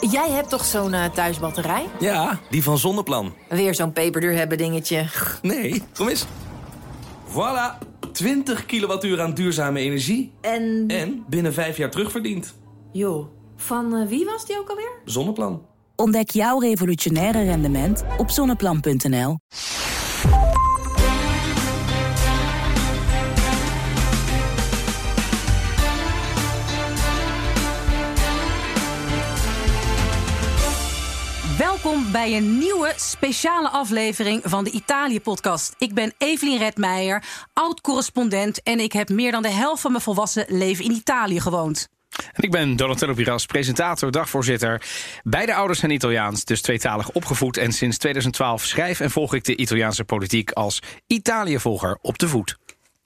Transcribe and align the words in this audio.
Jij 0.00 0.30
hebt 0.30 0.48
toch 0.48 0.64
zo'n 0.64 0.92
uh, 0.92 1.04
thuisbatterij? 1.04 1.86
Ja, 2.00 2.40
die 2.50 2.62
van 2.62 2.78
Zonneplan. 2.78 3.34
Weer 3.48 3.74
zo'n 3.74 3.92
peperduur 3.92 4.32
hebben 4.32 4.58
dingetje. 4.58 5.06
Nee, 5.42 5.82
kom 5.94 6.08
eens. 6.08 6.26
Voilà, 7.30 7.78
20 8.12 8.66
kilowattuur 8.66 9.20
aan 9.20 9.34
duurzame 9.34 9.80
energie. 9.80 10.32
En? 10.40 10.84
En 10.86 11.24
binnen 11.28 11.52
vijf 11.54 11.76
jaar 11.76 11.90
terugverdiend. 11.90 12.54
Joh, 12.92 13.26
van 13.56 13.94
uh, 13.94 14.06
wie 14.08 14.24
was 14.24 14.46
die 14.46 14.58
ook 14.58 14.68
alweer? 14.68 14.90
Zonneplan. 15.04 15.66
Ontdek 15.96 16.30
jouw 16.30 16.58
revolutionaire 16.58 17.42
rendement 17.42 18.04
op 18.18 18.30
zonneplan.nl. 18.30 19.38
Welkom 31.98 32.20
bij 32.20 32.36
een 32.36 32.58
nieuwe 32.58 32.92
speciale 32.96 33.68
aflevering 33.68 34.42
van 34.44 34.64
de 34.64 34.70
Italië-podcast. 34.70 35.74
Ik 35.78 35.94
ben 35.94 36.12
Evelien 36.18 36.58
Redmeijer, 36.58 37.24
oud-correspondent... 37.52 38.62
en 38.62 38.80
ik 38.80 38.92
heb 38.92 39.08
meer 39.08 39.32
dan 39.32 39.42
de 39.42 39.50
helft 39.50 39.80
van 39.80 39.90
mijn 39.90 40.02
volwassen 40.02 40.44
leven 40.48 40.84
in 40.84 40.90
Italië 40.90 41.40
gewoond. 41.40 41.88
En 42.32 42.42
ik 42.42 42.50
ben 42.50 42.76
Donatello 42.76 43.14
Piras, 43.14 43.46
presentator, 43.46 44.10
dagvoorzitter. 44.10 44.82
Beide 45.22 45.54
ouders 45.54 45.78
zijn 45.78 45.90
Italiaans, 45.90 46.44
dus 46.44 46.60
tweetalig 46.60 47.10
opgevoed. 47.10 47.56
En 47.56 47.72
sinds 47.72 47.98
2012 47.98 48.64
schrijf 48.64 49.00
en 49.00 49.10
volg 49.10 49.34
ik 49.34 49.44
de 49.44 49.56
Italiaanse 49.56 50.04
politiek 50.04 50.50
als 50.50 50.82
Italië-volger 51.06 51.98
op 52.00 52.18
de 52.18 52.28
voet. 52.28 52.56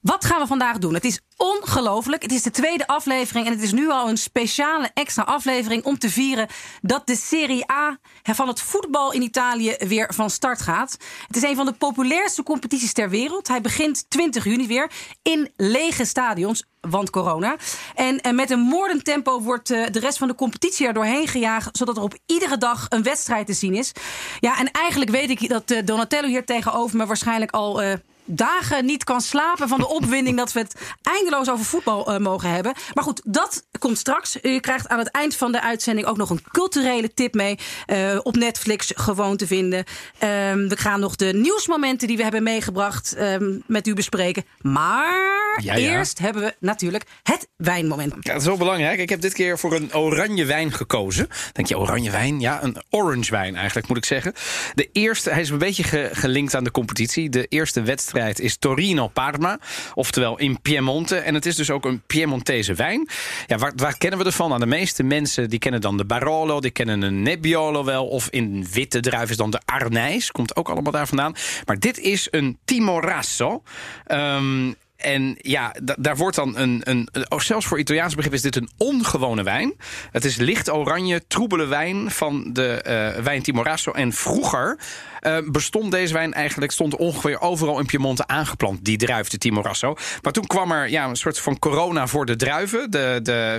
Wat 0.01 0.25
gaan 0.25 0.41
we 0.41 0.47
vandaag 0.47 0.79
doen? 0.79 0.95
Het 0.95 1.05
is 1.05 1.21
ongelooflijk. 1.37 2.23
Het 2.23 2.33
is 2.33 2.43
de 2.43 2.51
tweede 2.51 2.87
aflevering 2.87 3.47
en 3.47 3.53
het 3.53 3.63
is 3.63 3.73
nu 3.73 3.91
al 3.91 4.09
een 4.09 4.17
speciale 4.17 4.91
extra 4.95 5.23
aflevering 5.23 5.85
om 5.85 5.99
te 5.99 6.11
vieren 6.11 6.49
dat 6.81 7.07
de 7.07 7.17
Serie 7.17 7.73
A 7.73 7.99
van 8.23 8.49
het 8.49 8.61
voetbal 8.61 9.13
in 9.13 9.23
Italië 9.23 9.75
weer 9.79 10.15
van 10.15 10.31
start 10.31 10.61
gaat. 10.61 10.97
Het 11.27 11.37
is 11.37 11.43
een 11.43 11.57
van 11.57 11.67
de 11.67 11.73
populairste 11.73 12.43
competities 12.43 12.93
ter 12.93 13.11
wereld. 13.11 13.49
Hij 13.49 13.61
begint 13.61 14.11
20 14.11 14.45
juni 14.45 14.67
weer 14.67 14.91
in 15.23 15.51
lege 15.57 16.05
stadions, 16.05 16.65
want 16.81 17.11
corona. 17.11 17.57
En 17.95 18.35
met 18.35 18.51
een 18.51 18.61
moordend 18.61 19.05
tempo 19.05 19.41
wordt 19.41 19.71
eh, 19.71 19.87
de 19.91 20.01
rest 20.01 20.19
van 20.19 20.29
de 20.29 20.35
competitie 20.35 20.87
er 20.87 20.95
doorheen 20.95 21.29
gejaagd, 21.29 21.77
zodat 21.77 21.97
er 21.97 22.03
op 22.03 22.19
iedere 22.27 22.59
dag 22.59 22.87
een 22.89 23.03
wedstrijd 23.03 23.47
te 23.47 23.53
zien 23.53 23.75
is. 23.75 23.93
Ja, 24.41 24.59
en 24.59 24.71
eigenlijk 24.71 25.11
weet 25.11 25.31
ik 25.31 25.49
dat 25.49 25.71
eh, 25.71 25.85
Donatello 25.85 26.29
hier 26.29 26.45
tegenover 26.45 26.97
me 26.97 27.07
waarschijnlijk 27.07 27.51
al 27.51 28.01
dagen 28.25 28.85
niet 28.85 29.05
kan 29.05 29.21
slapen 29.21 29.69
van 29.69 29.79
de 29.79 29.89
opwinding 29.89 30.37
dat 30.37 30.53
we 30.53 30.61
het 30.61 30.81
eindeloos 31.23 31.51
over 31.51 31.65
voetbal 31.65 32.13
uh, 32.13 32.19
mogen 32.19 32.51
hebben. 32.51 32.73
Maar 32.95 33.05
goed, 33.05 33.23
dat 33.25 33.67
komt 33.79 33.99
straks. 33.99 34.37
U 34.43 34.59
krijgt 34.59 34.89
aan 34.89 34.99
het 34.99 35.11
eind 35.11 35.37
van 35.37 35.53
de 35.53 35.63
uitzending 35.63 36.07
ook 36.07 36.17
nog 36.17 36.31
een 36.31 36.45
culturele 36.53 37.15
tip 37.15 37.35
mee. 37.35 37.59
Uh, 37.87 38.19
op 38.23 38.37
Netflix 38.37 38.93
gewoon 38.95 39.37
te 39.37 39.47
vinden. 39.47 39.79
Um, 39.79 40.69
we 40.69 40.77
gaan 40.77 41.01
nog 41.01 41.17
de 41.17 41.33
nieuwsmomenten 41.33 42.09
die 42.09 42.17
we 42.17 42.23
hebben 42.23 42.43
meegebracht 42.43 43.17
um, 43.19 43.63
met 43.67 43.87
u 43.87 43.95
bespreken. 43.95 44.45
Maar 44.61 45.53
ja, 45.63 45.75
ja. 45.75 45.95
eerst 45.95 46.19
hebben 46.19 46.43
we 46.43 46.55
natuurlijk 46.59 47.05
het 47.23 47.49
wijnmoment. 47.57 48.15
Ja, 48.21 48.33
dat 48.33 48.41
is 48.41 48.47
wel 48.47 48.57
belangrijk. 48.57 48.99
Ik 48.99 49.09
heb 49.09 49.21
dit 49.21 49.33
keer 49.33 49.59
voor 49.59 49.75
een 49.75 49.95
oranje 49.95 50.45
wijn 50.45 50.73
gekozen. 50.73 51.29
Denk 51.53 51.69
je 51.69 51.79
oranje 51.79 52.11
wijn? 52.11 52.41
Ja, 52.41 52.63
een 52.63 52.77
orange 52.91 53.31
wijn 53.31 53.57
eigenlijk 53.57 53.89
moet 53.89 53.97
ik 53.97 54.05
zeggen. 54.05 54.33
De 54.75 54.89
eerste, 54.93 55.31
hij 55.31 55.41
is 55.41 55.51
een 55.51 55.59
beetje 55.59 55.83
ge 55.83 56.09
gelinkt 56.13 56.55
aan 56.55 56.65
de 56.65 56.71
competitie. 56.71 57.29
De 57.29 57.47
eerste 57.47 57.83
wedstrijd 57.83 58.41
is 58.41 58.57
Torino-Parma. 58.57 59.59
Oftewel 59.95 60.39
in 60.39 60.61
Piemonte. 60.63 61.12
En 61.17 61.35
het 61.35 61.47
is 61.47 61.57
dus 61.57 61.71
ook 61.71 61.85
een 61.85 62.03
Piemontese 62.07 62.75
wijn. 62.75 63.09
Ja, 63.47 63.59
waar, 63.77 63.99
kennen 63.99 64.19
we 64.19 64.25
ervan? 64.25 64.49
Nou, 64.49 64.61
de 64.61 64.67
meeste 64.67 65.03
mensen 65.03 65.51
die 65.51 65.59
kennen 65.59 65.81
dan 65.81 65.97
de 65.97 66.05
Barolo, 66.05 66.61
die 66.61 66.71
kennen 66.71 67.03
een 67.03 67.23
Nebbiolo 67.23 67.85
wel. 67.85 68.07
Of 68.07 68.29
in 68.29 68.67
witte 68.73 69.01
druif 69.01 69.31
is 69.31 69.37
dan 69.37 69.51
de 69.51 69.61
Arnijs. 69.65 70.31
Komt 70.31 70.57
ook 70.57 70.69
allemaal 70.69 70.93
daar 70.93 71.07
vandaan. 71.07 71.35
Maar 71.67 71.79
dit 71.79 71.99
is 71.99 72.29
een 72.31 72.59
Timorasso. 72.65 73.63
Um, 74.07 74.75
en 75.03 75.37
ja, 75.39 75.75
daar 75.99 76.17
wordt 76.17 76.37
dan 76.37 76.57
een, 76.57 76.81
een, 76.85 77.09
oh, 77.29 77.41
zelfs 77.41 77.67
voor 77.67 77.79
Italiaans 77.79 78.15
begrip 78.15 78.33
is 78.33 78.43
dit 78.43 78.57
een 78.57 78.71
ongewone 78.77 79.43
wijn. 79.43 79.75
Het 80.11 80.25
is 80.25 80.37
licht 80.37 80.71
oranje, 80.71 81.23
troebele 81.27 81.67
wijn 81.67 82.11
van 82.11 82.53
de 82.53 82.85
uh, 83.17 83.25
wijn 83.25 83.43
Timorasso. 83.43 83.93
En 83.93 84.13
vroeger 84.13 84.79
uh, 85.21 85.37
bestond 85.47 85.91
deze 85.91 86.13
wijn 86.13 86.33
eigenlijk, 86.33 86.73
stond 86.73 86.97
ongeveer 86.97 87.41
overal 87.41 87.79
in 87.79 87.87
Piemonte 87.87 88.27
aangeplant, 88.27 88.85
die 88.85 88.97
druif, 88.97 89.29
de 89.29 89.39
Timorasso. 89.39 89.97
Maar 90.23 90.33
toen 90.33 90.47
kwam 90.47 90.73
er 90.73 90.89
ja, 90.89 91.09
een 91.09 91.17
soort 91.17 91.39
van 91.39 91.59
corona 91.59 92.07
voor 92.07 92.27
de 92.27 92.37
druiven, 92.37 92.91
de, 92.91 93.21
de, 93.23 93.59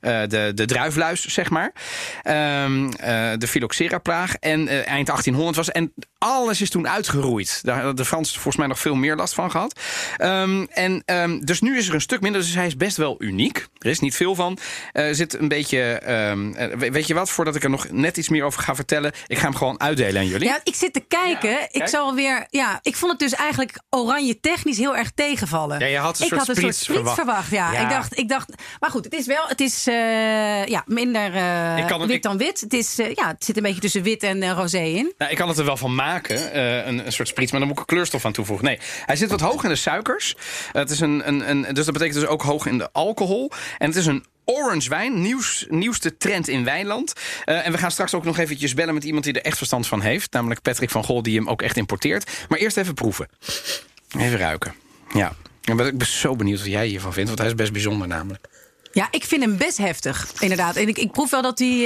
uh, 0.00 0.20
de, 0.28 0.52
de 0.54 0.64
druifluis, 0.64 1.26
zeg 1.26 1.50
maar. 1.50 1.72
Um, 2.64 2.90
de 3.38 3.46
phylloxera-plaag. 3.48 4.34
En 4.34 4.68
eind 4.68 5.06
1800 5.06 5.56
was. 5.56 5.70
En 5.70 5.92
alles 6.18 6.60
is 6.60 6.70
toen 6.70 6.88
uitgeroeid. 6.88 7.60
Daar 7.62 7.76
hadden 7.76 7.96
de 7.96 8.04
Fransen 8.04 8.34
volgens 8.34 8.56
mij 8.56 8.66
nog 8.66 8.78
veel 8.78 8.94
meer 8.94 9.16
last 9.16 9.34
van 9.34 9.50
gehad. 9.50 9.80
Um, 10.18 10.68
en 10.80 11.02
um, 11.06 11.44
dus 11.44 11.60
nu 11.60 11.76
is 11.76 11.88
er 11.88 11.94
een 11.94 12.00
stuk 12.00 12.20
minder. 12.20 12.40
Dus 12.40 12.54
hij 12.54 12.66
is 12.66 12.76
best 12.76 12.96
wel 12.96 13.14
uniek. 13.18 13.66
Er 13.78 13.90
is 13.90 13.98
niet 14.00 14.16
veel 14.16 14.34
van. 14.34 14.58
Er 14.92 15.14
zit 15.14 15.38
een 15.38 15.48
beetje. 15.48 16.00
Um, 16.30 16.54
weet 16.78 17.06
je 17.06 17.14
wat? 17.14 17.30
Voordat 17.30 17.54
ik 17.56 17.62
er 17.62 17.70
nog 17.70 17.90
net 17.90 18.16
iets 18.16 18.28
meer 18.28 18.44
over 18.44 18.62
ga 18.62 18.74
vertellen. 18.74 19.12
Ik 19.26 19.38
ga 19.38 19.44
hem 19.44 19.56
gewoon 19.56 19.80
uitdelen 19.80 20.20
aan 20.20 20.26
jullie. 20.26 20.48
Ja, 20.48 20.60
ik 20.64 20.74
zit 20.74 20.92
te 20.92 21.00
kijken. 21.00 21.50
Ja, 21.50 21.68
ik 21.70 21.86
zal 21.86 22.14
weer. 22.14 22.46
Ja, 22.50 22.78
ik 22.82 22.96
vond 22.96 23.10
het 23.10 23.20
dus 23.20 23.34
eigenlijk 23.34 23.80
oranje 23.90 24.40
technisch 24.40 24.78
heel 24.78 24.96
erg 24.96 25.10
tegenvallen. 25.14 25.78
Ja, 25.78 25.86
je 25.86 25.98
had 25.98 26.18
een 26.18 26.24
ik 26.24 26.28
soort 26.28 26.40
had 26.40 26.56
een 26.56 26.62
soort 26.62 26.74
sprits 26.74 27.14
verwacht. 27.14 27.50
ja. 27.50 27.72
ja. 27.72 27.80
Ik, 27.80 27.90
dacht, 27.90 28.18
ik 28.18 28.28
dacht. 28.28 28.52
Maar 28.80 28.90
goed, 28.90 29.04
het 29.04 29.14
is 29.14 29.26
wel. 29.26 29.46
Het 29.46 29.60
is 29.60 29.88
uh, 29.88 30.66
ja, 30.66 30.82
minder 30.86 31.34
uh, 31.34 31.98
wit 31.98 32.10
ik, 32.10 32.22
dan 32.22 32.38
wit. 32.38 32.60
Het, 32.60 32.72
is, 32.72 32.98
uh, 32.98 33.14
ja, 33.14 33.26
het 33.26 33.44
zit 33.44 33.56
een 33.56 33.62
beetje 33.62 33.80
tussen 33.80 34.02
wit 34.02 34.22
en 34.22 34.54
roze 34.54 34.90
in. 34.90 35.12
Nou, 35.18 35.30
ik 35.30 35.36
kan 35.36 35.48
het 35.48 35.58
er 35.58 35.64
wel 35.64 35.76
van 35.76 35.94
maken. 35.94 36.58
Een, 36.88 37.06
een, 37.06 37.12
soort 37.12 37.28
sprits. 37.28 37.50
Maar 37.50 37.60
dan 37.60 37.68
moet 37.68 37.78
ik 37.78 37.88
een 37.88 37.94
kleurstof 37.94 38.24
aan 38.24 38.32
toevoegen. 38.32 38.66
Nee, 38.66 38.78
hij 39.06 39.16
zit 39.16 39.30
wat 39.30 39.40
hoog 39.40 39.64
in 39.64 39.68
de 39.68 39.76
suikers. 39.76 40.36
Het 40.72 40.90
is 40.90 41.00
een, 41.00 41.28
een, 41.28 41.50
een, 41.50 41.74
dus 41.74 41.84
dat 41.84 41.94
betekent 41.94 42.20
dus 42.20 42.28
ook 42.28 42.42
hoog 42.42 42.66
in 42.66 42.78
de 42.78 42.92
alcohol. 42.92 43.50
En 43.78 43.86
het 43.88 43.96
is 43.96 44.06
een 44.06 44.24
orange 44.44 44.88
wijn, 44.88 45.20
nieuws, 45.20 45.66
nieuwste 45.68 46.16
trend 46.16 46.48
in 46.48 46.64
Wijnland. 46.64 47.12
Uh, 47.46 47.66
en 47.66 47.72
we 47.72 47.78
gaan 47.78 47.90
straks 47.90 48.14
ook 48.14 48.24
nog 48.24 48.38
eventjes 48.38 48.74
bellen 48.74 48.94
met 48.94 49.04
iemand 49.04 49.24
die 49.24 49.32
er 49.32 49.42
echt 49.42 49.56
verstand 49.56 49.86
van 49.86 50.00
heeft. 50.00 50.32
Namelijk 50.32 50.62
Patrick 50.62 50.90
van 50.90 51.04
Gol, 51.04 51.22
die 51.22 51.38
hem 51.38 51.48
ook 51.48 51.62
echt 51.62 51.76
importeert. 51.76 52.30
Maar 52.48 52.58
eerst 52.58 52.76
even 52.76 52.94
proeven. 52.94 53.28
Even 54.18 54.38
ruiken. 54.38 54.74
Ja. 55.14 55.32
Ik 55.64 55.76
ben 55.76 56.06
zo 56.06 56.36
benieuwd 56.36 56.58
wat 56.58 56.68
jij 56.68 56.86
hiervan 56.86 57.12
vindt, 57.12 57.28
want 57.28 57.40
hij 57.40 57.48
is 57.48 57.54
best 57.54 57.72
bijzonder 57.72 58.08
namelijk. 58.08 58.46
Ja, 58.92 59.08
ik 59.10 59.24
vind 59.24 59.42
hem 59.42 59.56
best 59.56 59.76
heftig, 59.78 60.32
inderdaad. 60.38 60.76
En 60.76 60.88
ik, 60.88 60.98
ik 60.98 61.12
proef 61.12 61.30
wel 61.30 61.42
dat 61.42 61.58
hij 61.58 61.78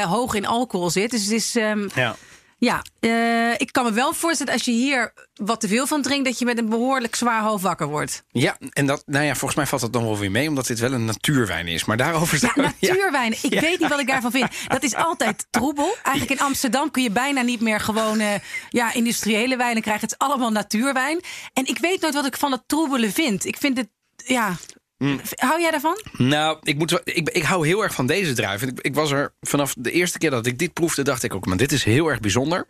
uh, 0.00 0.04
hoog 0.10 0.34
in 0.34 0.46
alcohol 0.46 0.90
zit. 0.90 1.10
Dus 1.10 1.22
het 1.22 1.30
is... 1.30 1.54
Um, 1.54 1.90
ja. 1.94 2.16
Ja, 2.64 2.82
uh, 3.00 3.52
ik 3.56 3.72
kan 3.72 3.84
me 3.84 3.92
wel 3.92 4.12
voorstellen 4.12 4.52
als 4.52 4.64
je 4.64 4.70
hier 4.70 5.12
wat 5.34 5.60
te 5.60 5.68
veel 5.68 5.86
van 5.86 6.02
drinkt, 6.02 6.24
dat 6.24 6.38
je 6.38 6.44
met 6.44 6.58
een 6.58 6.68
behoorlijk 6.68 7.14
zwaar 7.14 7.42
hoofd 7.42 7.62
wakker 7.62 7.86
wordt. 7.86 8.24
Ja, 8.28 8.56
en 8.70 8.86
dat, 8.86 9.02
nou 9.06 9.24
ja, 9.24 9.34
volgens 9.34 9.54
mij 9.54 9.66
valt 9.66 9.80
dat 9.80 9.92
dan 9.92 10.04
wel 10.04 10.18
weer 10.18 10.30
mee, 10.30 10.48
omdat 10.48 10.66
dit 10.66 10.78
wel 10.78 10.92
een 10.92 11.04
natuurwijn 11.04 11.68
is. 11.68 11.84
Maar 11.84 11.96
daarover 11.96 12.38
Ja, 12.54 12.62
natuurwijn. 12.62 13.32
Ik 13.32 13.52
ja. 13.54 13.60
weet 13.60 13.78
niet 13.78 13.88
wat 13.88 14.00
ik 14.00 14.06
daarvan 14.06 14.30
vind. 14.30 14.48
Dat 14.68 14.82
is 14.82 14.94
altijd 14.94 15.46
troebel. 15.50 15.94
Eigenlijk 16.02 16.40
in 16.40 16.46
Amsterdam 16.46 16.90
kun 16.90 17.02
je 17.02 17.10
bijna 17.10 17.42
niet 17.42 17.60
meer 17.60 17.80
gewoon 17.80 18.20
uh, 18.20 18.34
ja, 18.68 18.92
industriële 18.92 19.56
wijnen 19.56 19.82
krijgen. 19.82 20.02
Het 20.02 20.16
is 20.20 20.26
allemaal 20.26 20.50
natuurwijn. 20.50 21.20
En 21.52 21.66
ik 21.66 21.78
weet 21.78 22.00
nooit 22.00 22.14
wat 22.14 22.26
ik 22.26 22.36
van 22.36 22.52
het 22.52 22.62
troebele 22.66 23.10
vind. 23.10 23.44
Ik 23.44 23.56
vind 23.56 23.76
het, 23.76 23.88
ja, 24.16 24.56
Mm. 25.02 25.20
Hou 25.34 25.60
jij 25.60 25.70
daarvan? 25.70 26.02
Nou, 26.12 26.58
ik, 26.62 26.78
moet, 26.78 27.00
ik, 27.04 27.28
ik 27.30 27.42
hou 27.42 27.66
heel 27.66 27.82
erg 27.82 27.94
van 27.94 28.06
deze 28.06 28.32
druif. 28.32 28.62
Ik, 28.62 28.80
ik, 28.80 28.94
was 28.94 29.10
er 29.10 29.32
vanaf 29.40 29.74
de 29.78 29.90
eerste 29.90 30.18
keer 30.18 30.30
dat 30.30 30.46
ik 30.46 30.58
dit 30.58 30.72
proefde, 30.72 31.02
dacht 31.02 31.22
ik 31.22 31.34
ook, 31.34 31.46
maar 31.46 31.56
dit 31.56 31.72
is 31.72 31.84
heel 31.84 32.08
erg 32.08 32.20
bijzonder. 32.20 32.66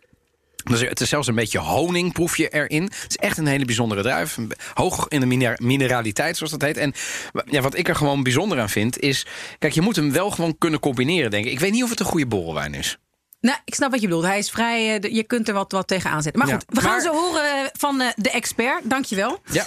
Dus 0.64 0.80
het 0.80 1.00
is 1.00 1.08
zelfs 1.08 1.28
een 1.28 1.34
beetje 1.34 1.58
honing, 1.58 2.12
proef 2.12 2.36
je 2.36 2.48
erin. 2.48 2.82
Het 2.82 3.06
is 3.08 3.16
echt 3.16 3.38
een 3.38 3.46
hele 3.46 3.64
bijzondere 3.64 4.02
druif. 4.02 4.38
Hoog 4.74 5.08
in 5.08 5.20
de 5.20 5.56
mineraliteit, 5.58 6.36
zoals 6.36 6.52
dat 6.52 6.62
heet. 6.62 6.76
En 6.76 6.92
ja, 7.44 7.60
wat 7.60 7.76
ik 7.76 7.88
er 7.88 7.96
gewoon 7.96 8.22
bijzonder 8.22 8.60
aan 8.60 8.70
vind, 8.70 8.98
is... 8.98 9.26
Kijk, 9.58 9.72
je 9.72 9.80
moet 9.80 9.96
hem 9.96 10.12
wel 10.12 10.30
gewoon 10.30 10.58
kunnen 10.58 10.80
combineren, 10.80 11.30
denk 11.30 11.44
ik. 11.44 11.52
Ik 11.52 11.60
weet 11.60 11.72
niet 11.72 11.82
of 11.82 11.90
het 11.90 12.00
een 12.00 12.06
goede 12.06 12.26
borrelwijn 12.26 12.74
is. 12.74 12.98
Nou, 13.40 13.58
ik 13.64 13.74
snap 13.74 13.90
wat 13.90 14.00
je 14.00 14.06
bedoelt. 14.06 14.24
Hij 14.24 14.38
is 14.38 14.50
vrij. 14.50 14.98
Je 15.00 15.24
kunt 15.24 15.48
er 15.48 15.54
wat, 15.54 15.72
wat 15.72 15.88
tegen 15.88 16.10
aanzetten. 16.10 16.42
Maar 16.42 16.52
goed, 16.52 16.64
ja, 16.68 16.74
we 16.74 16.80
gaan 16.80 16.90
maar... 16.90 17.00
zo 17.00 17.12
horen 17.12 17.70
van 17.72 17.98
de 18.16 18.30
expert. 18.30 18.90
Dankjewel. 18.90 19.38
Ja. 19.50 19.66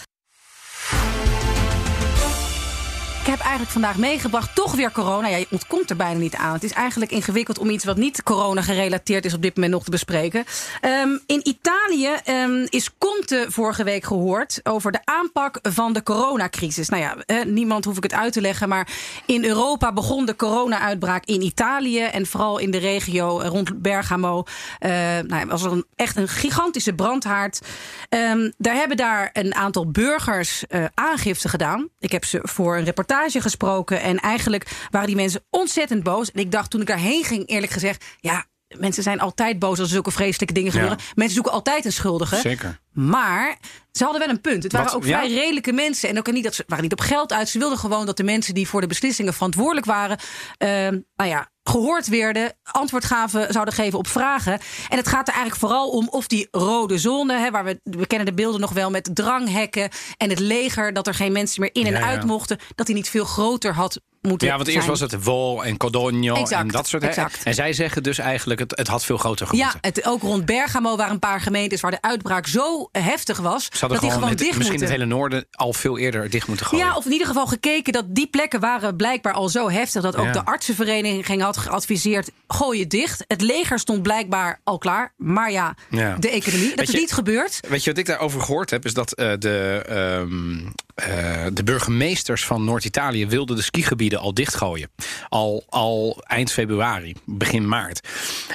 Ik 3.25 3.31
heb 3.31 3.39
eigenlijk 3.39 3.71
vandaag 3.71 3.97
meegebracht 3.97 4.55
toch 4.55 4.75
weer 4.75 4.91
corona. 4.91 5.27
Ja, 5.27 5.37
je 5.37 5.47
ontkomt 5.49 5.89
er 5.89 5.95
bijna 5.95 6.19
niet 6.19 6.35
aan. 6.35 6.53
Het 6.53 6.63
is 6.63 6.71
eigenlijk 6.71 7.11
ingewikkeld 7.11 7.57
om 7.57 7.69
iets 7.69 7.85
wat 7.85 7.97
niet 7.97 8.23
corona 8.23 8.61
gerelateerd 8.61 9.25
is 9.25 9.33
op 9.33 9.41
dit 9.41 9.55
moment 9.55 9.73
nog 9.73 9.83
te 9.83 9.91
bespreken. 9.91 10.45
Um, 10.81 11.19
in 11.25 11.47
Italië 11.47 12.09
um, 12.29 12.65
is 12.69 12.97
Conte 12.97 13.45
vorige 13.49 13.83
week 13.83 14.03
gehoord 14.03 14.59
over 14.63 14.91
de 14.91 14.99
aanpak 15.03 15.59
van 15.61 15.93
de 15.93 16.03
coronacrisis. 16.03 16.89
Nou 16.89 17.01
ja, 17.01 17.15
eh, 17.25 17.45
niemand 17.45 17.85
hoef 17.85 17.97
ik 17.97 18.03
het 18.03 18.13
uit 18.13 18.33
te 18.33 18.41
leggen, 18.41 18.69
maar 18.69 18.87
in 19.25 19.45
Europa 19.45 19.93
begon 19.93 20.25
de 20.25 20.35
corona-uitbraak 20.35 21.25
in 21.25 21.41
Italië 21.41 22.01
en 22.01 22.25
vooral 22.25 22.57
in 22.57 22.71
de 22.71 22.77
regio 22.77 23.41
rond 23.41 23.81
Bergamo. 23.81 24.43
Uh, 24.79 24.91
nou, 25.27 25.45
was 25.47 25.63
er 25.63 25.83
echt 25.95 26.15
een 26.15 26.27
gigantische 26.27 26.93
brandhaard. 26.93 27.61
Um, 28.09 28.53
daar 28.57 28.75
hebben 28.75 28.97
daar 28.97 29.29
een 29.33 29.55
aantal 29.55 29.91
burgers 29.91 30.63
uh, 30.69 30.85
aangifte 30.93 31.49
gedaan. 31.49 31.89
Ik 31.99 32.11
heb 32.11 32.25
ze 32.25 32.39
voor 32.43 32.77
een 32.77 32.83
reportage 32.83 33.13
reportage 33.15 33.41
gesproken. 33.41 34.01
En 34.01 34.19
eigenlijk 34.19 34.87
waren 34.91 35.07
die 35.07 35.15
mensen 35.15 35.45
ontzettend 35.49 36.03
boos. 36.03 36.31
En 36.31 36.39
ik 36.39 36.51
dacht 36.51 36.69
toen 36.69 36.81
ik 36.81 36.87
daarheen 36.87 37.23
ging, 37.23 37.47
eerlijk 37.47 37.71
gezegd, 37.71 38.05
ja. 38.19 38.45
Mensen 38.77 39.03
zijn 39.03 39.19
altijd 39.19 39.59
boos 39.59 39.79
als 39.79 39.87
er 39.87 39.93
zulke 39.93 40.11
vreselijke 40.11 40.53
dingen 40.53 40.71
gebeuren. 40.71 40.97
Mensen 41.15 41.35
zoeken 41.35 41.51
altijd 41.51 41.85
een 41.85 41.91
schuldige. 41.91 42.35
Zeker. 42.35 42.79
Maar 42.91 43.57
ze 43.91 44.03
hadden 44.03 44.21
wel 44.21 44.29
een 44.29 44.41
punt. 44.41 44.63
Het 44.63 44.71
waren 44.71 44.87
Wat? 44.87 44.95
ook 44.95 45.03
vrij 45.03 45.33
redelijke 45.33 45.71
mensen. 45.71 46.09
En 46.09 46.17
ook 46.17 46.31
niet 46.31 46.43
dat 46.43 46.55
ze 46.55 46.63
waren 46.67 46.83
niet 46.83 46.93
op 46.93 46.99
geld 46.99 47.33
uit. 47.33 47.49
Ze 47.49 47.59
wilden 47.59 47.77
gewoon 47.77 48.05
dat 48.05 48.17
de 48.17 48.23
mensen 48.23 48.53
die 48.53 48.67
voor 48.67 48.81
de 48.81 48.87
beslissingen 48.87 49.33
verantwoordelijk 49.33 49.85
waren, 49.85 50.17
eh, 50.57 50.69
nou 51.15 51.29
ja, 51.29 51.49
gehoord 51.69 52.07
werden, 52.07 52.53
antwoord 52.63 53.05
gaven, 53.05 53.53
zouden 53.53 53.73
geven 53.73 53.99
op 53.99 54.07
vragen. 54.07 54.59
En 54.89 54.97
het 54.97 55.07
gaat 55.07 55.27
er 55.27 55.33
eigenlijk 55.33 55.63
vooral 55.65 55.89
om 55.89 56.07
of 56.09 56.27
die 56.27 56.47
rode 56.51 56.97
zone, 56.97 57.37
hè, 57.39 57.51
waar 57.51 57.63
we, 57.63 57.79
we 57.83 58.07
kennen 58.07 58.27
de 58.27 58.33
beelden 58.33 58.61
nog 58.61 58.71
wel 58.71 58.89
met 58.89 59.09
dranghekken 59.13 59.89
en 60.17 60.29
het 60.29 60.39
leger, 60.39 60.93
dat 60.93 61.07
er 61.07 61.13
geen 61.13 61.31
mensen 61.31 61.61
meer 61.61 61.69
in 61.73 61.85
en 61.85 61.91
Ja, 61.91 61.99
ja. 61.99 62.05
uit 62.05 62.23
mochten, 62.25 62.57
dat 62.75 62.85
die 62.85 62.95
niet 62.95 63.09
veel 63.09 63.25
groter 63.25 63.73
had 63.73 63.99
moeten 64.21 64.47
Ja, 64.47 64.55
want 64.55 64.67
eerst 64.67 64.85
zijn. 64.85 64.97
was 64.99 65.11
het 65.11 65.23
Wol 65.23 65.65
en 65.65 65.77
Codogno 65.77 66.35
Exact, 66.35 66.61
en 66.61 66.67
dat 66.67 66.87
soort 66.87 67.03
exact. 67.03 67.43
En 67.43 67.53
zij 67.53 67.73
zeggen 67.73 68.03
dus 68.03 68.17
eigenlijk, 68.17 68.59
het, 68.59 68.71
het 68.77 68.87
had 68.87 69.05
veel 69.05 69.17
groter 69.17 69.45
Ja, 69.45 69.51
gemoeten. 69.51 69.79
het, 69.81 70.05
ook 70.05 70.21
rond 70.21 70.45
Bergamo 70.45 70.95
waren 70.95 71.13
een 71.13 71.19
paar 71.19 71.41
gemeentes 71.41 71.81
waar 71.81 71.91
de 71.91 72.01
uitbraak 72.01 72.47
zo 72.47 72.89
heftig 72.91 73.37
was 73.37 73.69
dat 73.79 73.99
die 74.01 74.11
gewoon 74.11 74.29
het- 74.29 74.37
dicht 74.37 74.49
misschien 74.57 74.79
moeten. 74.79 74.79
het 74.87 74.89
hele 74.89 75.05
noorden 75.05 75.45
al 75.51 75.73
veel 75.73 75.97
eerder 75.97 76.29
dicht 76.29 76.47
moeten 76.47 76.65
gooien. 76.65 76.85
Ja, 76.85 76.95
of 76.95 77.05
in 77.05 77.11
ieder 77.11 77.27
geval 77.27 77.47
gekeken 77.47 77.93
dat 77.93 78.05
die 78.07 78.27
plekken 78.27 78.59
waren 78.59 78.95
blijkbaar 78.95 79.33
al 79.33 79.49
zo 79.49 79.69
heftig 79.69 80.01
dat 80.01 80.15
ook 80.15 80.25
Ja. 80.25 80.31
de 80.31 80.45
artsenvereniging 80.45 81.41
had 81.41 81.54
geadviseerd: 81.57 82.29
gooi 82.47 82.79
het 82.79 82.89
dicht. 82.89 83.23
Het 83.27 83.41
leger 83.41 83.79
stond 83.79 84.01
blijkbaar 84.03 84.59
al 84.63 84.77
klaar, 84.77 85.13
maar 85.17 85.51
ja, 85.51 85.75
Ja. 85.89 86.15
de 86.19 86.29
economie. 86.29 86.67
Dat 86.69 86.77
Weet 86.77 86.87
is 86.87 86.93
je- 86.93 86.99
niet 86.99 87.13
gebeurd. 87.13 87.59
Weet 87.67 87.83
je 87.83 87.89
wat 87.89 87.99
ik 87.99 88.05
daarover 88.05 88.41
gehoord 88.41 88.69
heb? 88.69 88.85
Is 88.85 88.93
dat 88.93 89.11
eh, 89.13 89.31
de, 89.39 89.83
ehm, 89.87 90.57
eh, 90.95 91.45
de 91.53 91.63
burgemeesters 91.63 92.45
van 92.45 92.63
Noord-Italië 92.63 93.27
wilden 93.27 93.55
de 93.55 93.61
skigebieden 93.61 94.19
al 94.19 94.33
dichtgooien. 94.33 94.89
Al, 95.29 95.63
al 95.69 96.23
eind 96.27 96.51
februari, 96.51 97.13
begin 97.25 97.67
maart. 97.67 98.07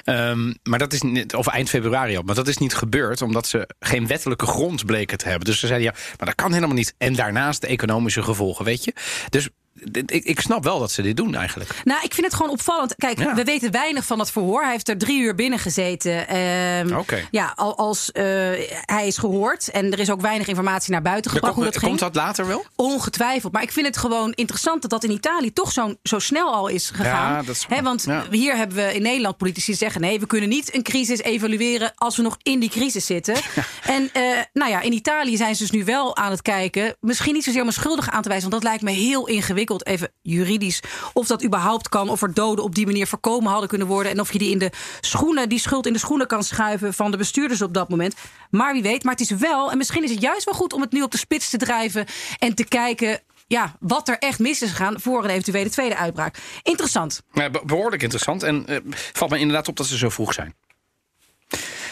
Ehm, 0.05 0.53
maar 0.63 0.79
dat 0.79 0.93
is 0.93 1.03
niet, 1.03 1.35
of 1.35 1.47
eind 1.47 1.69
februari 1.69 2.17
al. 2.17 2.23
Maar 2.23 2.35
dat 2.35 2.49
is 2.49 2.57
niet 2.59 2.75
gebeurd 2.75 3.23
omdat 3.23 3.47
ze 3.47 3.69
geen 3.81 4.07
wettelijke 4.07 4.47
grond 4.47 4.87
bleken 4.87 5.19
te 5.19 5.29
hebben. 5.29 5.47
Dus 5.47 5.59
ze 5.59 5.67
zeiden 5.67 5.89
ja, 5.93 5.95
maar 6.17 6.27
dat 6.27 6.35
kan 6.35 6.53
helemaal 6.53 6.75
niet. 6.77 6.95
En 6.99 7.15
daarnaast 7.15 7.61
de 7.61 7.67
economische 7.67 8.23
gevolgen, 8.23 8.65
weet 8.65 8.85
je. 8.85 8.93
Dus 9.29 9.49
ik, 9.93 10.11
ik 10.25 10.41
snap 10.41 10.65
wel 10.65 10.79
dat 10.79 10.91
ze 10.93 11.03
dit 11.03 11.17
doen 11.17 11.35
eigenlijk. 11.35 11.71
Nou, 11.85 12.01
ik 12.05 12.15
vind 12.15 12.27
het 12.27 12.35
gewoon 12.37 12.51
opvallend. 12.53 12.95
Kijk, 12.97 13.19
Ja. 13.19 13.35
we 13.35 13.45
weten 13.45 13.71
weinig 13.71 14.05
van 14.05 14.19
het 14.19 14.31
verhoor. 14.31 14.63
Hij 14.63 14.71
heeft 14.71 14.89
er 14.89 14.99
drie 14.99 15.21
uur 15.21 15.35
binnen 15.35 15.59
gezeten. 15.59 16.29
Ehm, 16.29 16.97
Oké. 16.97 17.27
Ja, 17.31 17.53
al- 17.57 17.77
als 17.77 18.13
eh, 18.13 18.25
hij 18.85 19.07
is 19.07 19.19
gehoord. 19.19 19.71
En 19.71 19.93
er 19.93 19.99
is 19.99 20.11
ook 20.11 20.21
weinig 20.21 20.47
informatie 20.49 20.93
naar 20.93 21.03
buiten 21.03 21.31
gebracht 21.31 21.55
hoe 21.55 21.65
dat 21.65 21.73
ging. 21.77 21.87
komt 21.87 21.99
dat 22.01 22.15
later 22.15 22.47
wel? 22.47 22.65
Ongetwijfeld. 22.77 23.53
Maar 23.53 23.63
ik 23.63 23.73
vind 23.73 23.87
het 23.87 23.97
gewoon 23.97 24.33
interessant 24.33 24.83
dat 24.83 24.91
dat 24.91 25.05
in 25.05 25.11
Italië 25.11 25.53
toch 25.53 25.73
zo, 25.73 25.95
zo 26.03 26.19
snel 26.19 26.55
al 26.55 26.69
is 26.69 26.91
gegaan. 26.91 27.33
Ja, 27.33 27.43
dat 27.43 27.55
is 27.55 27.67
want 27.83 28.03
Ja. 28.05 28.25
hier 28.31 28.57
hebben 28.57 28.77
we 28.77 28.95
in 28.95 29.03
Nederland 29.03 29.37
politici 29.37 29.67
die 29.71 29.77
zeggen: 29.77 30.01
nee, 30.01 30.21
we 30.21 30.27
kunnen 30.27 30.49
niet 30.49 30.75
een 30.75 30.83
crisis 30.83 31.21
evalueren 31.23 31.93
als 31.95 32.17
we 32.17 32.23
nog 32.23 32.37
in 32.43 32.61
die 32.61 32.71
crisis 32.71 33.07
zitten. 33.07 33.35
En 33.87 34.11
eh, 34.13 34.23
nou 34.53 34.71
ja, 34.71 34.81
in 34.81 34.93
Italië 34.93 35.37
zijn 35.37 35.55
ze 35.55 35.63
dus 35.63 35.71
nu 35.71 35.85
wel 35.85 36.17
aan 36.17 36.31
het 36.31 36.43
kijken. 36.43 36.97
Misschien 37.01 37.35
niet 37.35 37.45
zozeer 37.45 37.61
om 37.61 37.67
een 37.67 37.73
schuldige 37.73 38.11
aan 38.11 38.23
te 38.23 38.29
wijzen, 38.29 38.51
want 38.51 38.63
dat 38.63 38.71
lijkt 38.73 38.85
me 38.85 38.91
heel 39.03 39.27
ingewikkeld, 39.27 39.70
even 39.79 40.11
juridisch. 40.23 40.83
Of 41.13 41.27
dat 41.27 41.45
überhaupt 41.45 41.89
kan, 41.89 42.09
of 42.09 42.23
er 42.23 42.35
doden 42.35 42.65
op 42.65 42.75
die 42.75 42.87
manier 42.87 43.07
voorkomen 43.07 43.51
hadden 43.51 43.69
kunnen 43.69 43.87
worden. 43.87 44.13
En 44.13 44.21
of 44.21 44.33
je 44.33 44.39
die 44.39 44.51
in 44.51 44.59
de 44.59 44.71
schoenen, 45.01 45.49
die 45.49 45.59
schuld 45.59 45.87
in 45.87 45.93
de 45.93 45.99
schoenen 45.99 46.27
kan 46.27 46.43
schuiven 46.45 46.95
van 46.95 47.11
de 47.11 47.17
bestuurders 47.17 47.63
op 47.63 47.75
dat 47.75 47.89
moment. 47.89 48.15
Maar 48.51 48.73
wie 48.73 48.83
weet, 48.83 49.03
maar 49.05 49.13
het 49.13 49.23
is 49.23 49.31
wel, 49.31 49.71
en 49.71 49.79
misschien 49.79 50.05
is 50.05 50.11
het 50.11 50.21
juist 50.21 50.45
wel 50.45 50.55
goed 50.55 50.73
om 50.73 50.81
het 50.81 50.93
nu 50.93 51.03
op 51.03 51.11
de 51.11 51.19
spits 51.19 51.51
te 51.51 51.57
drijven 51.57 52.07
en 52.39 52.55
te 52.55 52.65
kijken. 52.65 53.21
Ja, 53.47 53.77
wat 53.81 54.09
er 54.09 54.19
echt 54.19 54.39
mis 54.39 54.63
is 54.63 54.71
gegaan 54.71 55.01
voor 55.01 55.25
een 55.25 55.31
eventuele 55.31 55.71
tweede 55.71 55.97
uitbraak. 55.97 56.37
Interessant. 56.63 57.23
Ja, 57.33 57.51
be- 57.51 57.63
behoorlijk 57.65 58.03
interessant. 58.03 58.43
En 58.43 58.67
eh, 58.67 58.77
valt 59.13 59.31
me 59.31 59.39
inderdaad 59.39 59.69
op 59.69 59.77
dat 59.77 59.87
ze 59.87 59.97
zo 59.99 60.09
vroeg 60.09 60.33
zijn. 60.33 60.55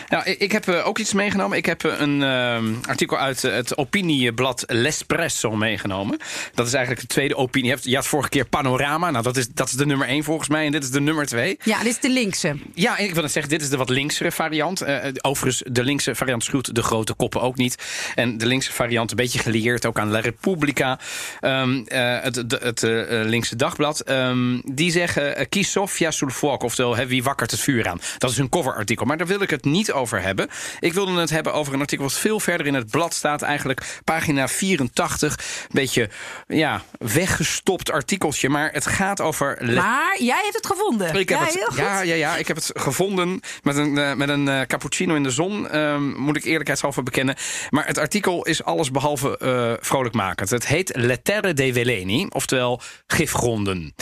Nou, 0.09 0.25
ik, 0.25 0.39
ik 0.39 0.53
heb 0.53 0.69
eh, 0.69 0.87
ook 0.87 0.99
iets 0.99 1.13
meegenomen. 1.13 1.57
Ik 1.57 1.67
heb 1.67 1.85
eh, 1.85 2.01
een 2.01 2.23
eh, 2.23 2.89
artikel 2.89 3.19
uit 3.19 3.45
eh, 3.45 3.53
het 3.53 3.77
opinieblad 3.77 4.65
L'Espresso 4.67 5.57
meegenomen. 5.57 6.19
Dat 6.55 6.67
is 6.67 6.73
eigenlijk 6.73 7.09
de 7.09 7.15
tweede 7.15 7.37
opinie. 7.37 7.69
Je, 7.69 7.75
hebt, 7.75 7.85
je 7.89 7.95
had 7.95 8.07
vorige 8.07 8.29
keer 8.29 8.45
Panorama. 8.45 9.11
Nou, 9.11 9.23
dat 9.23 9.37
is, 9.37 9.49
dat 9.49 9.69
is 9.69 9.75
de 9.75 9.87
nummer 9.87 10.09
één 10.09 10.25
volgens 10.25 10.49
mij. 10.49 10.67
En 10.67 10.73
dit 10.73 10.83
is 10.83 10.91
de 10.91 11.01
nummer 11.01 11.27
twee. 11.27 11.59
Ja, 11.65 11.79
dit 11.79 11.87
is 11.87 12.01
de 12.01 12.11
linkse. 12.11 12.57
Ja, 12.75 12.97
ik 12.99 13.15
wil 13.15 13.23
het 13.23 13.33
zeggen, 13.33 13.53
dit 13.53 13.63
is 13.63 13.69
de 13.69 13.77
wat 13.77 13.89
linksere 13.91 14.33
variant. 14.33 14.85
Overigens, 15.25 15.63
de 15.73 15.85
linkse 15.85 16.15
variant 16.15 16.45
schuwt 16.45 16.75
de 16.75 16.83
grote 16.83 17.15
koppen 17.15 17.41
ook 17.41 17.57
niet. 17.57 17.83
En 18.15 18.39
de 18.39 18.47
linkse 18.47 18.73
variant, 18.73 19.11
een 19.11 19.17
beetje 19.17 19.39
gelieerd 19.39 19.87
ook 19.87 19.99
aan 19.99 20.11
La 20.11 20.21
Repubblica. 20.21 20.99
ehm, 21.41 21.83
eh, 21.85 22.21
het 22.21 22.37
het, 22.37 22.51
het 22.61 22.81
linkse 23.25 23.57
dagblad. 23.57 24.01
ehm, 24.01 24.59
die 24.65 24.91
zeggen, 24.91 25.49
kies 25.49 25.71
Sofia 25.71 26.11
sul 26.11 26.29
fuoco. 26.29 26.67
Oftewel, 26.67 26.97
hè, 26.97 27.07
wie 27.07 27.23
wakkert 27.23 27.51
het 27.51 27.61
vuur 27.61 27.89
aan? 27.89 28.01
Dat 28.19 28.31
is 28.31 28.37
hun 28.37 28.49
coverartikel. 28.49 29.07
Maar 29.07 29.17
daar 29.17 29.27
wil 29.27 29.43
ik 29.43 29.51
het 29.51 29.65
niet 29.65 29.93
over 29.93 29.98
hebben. 30.06 30.49
Ik 30.81 30.93
wilde 30.93 31.21
het 31.21 31.31
hebben 31.31 31.53
over 31.53 31.75
een 31.75 31.81
artikel 31.81 32.05
wat 32.05 32.19
veel 32.19 32.41
verder 32.41 32.67
in 32.67 32.75
het 32.75 32.91
blad 32.91 33.15
staat. 33.15 33.43
Eigenlijk 33.43 34.00
pagina 34.05 34.49
84. 34.49 35.33
Een 35.33 35.69
beetje, 35.71 36.11
ja, 36.47 36.83
weggestopt 36.99 37.91
artikeltje. 37.91 38.49
Maar 38.49 38.73
het 38.73 38.87
gaat 38.87 39.21
over... 39.21 39.59
Maar 39.75 40.17
jij 40.19 40.41
hebt 40.43 40.56
het 40.56 40.67
gevonden. 40.67 41.15
ik 41.15 41.29
heb 41.29 41.39
ja, 41.39 41.45
het, 41.45 41.55
heel 41.55 41.67
goed. 41.67 41.77
ja, 41.77 42.00
ja, 42.00 42.15
ja, 42.15 42.37
ik 42.37 42.47
heb 42.47 42.56
het 42.56 42.71
gevonden 42.75 43.41
met 43.62 43.77
een, 43.77 43.99
eh, 43.99 44.15
met 44.15 44.29
een 44.29 44.49
eh, 44.49 44.61
cappuccino 44.61 45.15
in 45.15 45.23
de 45.23 45.31
zon. 45.31 45.69
ehm, 45.69 46.09
moet 46.17 46.37
ik 46.37 46.45
eerlijkheidshalve 46.45 47.03
bekennen. 47.03 47.37
Maar 47.71 47.87
het 47.87 47.99
artikel 47.99 48.45
is 48.45 48.65
alles 48.65 48.91
behalve 48.91 49.39
eh, 49.39 49.73
vrolijkmakend. 49.81 50.50
Het 50.50 50.67
heet 50.67 50.97
Lettere 50.97 51.53
dei 51.53 51.73
Veleni, 51.73 52.27
oftewel 52.29 52.81
gifgronden. 53.06 53.95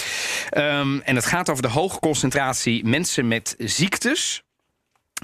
Ehm, 0.50 0.98
en 0.98 1.16
het 1.16 1.26
gaat 1.26 1.50
over 1.50 1.62
de 1.62 1.68
hoge 1.68 1.98
concentratie 1.98 2.84
mensen 2.84 3.28
met 3.28 3.54
ziektes. 3.58 4.45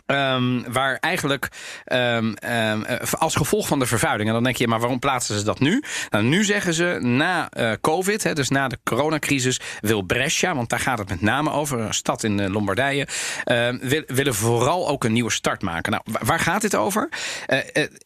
Ehm, 0.06 0.62
waar 0.72 0.96
eigenlijk 0.96 1.48
ehm, 1.84 2.32
ehm, 2.34 2.82
eh, 2.82 3.12
als 3.12 3.34
gevolg 3.34 3.66
van 3.66 3.78
de 3.78 3.86
vervuiling. 3.86 4.28
En 4.28 4.34
dan 4.34 4.42
denk 4.44 4.56
je, 4.56 4.68
maar 4.68 4.80
waarom 4.80 4.98
plaatsen 4.98 5.38
ze 5.38 5.44
dat 5.44 5.60
nu? 5.60 5.82
Nou, 6.10 6.24
nu 6.24 6.44
zeggen 6.44 6.74
ze 6.74 6.98
na 7.00 7.50
eh, 7.50 7.72
COVID, 7.80 8.22
hè, 8.22 8.32
dus 8.32 8.48
na 8.48 8.68
de 8.68 8.78
coronacrisis, 8.84 9.60
wil 9.80 10.02
Brescia, 10.02 10.54
want 10.54 10.68
daar 10.68 10.78
gaat 10.80 10.98
het 10.98 11.08
met 11.08 11.20
name 11.20 11.50
over, 11.50 11.78
een 11.80 11.94
stad 11.94 12.22
in 12.22 12.40
eh, 12.40 12.50
Lombardije, 12.50 13.06
wil- 13.80 14.02
willen 14.06 14.34
vooral 14.34 14.88
ook 14.88 15.04
een 15.04 15.12
nieuwe 15.12 15.30
start 15.30 15.62
maken. 15.62 15.92
Nou, 15.92 16.02
wa- 16.10 16.20
waar 16.24 16.40
gaat 16.40 16.60
dit 16.60 16.76
over? 16.76 17.08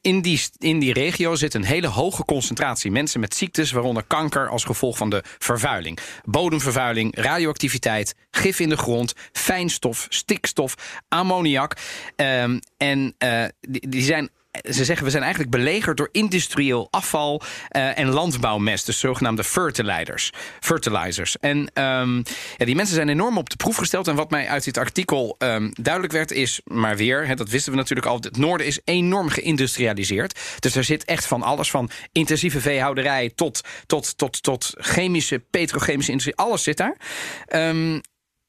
In, 0.01 0.21
die, 0.21 0.43
in 0.59 0.79
die 0.79 0.93
regio 0.93 1.35
zit 1.35 1.55
een 1.55 1.65
hele 1.65 1.87
hoge 1.87 2.25
concentratie 2.25 2.91
mensen 2.91 3.21
met 3.21 3.35
ziektes, 3.35 3.71
waaronder 3.71 4.03
kanker 4.07 4.49
als 4.49 4.65
gevolg 4.65 4.97
van 4.97 5.11
de 5.11 5.23
vervuiling. 5.39 5.99
Bodemvervuiling, 6.25 7.17
radioactiviteit, 7.19 8.15
gif 8.31 8.61
in 8.61 8.69
de 8.69 8.77
grond, 8.77 9.13
fijnstof, 9.33 10.07
stikstof, 10.09 10.75
ammoniak. 11.09 11.76
Ehm, 12.17 12.59
en 12.77 13.15
eh, 13.19 13.45
die, 13.61 13.89
die 13.89 14.03
zijn. 14.03 14.31
Ze 14.71 14.85
zeggen 14.85 15.05
we 15.05 15.11
zijn 15.11 15.23
eigenlijk 15.23 15.53
belegerd 15.53 15.97
door 15.97 16.09
industrieel 16.13 16.89
afval 16.91 17.43
eh, 17.69 17.99
en 17.99 18.09
landbouwmest, 18.09 18.87
dus 18.87 18.99
zogenaamde 18.99 19.45
fertilizers. 19.45 20.33
fertilizers. 20.61 21.39
En 21.39 21.71
ehm, 21.73 22.23
die 22.57 22.75
mensen 22.75 22.95
zijn 22.95 23.09
enorm 23.09 23.39
op 23.39 23.51
de 23.51 23.57
proef 23.57 23.77
gesteld. 23.77 24.09
En 24.09 24.15
wat 24.15 24.31
mij 24.31 24.49
uit 24.49 24.65
dit 24.65 24.79
artikel 24.79 25.35
ehm, 25.39 25.71
duidelijk 25.73 26.13
werd, 26.13 26.31
is 26.31 26.61
maar 26.65 26.97
weer, 26.97 27.27
hè, 27.27 27.35
dat 27.35 27.49
wisten 27.49 27.73
we 27.73 27.79
natuurlijk 27.79 28.07
al, 28.07 28.17
het 28.21 28.37
noorden 28.37 28.67
is 28.67 28.81
enorm 28.85 29.29
geïndustrialiseerd. 29.29 30.41
Dus 30.59 30.77
er 30.77 30.85
zit 30.85 31.05
echt 31.05 31.27
van 31.27 31.43
alles, 31.43 31.71
van 31.71 31.91
intensieve 32.13 32.61
veehouderij 32.61 33.33
tot, 33.35 33.61
tot, 33.87 34.19
tot, 34.19 34.43
tot 34.43 34.73
chemische, 34.77 35.39
petrochemische 35.39 36.11
industrie, 36.11 36.37
alles 36.37 36.63
zit 36.63 36.77
daar. 36.77 36.97
Ehm, 37.47 37.99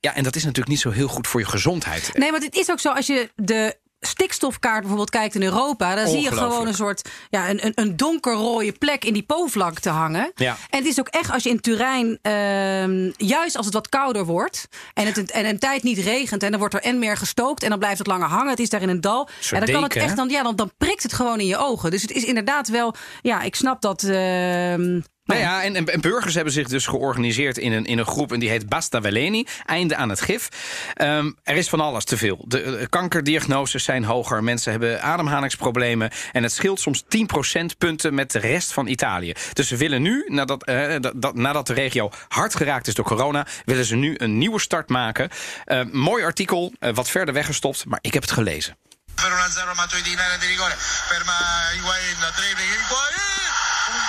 ja, 0.08 0.16
en 0.16 0.24
dat 0.24 0.36
is 0.36 0.42
natuurlijk 0.44 0.70
niet 0.70 0.80
zo 0.80 0.90
heel 0.90 1.08
goed 1.08 1.28
voor 1.28 1.40
je 1.40 1.46
gezondheid. 1.46 2.10
Nee, 2.14 2.32
want 2.32 2.44
het 2.44 2.56
is 2.56 2.72
ook 2.72 2.80
zo 2.80 2.90
als 2.90 3.08
je 3.08 3.30
de 3.36 3.78
stikstofkaart 4.00 4.80
bijvoorbeeld 4.80 5.10
kijkt 5.10 5.36
in 5.36 5.44
Europa, 5.44 5.96
dan 5.96 6.08
zie 6.08 6.22
je 6.22 6.32
gewoon 6.32 6.68
een 6.68 6.74
soort 6.74 7.10
ja, 7.30 7.50
een, 7.50 7.66
een, 7.66 7.72
een 7.76 7.98
donkerrooie 7.98 8.72
plek 8.72 9.06
in 9.06 9.14
die 9.14 9.24
Po-vlak 9.24 9.80
te 9.80 9.90
hangen. 9.90 10.32
Ja. 10.36 10.58
En 10.70 10.80
het 10.80 10.88
is 10.88 11.00
ook 11.00 11.08
echt 11.08 11.32
als 11.32 11.44
je 11.44 11.50
in 11.50 11.60
Turijn, 11.60 12.20
ehm, 12.22 13.12
juist 13.18 13.58
als 13.58 13.66
het 13.66 13.74
wat 13.74 13.90
kouder 13.90 14.26
wordt 14.26 14.68
en 14.94 15.06
het 15.06 15.18
een, 15.18 15.28
en 15.28 15.46
een 15.46 15.60
tijd 15.60 15.84
niet 15.84 15.98
regent 15.98 16.44
en 16.44 16.50
dan 16.50 16.60
wordt 16.60 16.74
er 16.74 16.82
en 16.82 17.00
meer 17.00 17.18
gestookt 17.18 17.64
en 17.64 17.70
dan 17.70 17.80
blijft 17.80 17.98
het 17.98 18.08
langer 18.08 18.28
hangen. 18.28 18.50
Het 18.50 18.60
is 18.60 18.70
daar 18.70 18.82
in 18.82 18.90
een 18.90 19.02
dal. 19.02 19.30
soort 19.40 19.62
En 19.62 19.66
dan 19.66 19.76
kan 19.76 19.84
het 19.84 19.96
echt 19.96 20.16
dan, 20.16 20.30
ja, 20.30 20.44
dan, 20.44 20.56
dan 20.56 20.72
prikt 20.78 21.04
het 21.04 21.14
gewoon 21.14 21.40
in 21.40 21.48
je 21.48 21.58
ogen. 21.58 21.92
Dus 21.92 22.02
het 22.02 22.12
is 22.12 22.24
inderdaad 22.24 22.68
wel, 22.68 22.96
ja, 23.22 23.42
ik 23.42 23.56
snap 23.56 23.82
dat. 23.82 24.04
ehm, 24.04 25.00
Nou 25.28 25.40
ja, 25.40 25.64
en, 25.64 25.76
en, 25.88 26.02
burgers 26.02 26.34
hebben 26.34 26.54
zich 26.54 26.68
dus 26.68 26.86
georganiseerd 26.86 27.58
in 27.58 27.72
een, 27.72 27.86
in 27.86 27.98
een 27.98 28.06
groep 28.06 28.32
en 28.32 28.40
die 28.40 28.50
heet 28.50 28.70
Basta 28.70 29.02
Veleni, 29.02 29.48
einde 29.66 29.96
aan 29.96 30.10
het 30.10 30.22
gif. 30.22 30.50
Ehm, 30.94 31.32
er 31.44 31.56
is 31.56 31.70
van 31.70 31.80
alles 31.80 32.04
te 32.04 32.18
veel. 32.18 32.46
De, 32.48 32.62
de 32.80 32.88
kankerdiagnoses 32.90 33.84
zijn 33.84 34.04
hoger, 34.04 34.44
mensen 34.44 34.72
hebben 34.72 35.02
ademhalingsproblemen 35.02 36.12
en 36.32 36.44
het 36.44 36.52
scheelt 36.52 36.80
soms 36.80 37.04
10 37.08 37.26
procentpunten 37.26 38.14
met 38.14 38.32
de 38.32 38.40
rest 38.40 38.74
van 38.74 38.88
Italië. 38.88 39.34
Dus 39.54 39.68
ze 39.68 39.76
willen 39.76 40.02
nu, 40.02 40.26
nadat, 40.28 40.64
eh, 40.64 40.96
dat, 41.00 41.14
dat- 41.16 41.36
nadat 41.36 41.68
de 41.68 41.74
regio 41.74 42.10
hard 42.28 42.56
geraakt 42.56 42.88
is 42.88 42.94
door 42.94 43.06
corona, 43.06 43.46
willen 43.66 43.86
ze 43.86 43.96
nu 43.96 44.14
een 44.18 44.38
nieuwe 44.38 44.60
start 44.60 44.90
maken. 44.90 45.30
Eh, 45.66 45.82
mooi 45.92 46.24
artikel, 46.24 46.74
eh, 46.80 46.94
wat 46.94 47.10
verder 47.10 47.34
weggestopt, 47.34 47.86
maar 47.86 48.00
ik 48.02 48.14
heb 48.14 48.22
het 48.22 48.32
gelezen. 48.32 48.78
per 49.16 49.32
1-0 49.32 49.76
Matuidi 49.76 50.12
in 50.12 50.20
area 50.20 50.38
di 50.38 50.48
rigore 50.48 50.76
ferma 50.78 51.38
Higuain 51.74 52.18
dribbling 52.36 52.70
Higuain 52.70 53.14
un 53.14 53.47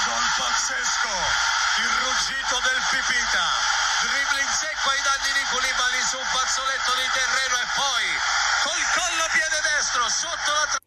gol 0.08 0.26
pazzesco 0.40 1.12
Il 1.84 1.90
ruggito 2.00 2.56
del 2.64 2.80
Pipita. 2.88 3.46
Dribbling 4.08 4.48
secco 4.48 4.88
ai 4.90 5.02
danni 5.04 5.32
di 5.36 5.44
Koulibaly 5.50 6.00
su 6.08 6.16
un 6.18 6.24
fazzoletto 6.24 6.92
di 6.96 7.06
terreno 7.12 7.56
e 7.60 7.66
poi 7.76 8.04
col 8.64 8.82
collo 8.96 9.26
piede 9.32 9.60
destro 9.76 10.08
sotto 10.08 10.50
la 10.52 10.66
tra- 10.70 10.78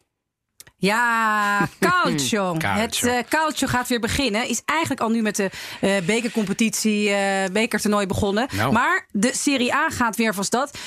Ja, 0.82 1.68
calcio. 2.02 2.54
Calcio. 2.58 3.08
Het 3.08 3.26
eh, 3.26 3.38
calcio 3.38 3.66
gaat 3.66 3.88
weer 3.88 4.00
beginnen. 4.00 4.48
Is 4.48 4.62
eigenlijk 4.64 5.00
al 5.00 5.08
nu 5.08 5.22
met 5.22 5.36
de 5.36 5.50
eh, 5.80 5.90
bekercompetitie, 6.04 7.10
eh 7.10 7.50
bekertoernooi 7.52 8.06
begonnen. 8.06 8.48
Nou. 8.56 8.72
Maar 8.72 9.06
de 9.10 9.30
Serie 9.34 9.74
A 9.74 9.88
gaat 9.90 10.16
weer 10.16 10.34
van 10.34 10.44
stad. 10.44 10.78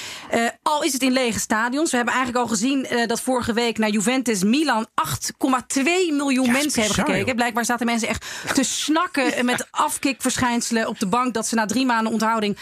Al 0.61 0.83
is 0.83 0.93
het 0.93 1.01
in 1.01 1.11
lege 1.11 1.39
stadions. 1.39 1.91
We 1.91 1.95
hebben 1.95 2.13
eigenlijk 2.13 2.45
al 2.45 2.51
gezien 2.51 2.87
dat 3.07 3.21
vorige 3.21 3.53
week 3.53 3.77
naar 3.77 3.89
Juventus 3.89 4.43
Milan 4.43 4.87
8,2 5.75 5.83
miljoen 6.11 6.45
Ja, 6.45 6.51
mensen 6.51 6.81
hebben 6.81 6.99
gekeken. 6.99 7.25
joh. 7.25 7.35
Blijkbaar 7.35 7.65
zaten 7.65 7.85
mensen 7.85 8.07
echt 8.07 8.25
te 8.53 8.63
snakken 8.63 9.45
met 9.45 9.67
afkikverschijnselen 9.71 10.87
op 10.87 10.99
de 10.99 11.07
bank. 11.07 11.33
Dat 11.33 11.47
ze 11.47 11.55
na 11.55 11.65
drie 11.65 11.85
maanden 11.85 12.13
onthouding 12.13 12.57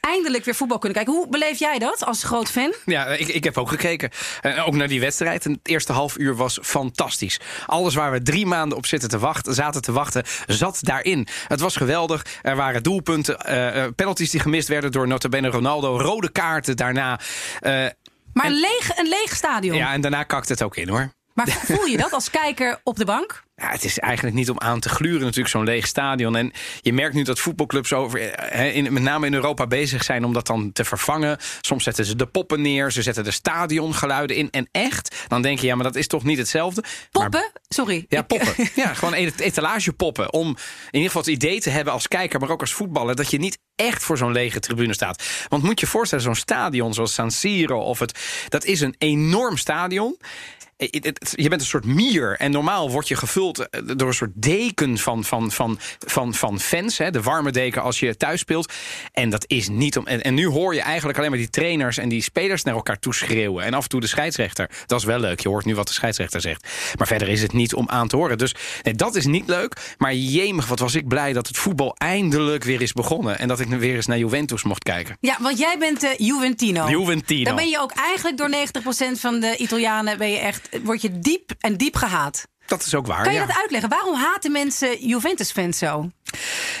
eindelijk 0.00 0.44
weer 0.44 0.54
voetbal 0.54 0.78
kunnen 0.78 0.96
kijken. 1.04 1.20
Hoe 1.20 1.28
beleef 1.28 1.58
jij 1.58 1.78
dat 1.78 2.04
als 2.04 2.24
groot 2.24 2.50
fan? 2.50 2.74
Ja, 2.84 3.06
ik, 3.06 3.28
ik 3.28 3.44
heb 3.44 3.58
ook 3.58 3.68
gekeken. 3.68 4.10
Ook 4.66 4.74
naar 4.74 4.88
die 4.88 5.00
wedstrijd. 5.00 5.44
En 5.44 5.52
het 5.52 5.68
eerste 5.68 5.92
half 5.92 6.18
uur 6.18 6.36
was 6.36 6.58
fantastisch. 6.62 7.40
Alles 7.66 7.94
waar 7.94 8.10
we 8.12 8.22
drie 8.22 8.46
maanden 8.46 8.78
op 8.78 8.86
zitten 8.86 9.08
te 9.08 9.18
wachten, 9.18 9.54
zaten 9.54 9.82
te 9.82 9.92
wachten, 9.92 10.22
zat 10.46 10.78
daarin. 10.80 11.26
Het 11.48 11.60
was 11.60 11.76
geweldig. 11.76 12.26
Er 12.42 12.56
waren 12.56 12.82
doelpunten, 12.82 13.38
eh, 13.38 13.84
eh, 13.84 13.92
penalties 13.96 14.30
die 14.30 14.40
gemist 14.40 14.68
werden 14.68 14.92
door 14.92 15.06
nota 15.06 15.28
bene 15.28 15.48
Ronaldo, 15.48 15.98
rode 16.00 16.30
kaarten 16.32 16.76
daarna. 16.76 17.20
Eh, 17.60 17.86
Maar 18.32 18.50
leeg, 18.50 18.96
een 18.96 19.08
leeg 19.08 19.36
stadion. 19.36 19.76
ja, 19.76 19.92
en 19.92 20.00
daarna 20.00 20.22
kakt 20.22 20.48
het 20.48 20.62
ook 20.62 20.76
in 20.76 20.88
hoor. 20.88 21.10
Maar 21.46 21.60
voel 21.76 21.84
je 21.84 21.96
dat 21.96 22.12
als 22.12 22.30
kijker 22.30 22.80
op 22.84 22.96
de 22.96 23.04
bank? 23.04 23.42
Ja, 23.56 23.70
het 23.70 23.84
is 23.84 23.98
eigenlijk 23.98 24.36
niet 24.36 24.50
om 24.50 24.58
aan 24.58 24.80
te 24.80 24.88
gluren, 24.88 25.20
natuurlijk, 25.20 25.48
zo'n 25.48 25.64
leeg 25.64 25.86
stadion. 25.86 26.36
En 26.36 26.52
je 26.80 26.92
merkt 26.92 27.14
nu 27.14 27.22
dat 27.22 27.38
voetbalclubs 27.38 27.92
over, 27.92 28.42
in, 28.74 28.92
met 28.92 29.02
name 29.02 29.26
in 29.26 29.34
Europa 29.34 29.66
bezig 29.66 30.02
zijn 30.04 30.24
om 30.24 30.32
dat 30.32 30.46
dan 30.46 30.72
te 30.72 30.84
vervangen. 30.84 31.38
Soms 31.60 31.84
zetten 31.84 32.04
ze 32.04 32.16
de 32.16 32.26
poppen 32.26 32.60
neer, 32.60 32.92
ze 32.92 33.02
zetten 33.02 33.24
de 33.24 33.30
stadiongeluiden 33.30 34.36
in. 34.36 34.50
En 34.50 34.68
echt, 34.72 35.24
dan 35.28 35.42
denk 35.42 35.58
je, 35.58 35.66
ja, 35.66 35.74
maar 35.74 35.84
dat 35.84 35.96
is 35.96 36.06
toch 36.06 36.24
niet 36.24 36.38
hetzelfde. 36.38 36.80
Maar- 36.82 37.22
Poppen? 37.22 37.50
Sorry. 37.68 38.04
ja, 38.08 38.22
poppen. 38.22 38.54
Ja, 38.74 38.94
gewoon 38.94 39.14
et- 39.14 39.40
etalagepoppen. 39.40 40.32
Om 40.32 40.46
in 40.48 40.56
ieder 40.90 41.06
geval 41.06 41.22
het 41.22 41.30
idee 41.30 41.60
te 41.60 41.70
hebben 41.70 41.92
als 41.92 42.08
kijker, 42.08 42.40
maar 42.40 42.50
ook 42.50 42.60
als 42.60 42.72
voetballer, 42.72 43.16
dat 43.16 43.30
je 43.30 43.38
niet 43.38 43.58
echt 43.76 44.02
voor 44.02 44.16
zo'n 44.18 44.32
lege 44.32 44.60
tribune 44.60 44.94
staat. 44.94 45.22
Want 45.48 45.62
moet 45.62 45.80
je 45.80 45.86
je 45.86 45.92
voorstellen, 45.92 46.24
zo'n 46.24 46.34
stadion 46.34 46.94
zoals 46.94 47.14
San 47.14 47.30
Siro 47.30 47.80
of 47.80 47.98
het, 47.98 48.18
dat 48.48 48.64
is 48.64 48.80
een 48.80 48.94
enorm 48.98 49.56
stadion. 49.56 50.16
Eh, 50.80 50.88
Je 51.30 51.48
bent 51.48 51.60
een 51.60 51.66
soort 51.66 51.84
mier. 51.84 52.36
En 52.38 52.50
normaal 52.50 52.90
word 52.90 53.08
je 53.08 53.16
gevuld 53.16 53.58
eh, 53.68 53.80
door 53.96 54.08
een 54.08 54.14
soort 54.14 54.30
deken 54.34 54.98
van, 54.98 55.24
van, 55.24 55.50
van, 55.50 55.78
van, 56.06 56.34
van 56.34 56.60
fans. 56.60 56.98
Hè, 56.98 57.10
de 57.10 57.22
warme 57.22 57.50
deken 57.50 57.82
als 57.82 58.00
je 58.00 58.16
thuis 58.16 58.40
speelt. 58.40 58.72
En 59.12 59.30
dat 59.30 59.44
is 59.46 59.68
niet 59.68 59.96
om. 59.96 60.06
En, 60.06 60.22
en 60.22 60.34
nu 60.34 60.46
hoor 60.46 60.74
je 60.74 60.80
eigenlijk 60.80 61.18
alleen 61.18 61.30
maar 61.30 61.38
die 61.38 61.50
trainers 61.50 61.98
en 61.98 62.08
die 62.08 62.22
spelers 62.22 62.62
naar 62.62 62.74
elkaar 62.74 62.98
toe 62.98 63.14
schreeuwen. 63.14 63.64
En 63.64 63.74
af 63.74 63.82
en 63.82 63.88
toe 63.88 64.00
de 64.00 64.06
scheidsrechter. 64.06 64.70
Dat 64.86 64.98
is 64.98 65.04
wel 65.04 65.18
leuk. 65.18 65.40
Je 65.40 65.48
hoort 65.48 65.64
nu 65.64 65.74
wat 65.74 65.86
de 65.86 65.92
scheidsrechter 65.92 66.40
zegt. 66.40 66.68
Maar 66.98 67.06
verder 67.06 67.28
is 67.28 67.42
het 67.42 67.52
niet 67.52 67.74
om 67.74 67.88
aan 67.88 68.08
te 68.08 68.16
horen. 68.16 68.38
Dus 68.38 68.54
nee, 68.82 68.94
dat 68.94 69.14
is 69.14 69.26
niet 69.26 69.48
leuk. 69.48 69.94
Maar 69.98 70.14
jemig, 70.14 70.66
wat 70.66 70.78
was 70.78 70.94
ik 70.94 71.08
blij 71.08 71.32
dat 71.32 71.46
het 71.46 71.56
voetbal 71.56 71.94
eindelijk 71.98 72.64
weer 72.64 72.82
is 72.82 72.92
begonnen. 72.92 73.38
En 73.38 73.48
dat 73.48 73.60
ik 73.60 73.68
weer 73.68 73.94
eens 73.94 74.06
naar 74.06 74.18
Juventus 74.18 74.62
mocht 74.62 74.82
kijken. 74.82 75.16
Ja, 75.20 75.36
want 75.40 75.58
jij 75.58 75.76
bent 75.78 76.02
eh, 76.02 76.10
Juventino. 76.16 76.88
Juventino. 76.88 77.44
Dan 77.44 77.56
ben 77.56 77.68
je 77.68 77.80
ook 77.80 77.92
eigenlijk 77.92 78.36
door 78.36 78.50
90% 79.16 79.20
van 79.20 79.40
de 79.40 79.56
Italianen 79.56 80.18
ben 80.18 80.30
je 80.30 80.38
echt, 80.38 80.68
word 80.82 81.02
je 81.02 81.18
diep 81.18 81.52
en 81.58 81.76
diep 81.76 81.96
gehaat. 81.96 82.46
Dat 82.70 82.84
is 82.86 82.94
ook 82.94 83.06
waar. 83.06 83.22
Kan 83.22 83.32
je 83.32 83.38
ja. 83.38 83.46
dat 83.46 83.56
uitleggen? 83.56 83.88
Waarom 83.88 84.14
haten 84.14 84.52
mensen 84.52 85.06
Juventus-fans 85.06 85.78
zo? 85.78 86.10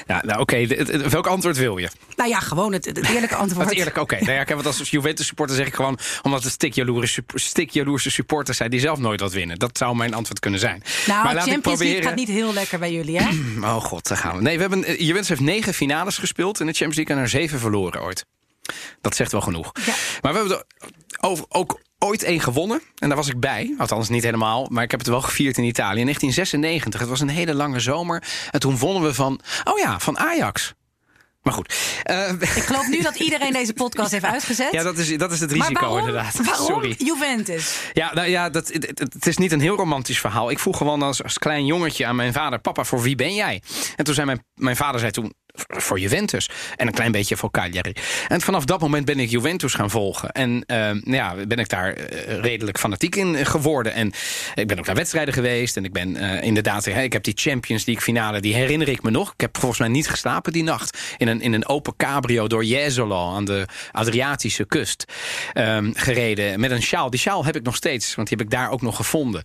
Ja, 0.06 0.22
nou, 0.24 0.40
oké. 0.40 0.66
Welk 1.08 1.26
antwoord 1.26 1.56
wil 1.56 1.78
je? 1.78 1.88
Nou 2.16 2.28
ja, 2.30 2.40
gewoon 2.40 2.72
het, 2.72 2.84
het 2.84 3.08
eerlijke 3.08 3.34
antwoord. 3.44 3.70
Eerlijk, 3.70 3.96
oké. 3.96 4.18
Nou 4.20 4.32
ja, 4.32 4.44
want 4.44 4.66
als 4.66 4.90
Juventus 4.90 5.26
supporter 5.26 5.56
zeg 5.56 5.66
ik 5.66 5.74
gewoon... 5.74 5.98
omdat 6.22 6.42
het 6.42 6.52
stikjaloerse, 6.52 7.24
stikjaloerse 7.34 8.10
supporters 8.10 8.56
zijn... 8.56 8.70
die 8.70 8.80
zelf 8.80 8.98
nooit 8.98 9.20
wat 9.20 9.32
winnen. 9.32 9.58
Dat 9.58 9.78
zou 9.78 9.96
mijn 9.96 10.14
antwoord 10.14 10.40
kunnen 10.40 10.60
zijn. 10.60 10.82
Nou, 11.06 11.24
maar 11.24 11.34
laat 11.34 11.46
ik 11.46 11.52
Champions 11.52 11.80
League 11.80 12.00
proberen... 12.00 12.02
gaat 12.02 12.28
niet 12.28 12.38
heel 12.38 12.52
lekker 12.52 12.78
bij 12.78 12.92
jullie, 12.92 13.18
hè? 13.18 13.28
Oh 13.74 13.84
god, 13.84 14.08
daar 14.08 14.18
gaan 14.18 14.36
we. 14.36 14.42
Nee, 14.42 14.54
we 14.54 14.60
hebben, 14.60 14.84
eh, 14.84 14.98
Juventus 15.00 15.28
heeft 15.28 15.40
negen 15.40 15.74
finales 15.74 16.18
gespeeld 16.18 16.60
in 16.60 16.66
de 16.66 16.72
Champions 16.72 16.96
League... 16.96 17.16
en 17.16 17.22
er 17.22 17.28
zeven 17.28 17.58
verloren 17.58 18.02
ooit. 18.02 18.24
Dat 19.00 19.16
zegt 19.16 19.32
wel 19.32 19.40
genoeg. 19.40 19.70
Ja. 19.86 19.92
Maar 20.20 20.32
we 20.32 20.38
hebben 20.38 20.56
er 21.20 21.44
ook 21.48 21.80
ooit 21.98 22.22
één 22.22 22.40
gewonnen. 22.40 22.82
En 22.98 23.08
daar 23.08 23.16
was 23.16 23.28
ik 23.28 23.40
bij. 23.40 23.74
Althans 23.78 24.08
niet 24.08 24.22
helemaal, 24.22 24.66
maar 24.70 24.82
ik 24.84 24.90
heb 24.90 25.00
het 25.00 25.08
wel 25.08 25.20
gevierd 25.22 25.58
in 25.58 25.64
Italië. 25.64 25.98
In 25.98 26.04
1996, 26.04 27.00
het 27.00 27.08
was 27.08 27.20
een 27.20 27.28
hele 27.28 27.54
lange 27.54 27.80
zomer. 27.80 28.22
En 28.50 28.60
toen 28.60 28.78
wonnen 28.78 29.02
we 29.02 29.14
van, 29.14 29.40
oh 29.64 29.78
ja, 29.78 29.98
van 30.00 30.18
Ajax. 30.18 30.72
Maar 31.42 31.52
goed. 31.52 31.74
Eh, 32.02 32.30
Ik 32.40 32.48
geloof 32.48 32.88
nu 32.88 33.02
dat 33.02 33.14
iedereen 33.16 33.52
deze 33.52 33.72
podcast 33.72 34.10
heeft 34.10 34.24
uitgezet. 34.24 34.72
ja, 34.72 34.82
dat 34.82 34.98
is, 34.98 35.16
dat 35.18 35.32
is 35.32 35.40
het 35.40 35.50
maar 35.56 35.58
risico 35.68 35.80
waarom, 35.80 35.98
inderdaad. 35.98 36.44
waarom 36.44 36.66
Sorry. 36.66 36.94
Juventus? 36.98 37.76
Ja, 37.92 38.14
nou 38.14 38.28
ja, 38.28 38.50
dat, 38.50 38.68
het, 38.68 38.86
het- 38.86 38.98
het 39.12 39.26
is 39.26 39.36
niet 39.36 39.52
een 39.52 39.60
heel 39.60 39.76
romantisch 39.76 40.20
verhaal. 40.20 40.50
Ik 40.50 40.58
vroeg 40.58 40.76
gewoon 40.76 41.02
als, 41.02 41.22
als 41.22 41.38
klein 41.38 41.66
jongetje 41.66 42.06
aan 42.06 42.16
mijn 42.16 42.32
vader... 42.32 42.58
papa, 42.58 42.84
voor 42.84 43.02
wie 43.02 43.16
ben 43.16 43.34
jij? 43.34 43.62
En 43.96 44.04
toen 44.04 44.14
zei 44.14 44.26
mijn, 44.26 44.44
mijn 44.54 44.76
vader 44.76 45.00
zei 45.00 45.12
toen... 45.12 45.34
voor 45.68 46.00
Juventus. 46.00 46.48
En 46.76 46.86
een 46.86 46.92
klein 46.92 47.12
beetje 47.12 47.36
voor 47.36 47.50
Cagliari. 47.50 47.92
En 48.28 48.40
vanaf 48.40 48.64
dat 48.64 48.80
moment 48.80 49.04
ben 49.04 49.18
ik 49.18 49.30
Juventus 49.30 49.74
gaan 49.74 49.90
volgen. 49.90 50.30
En 50.32 50.64
nou 50.66 51.14
ja, 51.14 51.34
ben 51.46 51.58
ik 51.58 51.68
daar 51.68 51.92
eh, 51.92 52.38
redelijk 52.40 52.78
fanatiek 52.78 53.16
in 53.16 53.36
eh, 53.36 53.46
geworden. 53.46 53.92
En 53.92 54.12
ik 54.54 54.66
ben 54.66 54.78
ook 54.78 54.86
naar 54.86 54.94
wedstrijden 54.94 55.34
geweest. 55.34 55.76
En 55.76 55.84
ik 55.84 55.92
ben 55.92 56.16
eh, 56.16 56.42
inderdaad... 56.42 56.84
hè, 56.84 57.02
ik 57.02 57.12
heb 57.12 57.24
die 57.24 57.34
Champions 57.36 57.84
League 57.84 58.04
finale, 58.04 58.40
die 58.40 58.54
herinner 58.54 58.88
ik 58.88 59.02
me 59.02 59.10
nog. 59.10 59.32
Ik 59.32 59.40
heb 59.40 59.56
volgens 59.58 59.80
mij 59.80 59.88
niet 59.88 60.08
geslapen 60.08 60.52
die 60.52 60.62
nacht. 60.62 60.98
In 61.16 61.28
een, 61.28 61.40
in 61.40 61.52
een 61.52 61.68
open 61.68 61.96
cabrio 61.96 62.46
door 62.46 62.64
Jesolo 62.64 63.34
aan 63.34 63.44
de 63.44 63.66
Adriatische 63.92 64.64
kust 64.64 65.04
ehm, 65.52 65.90
gereden. 65.94 66.60
Met 66.60 66.70
een 66.70 66.82
sjaal. 66.82 67.10
Die 67.10 67.20
sjaal 67.20 67.44
heb 67.44 67.56
ik 67.56 67.62
nog 67.62 67.76
steeds, 67.76 68.14
want 68.14 68.28
die 68.28 68.36
heb 68.38 68.46
ik 68.46 68.52
daar 68.52 68.70
ook 68.70 68.82
nog 68.82 68.96
gevonden. 68.96 69.42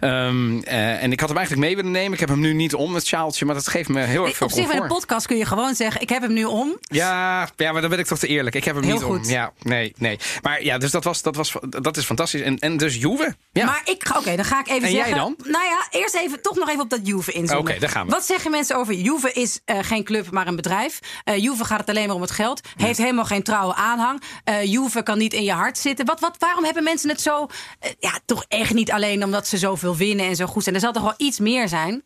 Ehm, 0.00 0.58
eh, 0.58 1.02
en 1.02 1.12
ik 1.12 1.20
had 1.20 1.28
hem 1.28 1.38
eigenlijk 1.38 1.66
mee 1.66 1.76
willen 1.76 1.90
nemen. 1.90 2.12
Ik 2.12 2.20
heb 2.20 2.28
hem 2.28 2.40
nu 2.40 2.52
niet 2.52 2.74
om, 2.74 2.94
het 2.94 3.06
sjaaltje. 3.06 3.44
Maar 3.44 3.54
dat 3.54 3.68
geeft 3.68 3.88
me 3.88 4.00
heel 4.00 4.24
erg 4.24 4.36
veel 4.36 4.46
Op 4.46 4.52
zich 4.52 4.66
bij 4.66 4.72
een 4.72 4.80
comfort. 4.80 5.00
podcast 5.00 5.26
kun 5.26 5.36
je 5.36 5.44
gewoon 5.44 5.55
zeggen: 5.74 6.00
Ik 6.00 6.08
heb 6.08 6.22
hem 6.22 6.32
nu 6.32 6.44
om. 6.44 6.76
Ja, 6.80 7.48
ja, 7.56 7.72
maar 7.72 7.80
dan 7.80 7.90
ben 7.90 7.98
ik 7.98 8.06
toch 8.06 8.18
te 8.18 8.26
eerlijk. 8.26 8.54
Ik 8.56 8.64
heb 8.64 8.74
hem 8.74 8.84
Heel 8.84 8.94
niet 8.94 9.02
goed. 9.02 9.18
om. 9.18 9.30
Ja, 9.30 9.52
nee, 9.62 9.92
nee. 9.96 10.18
Maar 10.42 10.62
ja, 10.64 10.78
dus 10.78 10.90
dat, 10.90 11.04
was, 11.04 11.22
dat, 11.22 11.36
was, 11.36 11.52
dat 11.68 11.96
is 11.96 12.04
fantastisch. 12.04 12.40
En, 12.40 12.58
en 12.58 12.76
dus 12.76 12.94
Juve. 12.94 13.34
Ja. 13.52 13.64
Maar 13.64 13.82
ik 13.84 14.06
ga, 14.06 14.18
oké, 14.18 14.36
dan 14.36 14.44
ga 14.44 14.60
ik 14.60 14.68
even 14.68 14.82
En 14.82 14.92
jij 14.92 15.04
zeggen. 15.04 15.16
dan? 15.16 15.34
Nou 15.38 15.64
ja, 15.64 15.86
eerst 15.90 16.14
even 16.14 16.42
toch 16.42 16.56
nog 16.56 16.68
even 16.68 16.80
op 16.80 16.90
dat 16.90 17.00
Juve 17.02 17.32
inzoomen. 17.32 17.70
Oké, 17.70 17.80
daar 17.80 17.90
gaan 17.90 18.06
we. 18.06 18.12
Wat 18.12 18.26
zeggen 18.26 18.50
mensen 18.50 18.76
over 18.76 18.94
Juve 18.94 19.32
is 19.32 19.60
eh, 19.64 19.78
geen 19.82 20.04
club, 20.04 20.30
maar 20.30 20.46
een 20.46 20.56
bedrijf. 20.56 21.00
Eh 21.24 21.36
Juve 21.36 21.64
gaat 21.64 21.78
het 21.80 21.88
alleen 21.88 22.06
maar 22.06 22.16
om 22.16 22.20
het 22.22 22.30
geld. 22.30 22.60
Heeft 22.76 22.98
helemaal 22.98 23.24
geen 23.24 23.42
trouwe 23.42 23.74
aanhang. 23.74 24.22
Eh 24.44 24.64
Juve 24.64 25.02
kan 25.02 25.18
niet 25.18 25.32
in 25.32 25.44
je 25.44 25.52
hart 25.52 25.78
zitten. 25.78 26.06
Wat, 26.06 26.20
wat, 26.20 26.36
waarom 26.38 26.64
hebben 26.64 26.82
mensen 26.84 27.08
het 27.08 27.20
zo? 27.20 27.46
ja, 27.98 28.18
toch 28.26 28.44
echt 28.48 28.74
niet 28.74 28.90
alleen 28.90 29.24
omdat 29.24 29.46
ze 29.46 29.56
zoveel 29.58 29.96
winnen 29.96 30.26
en 30.26 30.36
zo 30.36 30.46
goed 30.46 30.62
zijn. 30.62 30.74
Er 30.74 30.80
zal 30.80 30.92
toch 30.92 31.02
wel 31.02 31.14
iets 31.16 31.38
meer 31.38 31.68
zijn. 31.68 32.02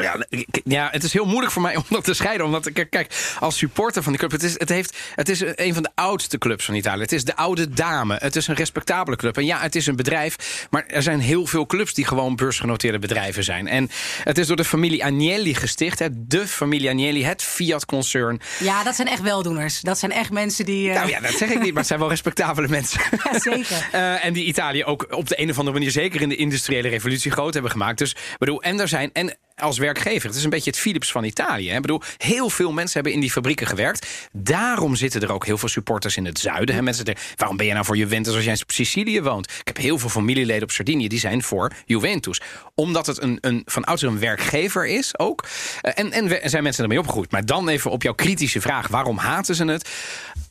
Ja, 0.00 0.26
ja, 0.64 0.88
het 0.90 1.02
is 1.02 1.12
heel 1.12 1.24
moeilijk 1.26 1.52
voor 1.52 1.62
mij 1.62 1.76
om 1.82 1.84
dat 1.88 2.04
te 2.04 2.14
scheiden. 2.14 2.46
Omdat, 2.46 2.72
kijk, 2.72 2.90
kijk 2.90 3.34
als 3.40 3.56
supporter 3.58 4.02
van 4.02 4.12
die 4.12 4.20
club... 4.20 4.30
Het 4.32 4.42
is, 4.42 4.58
het, 4.58 4.68
heeft, 4.68 4.96
het 5.14 5.28
is 5.28 5.42
een 5.54 5.74
van 5.74 5.82
de 5.82 5.90
oudste 5.94 6.38
clubs 6.38 6.64
van 6.64 6.74
Italië. 6.74 7.00
Het 7.00 7.12
is 7.12 7.24
de 7.24 7.36
oude 7.36 7.68
dame. 7.68 8.16
Het 8.20 8.36
is 8.36 8.46
een 8.48 8.54
respectabele 8.54 9.16
club. 9.16 9.36
En 9.36 9.44
ja, 9.44 9.60
het 9.60 9.74
is 9.74 9.86
een 9.86 9.96
bedrijf. 9.96 10.66
Maar 10.70 10.84
er 10.86 11.02
zijn 11.02 11.20
heel 11.20 11.46
veel 11.46 11.66
clubs 11.66 11.94
die 11.94 12.06
gewoon 12.06 12.36
beursgenoteerde 12.36 12.98
bedrijven 12.98 13.44
zijn. 13.44 13.68
En 13.68 13.90
het 14.24 14.38
is 14.38 14.46
door 14.46 14.56
de 14.56 14.64
familie 14.64 15.04
Agnelli 15.04 15.54
gesticht. 15.54 15.98
Hè, 15.98 16.08
de 16.12 16.46
familie 16.46 16.88
Agnelli, 16.88 17.24
het 17.24 17.42
Fiat-concern. 17.42 18.40
Ja, 18.58 18.82
dat 18.84 18.94
zijn 18.96 19.08
echt 19.08 19.20
weldoeners. 19.22 19.80
Dat 19.80 19.98
zijn 19.98 20.12
echt 20.12 20.30
mensen 20.30 20.64
die. 20.64 20.88
eh, 20.88 20.94
Nou 20.94 21.08
ja, 21.08 21.20
dat 21.20 21.30
zeg 21.32 21.48
ik 21.50 21.60
niet, 21.60 21.68
maar 21.70 21.78
het 21.78 21.86
zijn 21.86 21.98
wel 21.98 22.08
respectabele 22.16 22.68
mensen. 22.68 23.00
Ja, 23.24 23.38
zeker. 23.40 23.60
Eh, 23.92 24.24
en 24.24 24.32
die 24.32 24.44
Italië 24.44 24.84
ook 24.84 25.06
op 25.10 25.28
de 25.28 25.40
een 25.40 25.50
of 25.50 25.58
andere 25.58 25.76
manier, 25.76 25.90
zeker 25.92 26.20
in 26.20 26.28
de 26.28 26.36
industriële 26.36 26.88
revolutie, 26.88 27.30
groot 27.30 27.52
hebben 27.52 27.70
gemaakt. 27.70 27.98
Dus 27.98 28.16
bedoel, 28.38 28.62
en 28.62 28.80
er 28.80 28.88
zijn. 28.88 29.10
En 29.12 29.36
als 29.62 29.78
werkgever, 29.78 30.28
het 30.28 30.38
is 30.38 30.44
een 30.44 30.50
beetje 30.50 30.70
het 30.70 30.78
Philips 30.78 31.12
van 31.12 31.24
Italië. 31.24 31.68
Hè. 31.68 31.74
Ik 31.76 31.82
bedoel, 31.82 32.02
heel 32.16 32.50
veel 32.50 32.72
mensen 32.72 32.94
hebben 32.94 33.12
in 33.12 33.20
die 33.20 33.30
fabrieken 33.30 33.66
gewerkt. 33.66 34.28
Daarom 34.32 34.96
zitten 34.96 35.20
er 35.20 35.32
ook 35.32 35.46
heel 35.46 35.58
veel 35.58 35.68
supporters 35.68 36.16
in 36.16 36.24
het 36.24 36.38
zuiden. 36.38 36.74
Hè. 36.74 36.82
Mensen 36.82 37.04
denken, 37.04 37.24
waarom 37.36 37.56
ben 37.56 37.66
je 37.66 37.72
nou 37.72 37.84
voor 37.84 37.96
Juventus 37.96 38.34
als 38.34 38.44
jij 38.44 38.58
op 38.62 38.70
Sicilië 38.70 39.22
woont? 39.22 39.50
Ik 39.50 39.66
heb 39.66 39.76
heel 39.76 39.98
veel 39.98 40.08
familieleden 40.08 40.62
op 40.62 40.70
Sardinië, 40.70 41.08
die 41.08 41.18
zijn 41.18 41.42
voor 41.42 41.72
Juventus. 41.84 42.40
Omdat 42.74 43.06
het 43.06 43.22
een, 43.22 43.38
een, 43.40 43.62
van 43.64 43.84
oudsher 43.84 44.08
een 44.08 44.18
werkgever 44.18 44.86
is 44.86 45.18
ook. 45.18 45.44
Eh, 45.80 45.92
en, 46.04 46.12
en 46.12 46.50
zijn 46.50 46.62
mensen 46.62 46.82
ermee 46.82 46.98
opgegroeid. 46.98 47.30
Maar 47.30 47.46
dan 47.46 47.68
even 47.68 47.90
op 47.90 48.02
jouw 48.02 48.14
kritische 48.14 48.60
vraag, 48.60 48.88
waarom 48.88 49.18
haten 49.18 49.54
ze 49.54 49.64
het? 49.64 49.90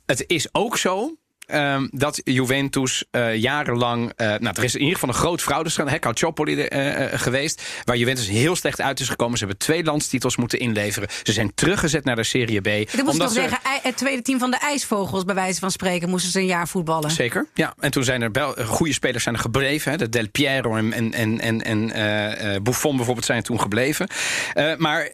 Het 0.05 0.23
is 0.27 0.47
ook 0.51 0.77
zo 0.77 1.15
ehm, 1.51 1.87
dat 1.91 2.21
Juventus 2.23 3.03
eh, 3.11 3.35
jarenlang... 3.35 4.11
eh, 4.15 4.27
nou, 4.27 4.55
er 4.57 4.63
is 4.63 4.73
in 4.73 4.79
ieder 4.79 4.93
geval 4.93 5.09
een 5.09 5.15
groot 5.21 5.41
fraudeschandaal, 5.41 5.99
Calciopoli 5.99 6.61
eh, 6.61 7.19
geweest... 7.19 7.63
waar 7.83 7.97
Juventus 7.97 8.27
heel 8.27 8.55
slecht 8.55 8.81
uit 8.81 8.99
is 8.99 9.09
gekomen. 9.09 9.37
Ze 9.37 9.45
hebben 9.45 9.65
twee 9.65 9.83
landstitels 9.83 10.35
moeten 10.35 10.59
inleveren. 10.59 11.09
Ze 11.23 11.31
zijn 11.31 11.51
teruggezet 11.55 12.03
naar 12.03 12.15
de 12.15 12.23
Serie 12.23 12.61
B. 12.61 12.67
Moet 12.67 12.99
omdat 12.99 13.15
toch 13.15 13.27
ze- 13.27 13.33
zeggen, 13.33 13.59
het 13.81 13.97
tweede 13.97 14.21
team 14.21 14.39
van 14.39 14.51
de 14.51 14.57
IJsvogels, 14.57 15.23
bij 15.25 15.35
wijze 15.35 15.59
van 15.59 15.71
spreken, 15.71 16.09
moesten 16.09 16.31
ze 16.31 16.39
een 16.39 16.45
jaar 16.45 16.67
voetballen. 16.67 17.11
Zeker, 17.11 17.47
ja. 17.53 17.73
En 17.79 17.91
toen 17.91 18.03
zijn 18.03 18.21
er 18.21 18.53
goede 18.65 18.93
spelers 18.93 19.23
zijn 19.23 19.35
er 19.35 19.41
gebleven. 19.41 19.91
Hè. 19.91 19.97
De 19.97 20.09
Del 20.09 20.29
Piero 20.29 20.75
en, 20.75 21.13
en, 21.13 21.39
en, 21.39 21.61
en, 21.61 22.63
Buffon 22.63 22.95
bijvoorbeeld 22.95 23.25
zijn 23.25 23.43
toen 23.43 23.61
gebleven. 23.61 24.07
Maar 24.77 25.09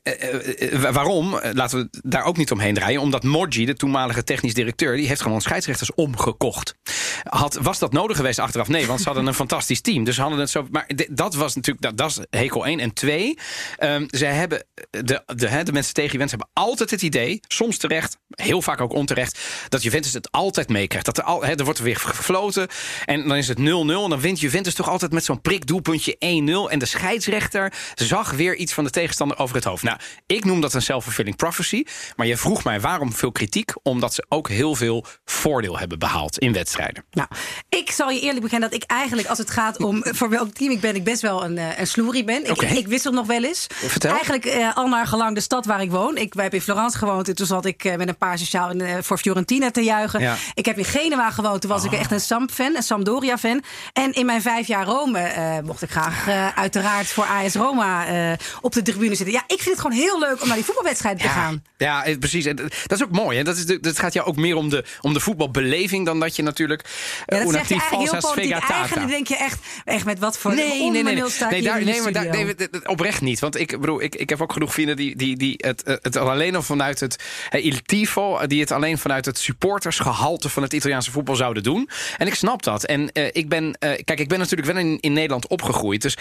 waarom? 0.91 1.39
Laten 1.53 1.79
we 1.79 1.99
daar 2.03 2.23
ook 2.23 2.37
niet 2.37 2.51
omheen 2.51 2.73
draaien. 2.73 3.01
Omdat 3.01 3.23
Moggi, 3.23 3.65
de 3.65 3.73
toenmalige 3.73 4.23
technisch 4.23 4.53
directeur... 4.53 4.95
die 4.95 5.07
heeft 5.07 5.21
gewoon 5.21 5.41
scheidsrechters 5.41 5.93
omgekocht. 6.27 6.75
Had, 7.23 7.57
was 7.61 7.79
dat 7.79 7.91
nodig 7.91 8.17
geweest 8.17 8.39
achteraf? 8.39 8.67
Nee, 8.67 8.85
want 8.85 8.99
ze 8.99 9.05
hadden 9.05 9.27
een 9.27 9.33
fantastisch 9.45 9.81
team. 9.81 10.03
Dus 10.03 10.17
hadden 10.17 10.39
het 10.39 10.49
zo... 10.49 10.67
Maar 10.71 10.89
dat 11.09 11.35
was 11.35 11.55
natuurlijk... 11.55 11.85
Dat, 11.85 11.97
dat 11.97 12.09
is 12.09 12.39
hekel 12.39 12.65
1. 12.65 12.79
En 12.79 12.93
2, 12.93 13.37
ehm 13.77 14.05
ze 14.09 14.25
hebben... 14.25 14.65
De, 14.89 15.23
de, 15.25 15.63
de 15.63 15.71
mensen 15.71 15.93
tegen 15.93 16.11
Juventus 16.11 16.31
hebben 16.31 16.49
altijd 16.53 16.89
het 16.89 17.01
idee... 17.01 17.39
soms 17.47 17.77
terecht, 17.77 18.17
heel 18.29 18.61
vaak 18.61 18.81
ook 18.81 18.93
onterecht... 18.93 19.39
dat 19.69 19.83
Juventus 19.83 20.13
het 20.13 20.31
altijd 20.31 20.69
meekrijgt. 20.69 21.05
Dat 21.05 21.17
er, 21.17 21.23
al, 21.23 21.45
er 21.45 21.63
wordt 21.63 21.79
weer 21.79 21.95
gefloten 21.95 22.67
en 23.05 23.27
dan 23.27 23.37
is 23.37 23.47
het 23.47 23.59
0-0... 23.59 23.61
en 23.61 23.87
dan 23.87 24.19
wint 24.19 24.39
Juventus 24.39 24.73
toch 24.73 24.89
altijd 24.89 25.11
met 25.11 25.23
zo'n 25.23 25.41
prikdoelpuntje 25.41 26.15
1-0... 26.15 26.71
en 26.71 26.79
de 26.79 26.85
scheidsrechter 26.85 27.73
zag 27.95 28.31
weer 28.31 28.55
iets 28.55 28.73
van 28.73 28.83
de 28.83 28.89
tegenstander 28.89 29.37
over 29.37 29.55
het 29.55 29.63
hoofd. 29.63 29.83
Nou, 29.83 29.97
ik 30.25 30.45
noem 30.45 30.61
dat 30.61 30.73
een 30.73 30.81
self-fulfilling 30.81 31.35
prophecy... 31.35 31.83
maar 32.15 32.27
je 32.27 32.37
vroeg 32.37 32.63
mij 32.63 32.79
waarom 32.79 33.13
veel 33.13 33.31
kritiek... 33.31 33.71
omdat 33.83 34.13
ze 34.13 34.25
ook 34.29 34.49
heel 34.49 34.75
veel 34.75 35.05
voordeel 35.25 35.79
hebben 35.79 35.99
in 36.37 36.53
wedstrijden. 36.53 37.03
Nou, 37.11 37.27
ik 37.69 37.91
zal 37.91 38.09
je 38.09 38.19
eerlijk 38.19 38.41
bekennen 38.41 38.69
dat 38.69 38.81
ik 38.81 38.89
eigenlijk, 38.89 39.27
als 39.27 39.37
het 39.37 39.49
gaat 39.49 39.83
om 39.83 40.03
voor 40.17 40.29
welk 40.29 40.53
team 40.53 40.71
ik 40.71 40.79
ben, 40.79 40.95
ik 40.95 41.03
best 41.03 41.21
wel 41.21 41.43
een, 41.43 41.57
eh, 41.57 41.79
een 41.79 41.87
sloerie 41.87 42.23
ben. 42.23 42.45
Ik, 42.45 42.61
ik 42.61 42.87
wissel 42.87 43.11
nog 43.11 43.27
wel 43.27 43.43
eens. 43.43 43.67
Vertel. 43.69 44.11
Eigenlijk 44.11 44.45
eh, 44.45 44.75
al 44.75 44.87
naar 44.87 45.07
gelang 45.07 45.35
de 45.35 45.41
stad 45.41 45.65
waar 45.65 45.81
ik 45.81 45.91
woon. 45.91 46.17
Ik 46.17 46.33
heb 46.33 46.53
in 46.53 46.61
Florence 46.61 46.97
gewoond 46.97 47.27
en 47.27 47.35
toen 47.35 47.45
zat 47.45 47.65
ik 47.65 47.83
eh, 47.83 47.95
met 47.95 48.07
een 48.07 48.17
paar 48.17 48.37
sociaal 48.37 48.69
in, 48.69 49.03
voor 49.03 49.17
Fiorentina 49.17 49.71
te 49.71 49.81
juichen. 49.81 50.19
Ja. 50.19 50.35
Ik 50.53 50.65
heb 50.65 50.77
in 50.77 50.85
Genua 50.85 51.31
gewoond, 51.31 51.61
toen 51.61 51.69
was 51.69 51.83
ik 51.83 51.91
echt 51.91 52.11
een 52.11 52.19
Samp-fan, 52.19 52.75
een 52.75 52.83
Sampdoria-fan. 52.83 53.63
En 53.93 54.13
in 54.13 54.25
mijn 54.25 54.41
vijf 54.41 54.67
jaar 54.67 54.85
Rome 54.85 55.19
eh, 55.19 55.59
mocht 55.63 55.81
ik 55.81 55.89
graag 55.89 56.27
eh, 56.27 56.47
uiteraard 56.55 57.07
voor 57.07 57.25
AS 57.25 57.53
Roma 57.53 58.07
eh, 58.07 58.37
op 58.61 58.73
de 58.73 58.81
tribune 58.81 59.15
zitten. 59.15 59.35
Ja, 59.35 59.43
ik 59.47 59.61
vind 59.61 59.69
het 59.75 59.79
gewoon 59.79 59.97
heel 59.97 60.19
leuk 60.19 60.41
om 60.41 60.47
naar 60.47 60.55
die 60.55 60.65
voetbalwedstrijden 60.65 61.21
te 61.21 61.29
gaan. 61.29 61.63
Ja, 61.77 62.05
precies. 62.19 62.45
En 62.45 62.55
Dat 62.55 62.97
is 62.97 63.03
ook 63.03 63.11
mooi. 63.11 63.37
Hè? 63.37 63.43
Dat, 63.43 63.57
is 63.57 63.65
de, 63.65 63.79
dat 63.79 63.99
gaat 63.99 64.13
jou 64.13 64.27
ook 64.27 64.35
meer 64.35 64.55
om 64.55 64.69
de, 64.69 64.83
om 65.01 65.13
de 65.13 65.19
voetbalbeleving... 65.19 65.96
dan 66.05 66.19
dat 66.19 66.35
je 66.35 66.43
natuurlijk... 66.43 66.81
Ja, 67.25 67.37
eh, 67.37 67.43
dat 67.43 67.53
zeg 67.53 67.67
je 67.67 67.75
eigenlijk 67.75 68.11
heel 68.11 68.33
politiek. 68.33 68.69
Eigenlijk 68.69 69.09
denk 69.09 69.27
je 69.27 69.37
echt, 69.37 69.59
echt 69.85 70.05
met 70.05 70.19
wat 70.19 70.37
voor 70.37 70.55
Nee, 70.55 70.91
nee, 70.91 71.03
nee. 71.03 71.03
nee. 71.49 71.61
daar, 71.61 71.83
nee, 71.83 72.01
maar 72.01 72.11
daar, 72.11 72.29
nee, 72.29 72.55
oprecht 72.85 73.21
niet. 73.21 73.39
Want 73.39 73.59
ik 73.59 73.79
bedoel, 73.79 74.01
ik, 74.01 74.15
ik 74.15 74.29
heb 74.29 74.41
ook 74.41 74.53
genoeg 74.53 74.73
vrienden 74.73 74.95
die, 74.95 75.15
die, 75.15 75.37
die 75.37 75.55
het, 75.57 75.83
eh, 75.83 75.95
het 76.01 76.15
alleen 76.15 76.55
al 76.55 76.61
vanuit 76.61 76.99
het 76.99 77.23
eh, 77.49 77.65
Il 77.65 77.77
Tifo, 77.85 78.47
die 78.47 78.59
het 78.59 78.71
alleen 78.71 78.97
vanuit 78.97 79.25
het 79.25 79.39
supportersgehalte 79.39 80.49
van 80.49 80.63
het 80.63 80.73
Italiaanse 80.73 81.11
voetbal 81.11 81.35
zouden 81.35 81.63
doen. 81.63 81.89
En 82.17 82.27
ik 82.27 82.35
snap 82.35 82.63
dat. 82.63 82.83
En 82.83 83.11
eh, 83.11 83.27
ik 83.31 83.49
ben, 83.49 83.75
eh, 83.79 84.03
kijk, 84.03 84.19
ik 84.19 84.27
ben 84.27 84.39
natuurlijk 84.39 84.71
wel 84.71 84.81
in, 84.81 84.97
in 84.99 85.13
Nederland 85.13 85.47
opgegroeid. 85.47 86.01
Dus 86.01 86.17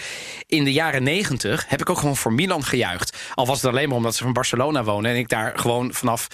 in 0.47 0.63
de 0.63 0.73
jaren 0.73 1.03
negentig 1.03 1.65
heb 1.67 1.81
ik 1.81 1.89
ook 1.89 1.97
gewoon 1.97 2.17
voor 2.17 2.33
Milan 2.33 2.63
gejuicht. 2.63 3.17
Al 3.33 3.45
was 3.45 3.61
het 3.61 3.71
alleen 3.71 3.87
maar 3.87 3.97
omdat 3.97 4.15
ze 4.15 4.23
van 4.23 4.33
Barcelona 4.33 4.83
wonen 4.83 5.11
en 5.11 5.17
ik 5.17 5.29
daar 5.29 5.59
gewoon 5.59 5.93
vanaf 5.93 6.27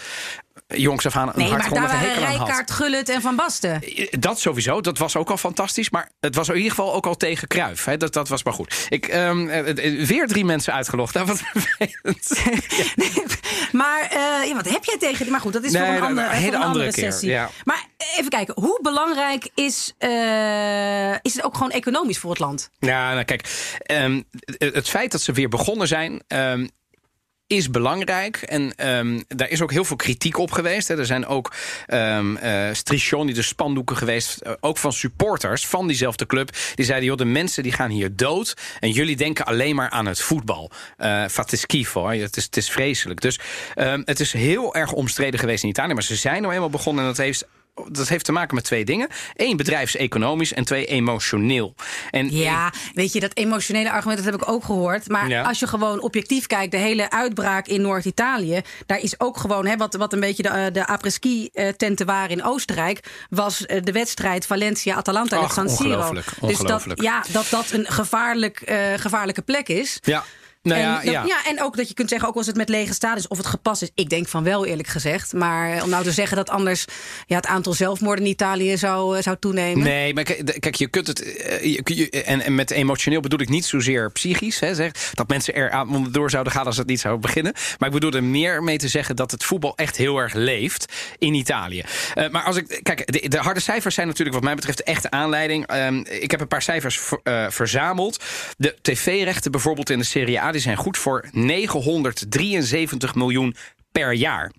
jongs 0.78 1.06
af 1.06 1.16
aan 1.16 1.28
een 1.28 1.34
Nee, 1.36 1.50
maar 1.50 1.58
daar 1.60 1.68
hardgrondige 1.68 1.96
waren 1.96 2.10
hekel 2.10 2.26
aan 2.26 2.36
had. 2.38 2.48
Rijkaard, 2.48 2.72
Gullit 2.72 3.10
en 3.10 3.22
Van 3.22 3.36
Basten. 3.36 3.82
Dat 4.20 4.40
sowieso, 4.40 4.82
dat 4.82 4.98
was 4.98 5.16
ook 5.16 5.30
al 5.30 5.38
fantastisch. 5.38 5.90
Maar 5.90 6.10
het 6.20 6.36
was 6.36 6.50
in 6.50 6.56
ieder 6.56 6.70
geval 6.70 6.94
ook 6.94 7.06
al 7.06 7.16
tegen 7.16 7.48
Kruif. 7.48 7.86
Hè. 7.86 7.98
Dat, 7.98 8.14
dat 8.14 8.28
was 8.28 8.44
maar 8.44 8.54
goed. 8.54 8.86
Ik, 8.90 9.08
eh, 9.08 9.30
eh, 9.70 10.08
weer 10.08 10.28
drie 10.28 10.46
mensen 10.46 10.74
uitgelogd. 10.74 11.14
Nou, 11.14 11.26
wat 11.26 11.42
vervelend. 11.54 12.30
Nee, 12.96 13.12
maar 13.72 14.02
eh, 14.02 14.48
ja, 14.48 14.56
wat 14.56 14.70
heb 14.70 14.84
jij 14.86 14.98
tegen... 14.98 15.32
Maar 15.32 15.40
goed, 15.42 15.54
dat 15.54 15.64
is 15.64 15.72
Nee, 15.72 15.82
voor 15.98 16.10
een 16.10 16.16
voor 16.18 16.24
hele 16.24 16.48
een 16.48 16.54
andere 16.54 16.64
andere 16.66 16.92
keer, 16.92 17.12
sessie. 17.12 17.30
ja. 17.30 17.50
Maar 17.64 17.86
even 18.18 18.30
kijken, 18.30 18.54
hoe 18.64 18.80
belangrijk 18.82 19.50
is, 19.56 19.94
eh, 19.98 21.12
is 21.22 21.34
het 21.34 21.44
ook 21.44 21.54
gewoon 21.54 21.72
economisch 21.72 22.18
voor 22.18 22.30
het 22.30 22.40
land? 22.40 22.70
Ja, 22.80 23.14
nou 23.14 23.24
kijk, 23.24 23.76
ehm, 23.82 24.22
het 24.46 24.74
het 24.76 24.90
feit 24.90 25.12
dat 25.12 25.22
ze 25.22 25.32
weer 25.32 25.50
begonnen 25.50 25.88
zijn. 25.88 26.24
ehm, 26.28 26.68
is 27.48 27.70
belangrijk. 27.70 28.38
En 28.38 28.76
ehm, 28.76 29.22
daar 29.28 29.50
is 29.50 29.62
ook 29.62 29.72
heel 29.72 29.86
veel 29.86 29.96
kritiek 29.96 30.38
op 30.38 30.52
geweest. 30.52 30.88
Hè. 30.88 30.98
Er 30.98 31.06
zijn 31.06 31.26
ook 31.26 31.54
um, 31.88 32.40
Strichoni, 32.74 33.34
de 33.34 33.42
spandoeken 33.42 33.98
geweest. 33.98 34.38
eh, 34.38 34.54
ook 34.60 34.78
van 34.78 34.94
supporters 34.94 35.68
van 35.68 35.88
diezelfde 35.88 36.26
club. 36.26 36.50
Die 36.76 36.86
zeiden, 36.86 37.08
joh, 37.08 37.18
de 37.18 37.26
mensen 37.26 37.64
die 37.64 37.72
gaan 37.72 37.90
hier 37.90 38.16
dood. 38.16 38.54
En 38.80 38.92
jullie 38.92 39.16
denken 39.16 39.46
alleen 39.46 39.76
maar 39.76 39.90
aan 39.90 40.06
het 40.06 40.22
voetbal. 40.22 40.72
Uh, 40.98 41.26
Fat 41.28 41.52
schifo, 41.56 42.08
het 42.10 42.38
is, 42.38 42.44
het 42.44 42.58
is 42.58 42.70
vreselijk. 42.70 43.22
Dus 43.22 43.40
um, 43.76 44.02
het 44.06 44.20
is 44.20 44.34
heel 44.34 44.76
erg 44.76 44.92
omstreden 44.92 45.40
geweest 45.40 45.64
in 45.64 45.70
Italië. 45.70 45.94
Maar 45.94 46.04
ze 46.04 46.16
zijn 46.16 46.42
nou 46.42 46.54
eenmaal 46.54 46.70
begonnen 46.70 47.04
en 47.04 47.10
dat 47.10 47.18
heeft 47.20 47.48
dat 47.92 48.08
heeft 48.08 48.26
te 48.26 48.32
maken 48.32 48.56
met 48.56 48.64
twee 48.64 48.86
dingen. 48.86 49.08
Eén, 49.36 49.58
bedrijfseconomisch 49.58 50.54
en 50.54 50.66
twee, 50.66 50.86
emotioneel. 50.86 51.76
En 52.12 52.32
ja, 52.32 52.72
weet 52.94 53.14
je, 53.14 53.20
dat 53.20 53.38
emotionele 53.38 53.92
argument 53.92 54.24
dat 54.24 54.32
heb 54.34 54.42
ik 54.42 54.50
ook 54.50 54.64
gehoord. 54.64 55.10
Maar 55.10 55.30
Ja. 55.30 55.42
als 55.42 55.60
je 55.60 55.68
gewoon 55.68 56.02
objectief 56.02 56.48
kijkt, 56.48 56.72
de 56.72 56.78
hele 56.78 57.10
uitbraak 57.10 57.68
in 57.68 57.82
Noord-Italië... 57.82 58.62
daar 58.86 59.00
is 59.00 59.20
ook 59.20 59.38
gewoon, 59.38 59.66
hè, 59.66 59.78
wat, 59.78 59.94
wat 59.94 60.14
een 60.14 60.20
beetje 60.20 60.44
de, 60.44 60.50
eh, 60.50 60.66
de 60.74 60.88
après-ski-tenten 60.88 62.06
waren 62.06 62.30
in 62.30 62.44
Oostenrijk... 62.44 63.00
was 63.30 63.66
eh, 63.66 63.82
de 63.84 63.92
wedstrijd 63.92 64.46
Valencia-Atalanta 64.46 65.42
in 65.42 65.50
San 65.50 65.70
Siro. 65.70 65.90
ongelooflijk, 65.98 66.28
Dus 66.42 66.58
dat, 66.60 66.86
ja, 66.96 67.24
dat 67.32 67.48
dat 67.50 67.72
een 67.72 67.86
gevaarlijk, 67.86 68.62
eh, 68.62 68.78
gevaarlijke 68.96 69.42
plek 69.42 69.68
is... 69.70 70.00
Ja. 70.02 70.24
Nou 70.64 70.80
ja, 70.80 71.02
en, 71.04 71.12
ja. 71.12 71.24
ja, 71.26 71.46
en 71.46 71.62
ook 71.64 71.78
dat 71.78 71.88
je 71.88 71.94
kunt 71.94 72.10
zeggen, 72.10 72.28
ook 72.28 72.36
als 72.36 72.46
het 72.48 72.56
met 72.56 72.70
lege 72.70 72.94
stadions 72.94 73.28
of 73.28 73.38
het 73.38 73.46
gepast 73.46 73.82
is. 73.82 73.90
Ik 73.96 74.10
denk 74.10 74.28
van 74.28 74.44
wel, 74.44 74.66
eerlijk 74.66 74.88
gezegd. 74.88 75.34
Maar 75.34 75.84
om 75.84 75.90
nou 75.90 76.04
te 76.04 76.12
zeggen 76.12 76.38
dat 76.38 76.50
anders 76.50 76.86
ja, 77.28 77.36
het 77.36 77.46
aantal 77.46 77.74
zelfmoorden 77.74 78.26
in 78.26 78.32
Italië 78.32 78.78
zou, 78.78 79.18
eh, 79.18 79.24
zou 79.24 79.38
toenemen. 79.40 79.84
Nee, 79.84 80.14
maar 80.14 80.24
kijk, 80.60 80.76
je 80.76 80.88
kunt 80.88 81.08
het. 81.08 81.22
eh, 81.38 81.64
je- 81.84 82.10
en, 82.26 82.42
en 82.42 82.56
met 82.56 82.72
emotioneel 82.72 83.20
bedoel 83.22 83.40
ik 83.40 83.50
niet 83.50 83.66
zozeer 83.66 84.12
psychisch. 84.12 84.60
Hè, 84.60 84.76
zeg, 84.76 84.92
dat 85.14 85.28
mensen 85.28 85.56
er 85.56 85.72
aan 85.72 85.96
onderdoor 85.96 86.30
zouden 86.30 86.54
gaan 86.54 86.66
als 86.66 86.78
het 86.78 86.88
niet 86.88 87.00
zou 87.00 87.18
beginnen. 87.18 87.54
Maar 87.80 87.88
ik 87.90 87.94
bedoel 87.94 88.12
er 88.12 88.24
meer 88.24 88.64
mee 88.64 88.78
te 88.78 88.88
zeggen 88.88 89.16
dat 89.16 89.32
het 89.32 89.44
voetbal 89.44 89.76
echt 89.76 89.98
heel 89.98 90.18
erg 90.18 90.34
leeft 90.34 90.94
in 91.18 91.34
Italië. 91.34 91.84
Eh, 92.14 92.30
maar 92.30 92.44
als 92.44 92.56
ik. 92.58 92.80
Kijk, 92.84 93.12
de, 93.22 93.28
de 93.30 93.38
harde 93.38 93.60
cijfers 93.60 93.96
zijn 93.96 94.08
natuurlijk, 94.08 94.36
wat 94.36 94.46
mij 94.46 94.56
betreft, 94.56 94.78
de 94.78 94.84
echte 94.84 95.12
aanleiding. 95.12 95.68
Ehm, 95.68 95.98
ik 96.10 96.32
heb 96.32 96.42
een 96.42 96.48
paar 96.48 96.62
cijfers 96.62 97.00
ver- 97.00 97.20
eh, 97.24 97.46
verzameld. 97.50 98.24
De 98.58 98.76
tv-rechten 98.82 99.52
bijvoorbeeld 99.52 99.90
in 99.90 100.00
de 100.00 100.06
Serie 100.06 100.42
A 100.42 100.52
die 100.54 100.62
zijn 100.62 100.78
goed 100.78 100.98
voor 100.98 101.30
973 101.32 103.16
miljoen 103.16 103.56
per 103.94 104.14
jaar. 104.14 104.52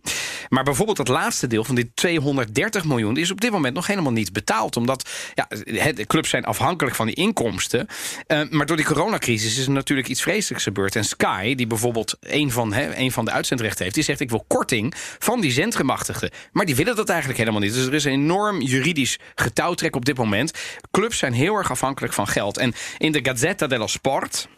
Maar 0.48 0.64
bijvoorbeeld 0.64 0.98
het 0.98 1.08
laatste 1.08 1.46
deel 1.46 1.64
van 1.64 1.74
die 1.74 1.90
230 1.94 2.84
miljoen 2.84 3.16
is 3.16 3.30
op 3.30 3.40
dit 3.40 3.50
moment 3.50 3.74
nog 3.74 3.86
helemaal 3.86 4.12
niet 4.12 4.32
betaald. 4.32 4.76
Omdat 4.76 5.10
ja, 5.34 5.46
de 5.92 6.06
clubs 6.06 6.30
zijn 6.30 6.44
afhankelijk 6.44 6.96
van 6.96 7.06
die 7.06 7.14
inkomsten. 7.14 7.86
Eh, 8.26 8.42
maar 8.50 8.66
door 8.66 8.76
die 8.76 8.86
coronacrisis 8.86 9.58
is 9.58 9.66
er 9.66 9.72
natuurlijk 9.72 10.08
iets 10.08 10.22
vreselijks 10.22 10.64
gebeurd. 10.64 10.96
En 10.96 11.04
Sky, 11.04 11.54
die 11.54 11.66
bijvoorbeeld 11.66 12.16
een 12.20 12.50
van, 12.50 12.72
hè, 12.72 12.96
een 12.96 13.12
van 13.12 13.24
de 13.24 13.30
uitzendrechten 13.30 13.82
heeft, 13.82 13.94
die 13.94 14.04
zegt: 14.04 14.20
Ik 14.20 14.30
wil 14.30 14.44
korting 14.48 14.94
van 15.18 15.40
die 15.40 15.52
zendgemachtigden. 15.52 16.30
Maar 16.52 16.66
die 16.66 16.76
willen 16.76 16.96
dat 16.96 17.08
eigenlijk 17.08 17.38
helemaal 17.38 17.60
niet. 17.60 17.74
Dus 17.74 17.86
er 17.86 17.94
is 17.94 18.04
een 18.04 18.12
enorm 18.12 18.60
juridisch 18.60 19.18
getouwtrek 19.34 19.96
op 19.96 20.04
dit 20.04 20.16
moment. 20.16 20.52
Clubs 20.90 21.18
zijn 21.18 21.32
heel 21.32 21.54
erg 21.54 21.70
afhankelijk 21.70 22.12
van 22.12 22.26
geld. 22.26 22.58
En 22.58 22.74
in 22.98 23.12
de 23.12 23.20
Gazzetta 23.22 23.66
dello 23.66 23.86
Sport. 23.86 24.48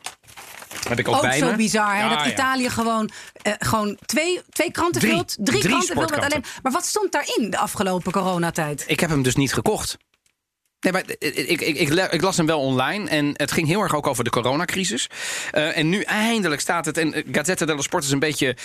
Heb 0.88 0.98
ik 0.98 1.08
ook, 1.08 1.14
Ook 1.14 1.20
bij 1.20 1.38
zo 1.38 1.50
me. 1.50 1.56
bizar, 1.56 1.94
hè? 1.94 2.02
Ja, 2.02 2.08
dat 2.16 2.24
ja. 2.24 2.32
Italië 2.32 2.70
gewoon, 2.70 3.10
eh, 3.42 3.52
gewoon 3.58 3.96
twee, 4.06 4.40
twee 4.50 4.70
kranten 4.70 5.00
Drie. 5.00 5.12
vult. 5.12 5.36
Drie, 5.40 5.60
Drie 5.60 5.72
kranten 5.72 5.94
vult 5.96 6.24
alleen. 6.24 6.44
Maar 6.62 6.72
wat 6.72 6.86
stond 6.86 7.12
daarin 7.12 7.50
de 7.50 7.58
afgelopen 7.58 8.12
coronatijd? 8.12 8.84
Ik 8.86 9.00
heb 9.00 9.10
hem 9.10 9.22
dus 9.22 9.36
niet 9.36 9.52
gekocht. 9.52 9.96
Nee, 10.80 10.92
maar 10.92 11.02
ik, 11.18 11.34
ik, 11.34 11.60
ik, 11.60 11.78
ik, 11.78 12.12
ik 12.12 12.22
las 12.22 12.36
hem 12.36 12.46
wel 12.46 12.60
online 12.60 13.08
en 13.08 13.30
het 13.32 13.52
ging 13.52 13.66
heel 13.66 13.80
erg 13.80 13.94
ook 13.94 14.06
over 14.06 14.24
de 14.24 14.30
coronacrisis. 14.30 15.10
Eh, 15.50 15.78
en 15.78 15.88
nu 15.88 16.00
eindelijk 16.00 16.60
staat 16.60 16.84
het. 16.84 16.98
En 16.98 17.14
eh, 17.14 17.24
Gazzetta 17.32 17.66
dello 17.66 17.80
Sport 17.80 18.04
is 18.04 18.10
een 18.10 18.18
beetje 18.18 18.56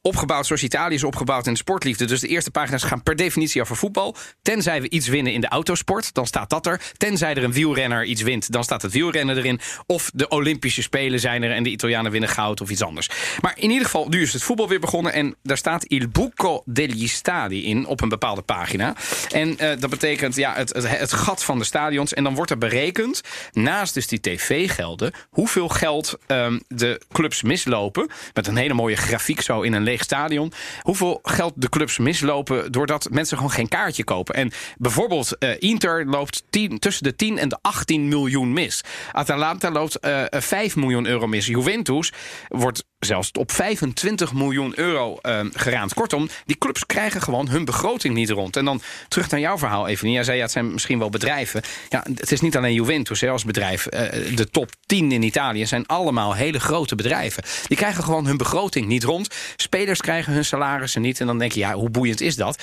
opgebouwd 0.00 0.46
zoals 0.46 0.62
Italië 0.62 0.94
is 0.94 1.04
opgebouwd 1.04 1.46
in 1.46 1.52
de 1.52 1.58
sportliefde. 1.58 2.04
Dus 2.04 2.20
de 2.20 2.28
eerste 2.28 2.50
pagina's 2.50 2.82
gaan 2.82 3.02
per 3.02 3.16
definitie 3.16 3.60
over 3.60 3.76
voetbal. 3.76 4.16
Tenzij 4.42 4.80
we 4.80 4.90
iets 4.90 5.08
winnen 5.08 5.32
in 5.32 5.40
de 5.40 5.48
autosport, 5.48 6.14
dan 6.14 6.26
staat 6.26 6.50
dat 6.50 6.66
er. 6.66 6.80
Tenzij 6.96 7.34
er 7.34 7.44
een 7.44 7.52
wielrenner 7.52 8.04
iets 8.04 8.22
wint, 8.22 8.52
dan 8.52 8.64
staat 8.64 8.82
het 8.82 8.92
wielrennen 8.92 9.36
erin. 9.36 9.60
Of 9.86 10.10
de 10.14 10.28
Olympische 10.28 10.82
Spelen 10.82 11.20
zijn 11.20 11.42
er 11.42 11.50
en 11.50 11.62
de 11.62 11.70
Italianen 11.70 12.10
winnen 12.10 12.28
goud 12.28 12.60
of 12.60 12.70
iets 12.70 12.82
anders. 12.82 13.08
Maar 13.40 13.54
in 13.56 13.70
ieder 13.70 13.84
geval, 13.84 14.08
nu 14.08 14.22
is 14.22 14.32
het 14.32 14.42
voetbal 14.42 14.68
weer 14.68 14.80
begonnen. 14.80 15.12
En 15.12 15.36
daar 15.42 15.56
staat 15.56 15.84
Il 15.84 16.08
Buco 16.08 16.62
degli 16.64 17.08
Stadi 17.08 17.64
in 17.64 17.86
op 17.86 18.00
een 18.00 18.08
bepaalde 18.08 18.42
pagina. 18.42 18.94
En 19.30 19.58
eh, 19.58 19.80
dat 19.80 19.90
betekent 19.90 20.36
ja, 20.36 20.54
het, 20.54 20.72
het, 20.72 20.98
het 20.98 21.12
gat 21.12 21.44
van 21.44 21.58
de 21.58 21.63
stadions. 21.64 22.14
En 22.14 22.24
dan 22.24 22.34
wordt 22.34 22.50
er 22.50 22.58
berekend, 22.58 23.20
naast 23.52 23.94
dus 23.94 24.06
die 24.06 24.20
tv-gelden, 24.20 25.12
hoeveel 25.30 25.68
geld 25.68 26.18
ehm, 26.26 26.58
de 26.68 27.00
clubs 27.12 27.42
mislopen. 27.42 28.08
Met 28.32 28.46
een 28.46 28.56
hele 28.56 28.74
mooie 28.74 28.96
grafiek 28.96 29.40
zo 29.40 29.60
in 29.60 29.72
een 29.72 29.82
leeg 29.82 30.02
stadion. 30.02 30.52
Hoeveel 30.80 31.18
geld 31.22 31.52
de 31.56 31.68
clubs 31.68 31.98
mislopen 31.98 32.72
doordat 32.72 33.08
mensen 33.10 33.36
gewoon 33.36 33.52
geen 33.52 33.68
kaartje 33.68 34.04
kopen. 34.04 34.34
En 34.34 34.52
bijvoorbeeld 34.76 35.38
eh, 35.38 35.50
Inter 35.58 36.06
loopt 36.06 36.44
10, 36.50 36.78
tussen 36.78 37.04
de 37.04 37.16
10 37.16 37.38
en 37.38 37.48
de 37.48 37.58
18 37.60 38.08
miljoen 38.08 38.52
mis. 38.52 38.80
Atalanta 39.12 39.70
loopt 39.70 39.98
eh 39.98 40.22
5 40.30 40.76
miljoen 40.76 41.06
euro 41.06 41.26
mis. 41.26 41.46
Juventus 41.46 42.12
wordt 42.48 42.84
zelfs 43.04 43.30
op 43.32 43.52
25 43.52 44.32
miljoen 44.32 44.72
euro 44.76 45.18
eh, 45.22 45.40
geraamd. 45.52 45.94
Kortom, 45.94 46.28
die 46.46 46.58
clubs 46.58 46.86
krijgen 46.86 47.22
gewoon 47.22 47.48
hun 47.48 47.64
begroting 47.64 48.14
niet 48.14 48.30
rond. 48.30 48.56
En 48.56 48.64
dan 48.64 48.80
terug 49.08 49.30
naar 49.30 49.40
jouw 49.40 49.58
verhaal, 49.58 49.88
Evenie. 49.88 50.14
Jij 50.14 50.24
zei, 50.24 50.36
ja, 50.36 50.42
het 50.42 50.52
zijn 50.52 50.72
misschien 50.72 50.98
wel 50.98 51.10
bedrijven. 51.10 51.62
Ja, 51.88 52.04
het 52.14 52.32
is 52.32 52.40
niet 52.40 52.56
alleen 52.56 52.74
Juventus 52.74 53.20
hè, 53.20 53.30
als 53.30 53.44
bedrijf. 53.44 53.86
Eh, 53.86 54.36
de 54.36 54.50
top 54.50 54.70
10 54.86 55.12
in 55.12 55.22
Italië 55.22 55.66
zijn 55.66 55.86
allemaal 55.86 56.34
hele 56.34 56.60
grote 56.60 56.94
bedrijven. 56.94 57.42
Die 57.66 57.76
krijgen 57.76 58.04
gewoon 58.04 58.26
hun 58.26 58.36
begroting 58.36 58.86
niet 58.86 59.04
rond. 59.04 59.34
Spelers 59.56 60.00
krijgen 60.00 60.32
hun 60.32 60.44
salarissen 60.44 61.02
niet. 61.02 61.20
En 61.20 61.26
dan 61.26 61.38
denk 61.38 61.52
je, 61.52 61.60
ja, 61.60 61.74
hoe 61.74 61.90
boeiend 61.90 62.20
is 62.20 62.36
dat? 62.36 62.62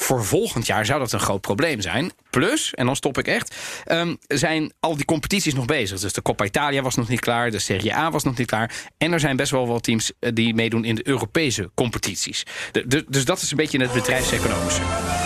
Voor 0.00 0.24
volgend 0.24 0.66
jaar 0.66 0.86
zou 0.86 0.98
dat 0.98 1.12
een 1.12 1.20
groot 1.20 1.40
probleem 1.40 1.80
zijn. 1.80 2.12
Plus, 2.30 2.74
en 2.74 2.86
dan 2.86 2.96
stop 2.96 3.18
ik 3.18 3.26
echt, 3.26 3.56
ehm, 3.84 4.14
zijn 4.26 4.72
al 4.80 4.96
die 4.96 5.04
competities 5.04 5.54
nog 5.54 5.64
bezig. 5.64 6.00
Dus 6.00 6.12
de 6.12 6.22
Coppa 6.22 6.44
Italia 6.44 6.82
was 6.82 6.94
nog 6.94 7.08
niet 7.08 7.20
klaar, 7.20 7.50
de 7.50 7.58
Serie 7.58 7.94
A 7.94 8.10
was 8.10 8.24
nog 8.24 8.36
niet 8.36 8.46
klaar. 8.46 8.74
En 8.98 9.12
er 9.12 9.20
zijn 9.20 9.36
best 9.36 9.50
wel 9.50 9.66
wat 9.66 9.82
teams 9.82 10.12
eh, 10.18 10.30
die 10.34 10.54
meedoen 10.54 10.84
in 10.84 10.94
de 10.94 11.08
Europese 11.08 11.70
competities. 11.74 12.46
Dus 13.08 13.24
dat 13.24 13.42
is 13.42 13.50
een 13.50 13.56
beetje 13.56 13.80
het 13.80 13.92
bedrijfseconomische. 13.92 15.19